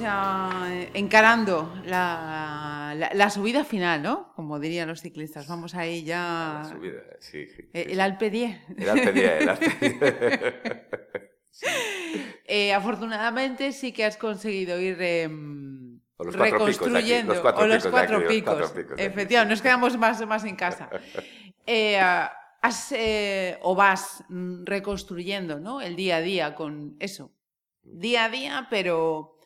[0.00, 4.32] Vamos ya encarando la, la- la subida final, ¿no?
[4.34, 5.46] Como dirían los ciclistas.
[5.48, 6.60] Vamos ahí ya.
[6.62, 7.68] La subida, sí, sí.
[7.72, 8.60] El Alpe 10.
[8.76, 10.54] El Alpe 10, el Alpe 10.
[12.44, 17.32] Eh, afortunadamente sí que has conseguido ir em, O los cuatro picos aquí, reconstruyendo.
[17.34, 20.88] los cuatro o los picos aquí, los cuatro Efectivamente, nos quedamos más, más en casa.
[21.70, 25.82] Eh, has, eh, o vas mm, reconstruyendo ¿no?
[25.82, 27.30] el día a día con eso.
[27.82, 29.37] Día a día, pero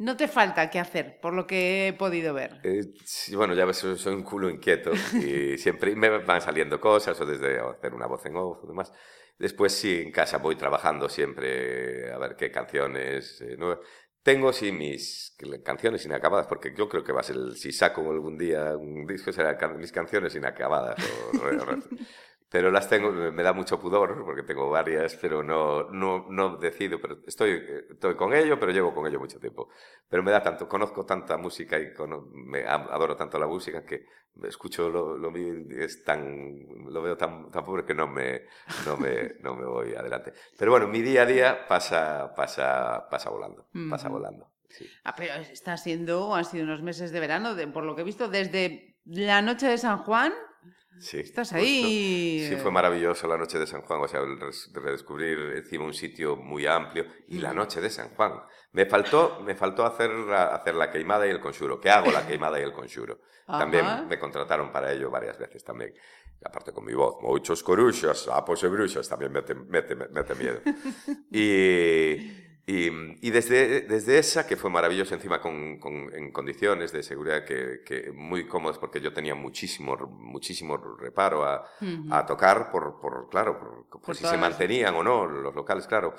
[0.00, 2.60] no te falta qué hacer, por lo que he podido ver.
[2.64, 7.20] Eh, sí, bueno, ya ves, soy, un culo inquieto y siempre me van saliendo cosas,
[7.20, 8.92] o desde hacer una voz en off o demás.
[9.38, 13.78] Después sí, en casa voy trabajando siempre a ver qué canciones eh, nuevas.
[14.22, 18.36] Tengo sí mis canciones inacabadas, porque yo creo que va a ser, si saco algún
[18.36, 20.96] día un disco, será can- mis canciones inacabadas.
[20.98, 21.40] o-
[22.50, 27.00] pero las tengo, me da mucho pudor, porque tengo varias, pero no, no, no decido,
[27.00, 29.68] pero estoy, estoy con ello, pero llevo con ello mucho tiempo.
[30.08, 34.04] Pero me da tanto, conozco tanta música y cono- me adoro tanto la música que
[34.44, 36.54] escucho lo, lo mío es tan,
[36.88, 38.42] lo veo tan, tan pobre que no me,
[38.84, 40.32] no, me, no me voy adelante.
[40.58, 44.50] Pero bueno, mi día a día pasa, pasa, pasa volando, pasa volando.
[44.68, 44.86] sí.
[45.04, 48.04] Ah, pero está siendo, han sido unos meses de verano, de- por lo que he
[48.04, 50.32] visto, desde la noche de San Juan.
[51.00, 51.56] Sí, Estás justo.
[51.64, 52.46] ahí.
[52.48, 54.38] Sí, fue maravilloso la noche de San Juan, o sea, el
[54.74, 58.34] redescubrir encima un sitio muy amplio y la noche de San Juan.
[58.72, 62.26] Me faltó, me faltó hacer la, hacer la queimada y el conjuro, que hago la
[62.26, 63.20] queimada y el conjuro.
[63.46, 64.02] También Ajá.
[64.02, 65.92] me contrataron para ello varias veces también.
[66.44, 70.60] Aparte con mi voz, muchos coruchas, sapos y bruxas, también mete, mete, mete miedo.
[71.32, 77.02] Y, y, y desde, desde esa, que fue maravillosa encima con, con- en condiciones de
[77.02, 82.14] seguridad que, que muy cómodas, porque yo tenía muchísimo, muchísimo reparo a, Ujú.
[82.16, 85.86] a tocar, por, por claro, por, por Por si se mantenían o no los locales,
[85.86, 86.14] claro.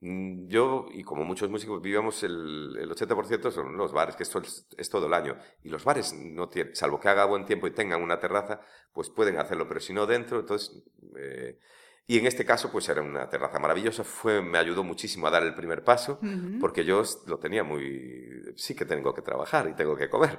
[0.00, 4.38] Mm, Yo, y como muchos músicos, vivíamos el, el 80% son los bares, que esto
[4.40, 5.36] es, es todo el año.
[5.62, 8.60] Y los bares, no tienen, salvo que haga buen tiempo y tengan una terraza,
[8.92, 10.82] pues pueden hacerlo, pero si no dentro, entonces...
[11.16, 11.58] eh,
[12.06, 15.42] y en este caso, pues era una terraza maravillosa, fue, me ayudó muchísimo a dar
[15.44, 16.20] el primer paso,
[16.58, 18.54] porque yo lo tenía muy...
[18.56, 20.38] Sí que tengo que trabajar y tengo que comer,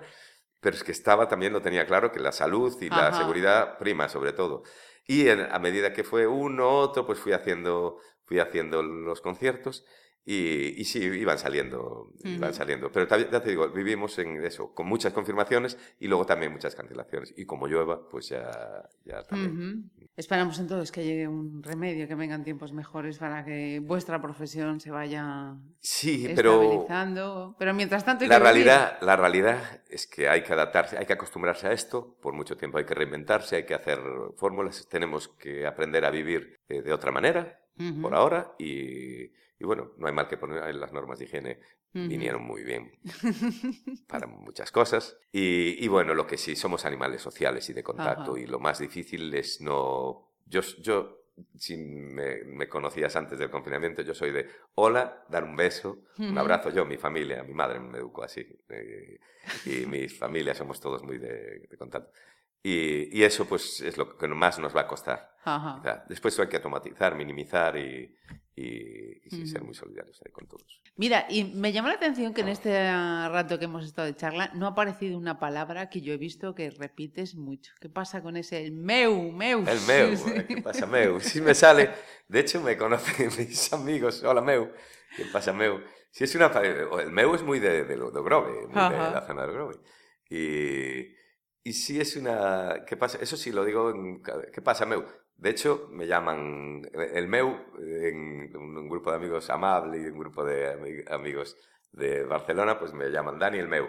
[0.59, 4.07] pero es que estaba también, lo tenía claro, que la salud y la seguridad prima
[4.09, 4.63] sobre todo.
[5.05, 9.85] Y en- a medida que fue uno, otro, pues fui haciendo, fui haciendo los conciertos
[10.25, 12.91] y, y sí, iban saliendo, iban saliendo.
[12.91, 17.33] Pero ya te digo, vivimos en eso, con muchas confirmaciones y luego también muchas cancelaciones.
[17.35, 19.91] Y como llueva, pues ya, ya también.
[20.15, 24.91] Esperamos entonces que llegue un remedio, que vengan tiempos mejores para que vuestra profesión se
[24.91, 27.55] vaya Sí, pero estabilizando.
[27.59, 28.65] Pero mientras tanto hay la que vivir.
[28.65, 32.55] realidad, la realidad es que hay que adaptarse, hay que acostumbrarse a esto por mucho
[32.55, 33.99] tiempo, hay que reinventarse, hay que hacer
[34.37, 38.01] fórmulas, tenemos que aprender a vivir eh, de otra manera Ujú.
[38.01, 41.59] por ahora y, y bueno, no hay mal que poner, las normas de higiene
[41.93, 42.91] vinieron muy bien
[44.07, 45.17] para muchas cosas.
[45.31, 48.39] Y, y bueno, lo que sí, somos animales sociales y de contacto Ajá.
[48.41, 50.29] y lo más difícil es no...
[50.45, 51.19] Yo, yo
[51.57, 56.37] si me, me conocías antes del confinamiento, yo soy de hola, dar un beso, un
[56.37, 56.69] abrazo.
[56.69, 58.45] Yo, mi familia, mi madre me educó así.
[58.69, 59.19] eh,
[59.65, 62.11] y mi familia somos todos muy de, de contacto.
[62.65, 65.35] Y, y eso pues es lo que más nos va a costar.
[65.43, 66.05] Ajá.
[66.07, 68.15] Después hay que automatizar, minimizar y,
[68.55, 70.81] y- y sí, ser muy solidarios ahí con todos.
[70.95, 72.71] Mira, y me llama la atención que en este
[73.27, 76.55] rato que hemos estado de charla no ha aparecido una palabra que yo he visto
[76.55, 77.73] que repites mucho.
[77.81, 79.59] ¿Qué pasa con ese el meu, meu?
[79.67, 80.31] El meu, Sí, sí.
[80.33, 81.19] eh, ¿qué pasa meu?
[81.19, 81.89] Si me sale,
[82.29, 84.71] de hecho me conocen mis amigos, hola meu,
[85.17, 85.81] ¿qué pasa meu?
[86.11, 89.25] Si es una, o el meu es muy de, de, de Grove, muy de la
[89.27, 89.75] zona de Grove.
[90.29, 91.22] Y,
[91.63, 93.17] y si es una, ¿qué pasa?
[93.21, 94.21] Eso sí lo digo, en
[94.53, 95.03] ¿qué pasa meu?
[95.37, 100.43] De hecho, me llaman el meu en un, grupo de amigos amable y un grupo
[100.45, 101.57] de ami- amigos
[101.91, 103.87] de Barcelona, pues me llaman Dani el meu.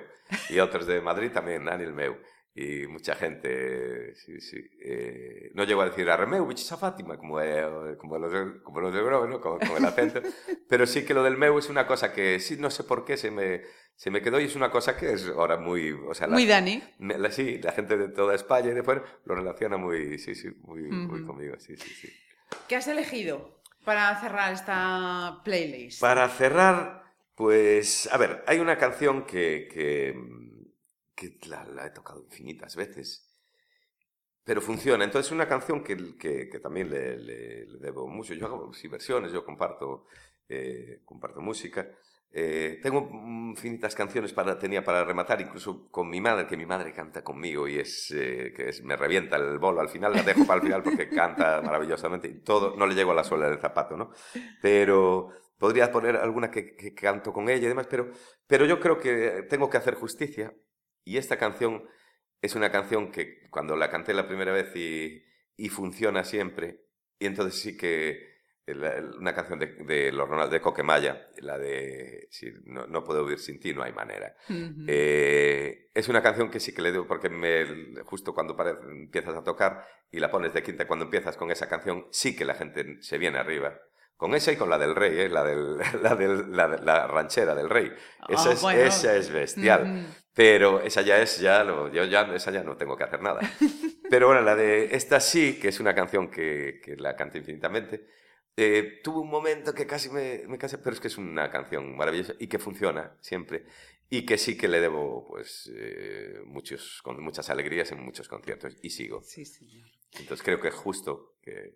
[0.51, 2.17] Y otros de Madrid también, Dani el meu.
[2.57, 4.59] Y mucha gente, sí, sí.
[4.81, 8.81] eh, no llego a decir arremeu, bichis a Fátima, como, eh, como, los, de- como
[8.81, 9.41] los de Grove, ¿no?
[9.41, 10.21] Con, con el acento.
[10.69, 13.17] Pero sí que lo del meu es una cosa que sí, no sé por qué
[13.17, 13.63] se me,
[13.97, 15.91] se me quedó y es una cosa que es ahora muy...
[15.93, 16.81] O sea, la- Muy Dani.
[16.99, 20.37] me- la- sí, la gente de toda España y de fuera lo relaciona muy, sí,
[20.37, 21.27] sí, muy, muy Ujú.
[21.27, 22.09] conmigo, sí, sí, sí.
[22.69, 26.01] ¿Qué has elegido para cerrar esta playlist?
[26.01, 27.03] Para cerrar,
[27.35, 30.15] pues, a ver, hay una canción que, que,
[31.15, 33.29] que la, la he tocado infinitas veces,
[34.45, 35.05] pero funciona.
[35.05, 38.35] Entonces, es una canción que, que, que también le, le- le debo mucho.
[38.35, 40.07] Yo hago sí, versiones, yo comparto,
[40.49, 41.89] eh, comparto música.
[42.37, 46.93] Eh, tengo infinitas canciones para, tenía para rematar, incluso con mi madre, que mi madre
[46.93, 49.81] canta conmigo y es, eh, que es, me revienta el bolo.
[49.81, 53.13] Al final la dejo para el final porque canta maravillosamente y todo, no le llego
[53.13, 54.11] a la suela del zapato, ¿no?
[54.61, 58.11] Pero podría poner alguna que, que canto con ella y demás, pero,
[58.47, 60.53] pero yo creo que tengo que hacer justicia
[61.05, 61.89] y esta canción
[62.43, 65.25] es una canción que cuando la canté la primera vez y,
[65.57, 66.81] y funciona siempre,
[67.19, 68.35] y entonces sí que
[68.67, 73.25] la- una canción de, de los Ronald de Coquemaya, la de si no, no puedo
[73.25, 74.35] vivir sin ti, no hay manera.
[74.87, 79.35] Eh, es una canción que sí que le digo, porque me, justo cuando pare- empiezas
[79.37, 82.55] a tocar y la pones de quinta, cuando empiezas con esa canción, sí que la
[82.55, 83.79] gente se viene arriba.
[84.17, 85.29] Con esa y con la del rey, ¿eh?
[85.29, 87.93] la, del, la, del- la de- la ranchera del rey.
[88.29, 88.81] Esa, Ah, es, bueno.
[88.81, 89.83] esa es bestial.
[89.83, 90.15] Ujú.
[90.35, 93.41] Pero esa ya es, ya, lo- yo ya, esa ya no tengo que hacer nada.
[94.11, 98.07] Pero bueno, la de esta sí, que es una canción que, que la canto infinitamente.
[98.57, 101.97] Eh, tuve un momento que casi me, me casé, pero es que es una canción
[101.97, 103.65] maravillosa y que funciona siempre.
[104.09, 108.77] Y que sí que le debo pues eh, muchos, con muchas alegrías en muchos conciertos.
[108.83, 109.23] Y sigo.
[109.23, 109.89] Sí, señor.
[110.21, 111.75] Entonces creo que es justo que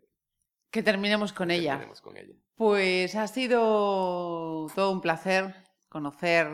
[0.70, 1.73] Que terminemos con ella.
[1.73, 2.35] terminemos con ella.
[2.57, 5.55] Pues ha sido todo un placer
[5.89, 6.49] conocer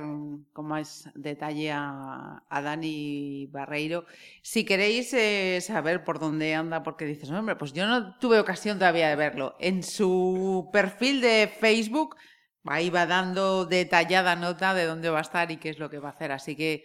[0.53, 4.05] con más detalle a, a Dani Barreiro.
[4.43, 8.39] Si queréis eh, saber por dónde anda, porque dices, "No, hombre, pues yo no tuve
[8.39, 9.57] ocasión todavía de verlo.
[9.59, 12.16] En su perfil de Facebook,
[12.65, 15.99] ahí va dando detallada nota de dónde va a estar y qué es lo que
[15.99, 16.31] va a hacer.
[16.31, 16.85] Así que,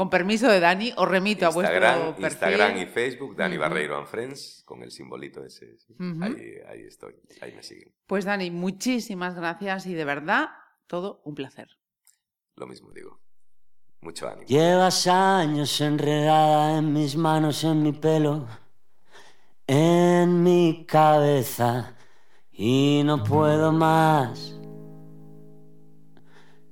[0.00, 2.24] con permiso de Dani, os remito a vuestro Instagram, perfil.
[2.24, 3.58] Instagram y Facebook, Dani.
[3.58, 5.76] Barreiro and Friends, con el simbolito ese.
[5.76, 5.94] sí.
[6.22, 7.92] Ahí, ahí estoy, ahí me siguen.
[8.06, 10.48] Pues Dani, muchísimas gracias y de verdad,
[10.86, 11.68] todo un placer.
[12.56, 13.20] Lo mismo digo.
[14.00, 14.46] Mucho ánimo.
[14.46, 18.48] Llevas años enredada en mis manos, en mi pelo,
[19.66, 21.94] en mi cabeza
[22.50, 24.59] y no puedo más.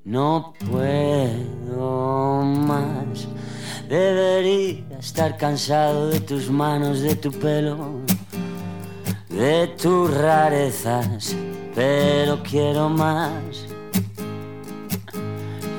[0.09, 3.29] No puedo más.
[3.91, 8.01] Debería estar cansado de tus manos, de tu pelo,
[9.29, 11.37] de tus rarezas,
[11.75, 13.67] pero quiero más.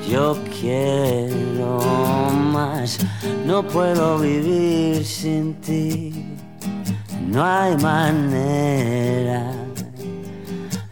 [0.08, 1.80] Yo quiero
[2.30, 3.00] más,
[3.44, 6.36] no puedo vivir sin ti,
[7.26, 9.52] no hay manera,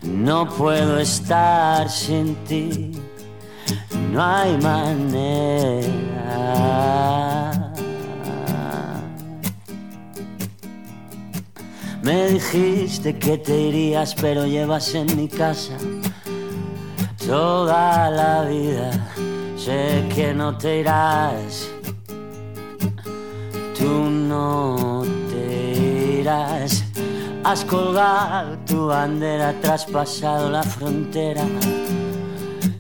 [0.03, 2.98] no puedo estar sin ti,
[4.19, 5.93] no hay manera.
[12.03, 15.77] Me dijiste que te irías, pero llevas en mi casa
[17.25, 18.91] toda la vida.
[19.57, 21.69] Sé que no te irás,
[23.79, 26.83] tú no te irás.
[27.45, 31.45] Has colgado tu bandera, traspasado la frontera.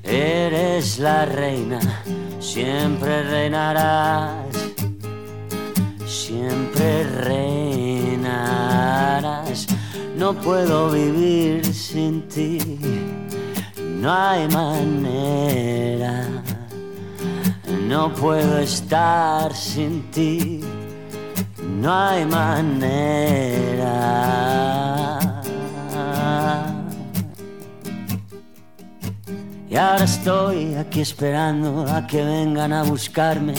[0.08, 1.80] Eres la reina,
[2.40, 4.46] siempre reinarás,
[6.06, 8.48] siempre reinarás.
[10.16, 12.58] No puedo vivir sin ti
[14.00, 16.24] no hay manera,
[17.88, 20.60] no puedo estar sin ti,
[21.80, 23.18] no hay manera.
[29.70, 33.52] Y ahora estoy aquí esperando a que vengan a buscarme.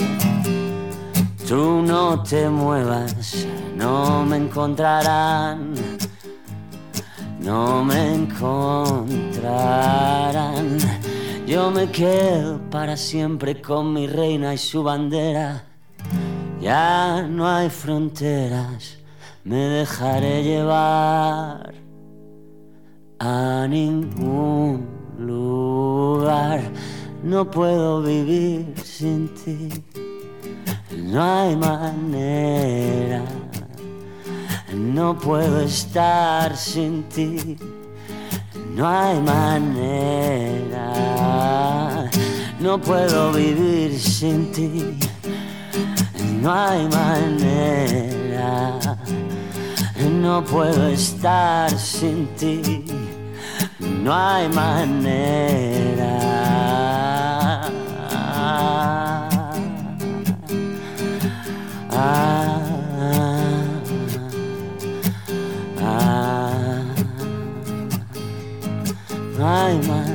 [1.48, 3.45] Tú no te muevas,
[3.76, 5.76] no me encontrarán.
[7.40, 9.30] no me encontrarán.
[11.45, 15.64] Yo me quedo para siempre con mi reina y su bandera.
[16.60, 18.98] Ya no hay fronteras,
[19.44, 21.73] me dejaré llevar
[23.19, 26.61] a ningún lugar.
[27.23, 29.69] No puedo vivir sin ti,
[30.95, 33.23] no hay manera.
[34.73, 37.57] No puedo estar sin ti,
[38.75, 40.93] no hay manera.
[42.59, 44.97] No puedo vivir sin ti,
[46.41, 48.79] no hay manera.
[50.21, 52.85] No puedo estar sin ti,
[54.03, 56.09] no hay manera.
[57.51, 57.69] Ah,
[61.91, 62.59] ah,
[65.81, 66.84] ah,
[69.38, 70.09] no hay manera.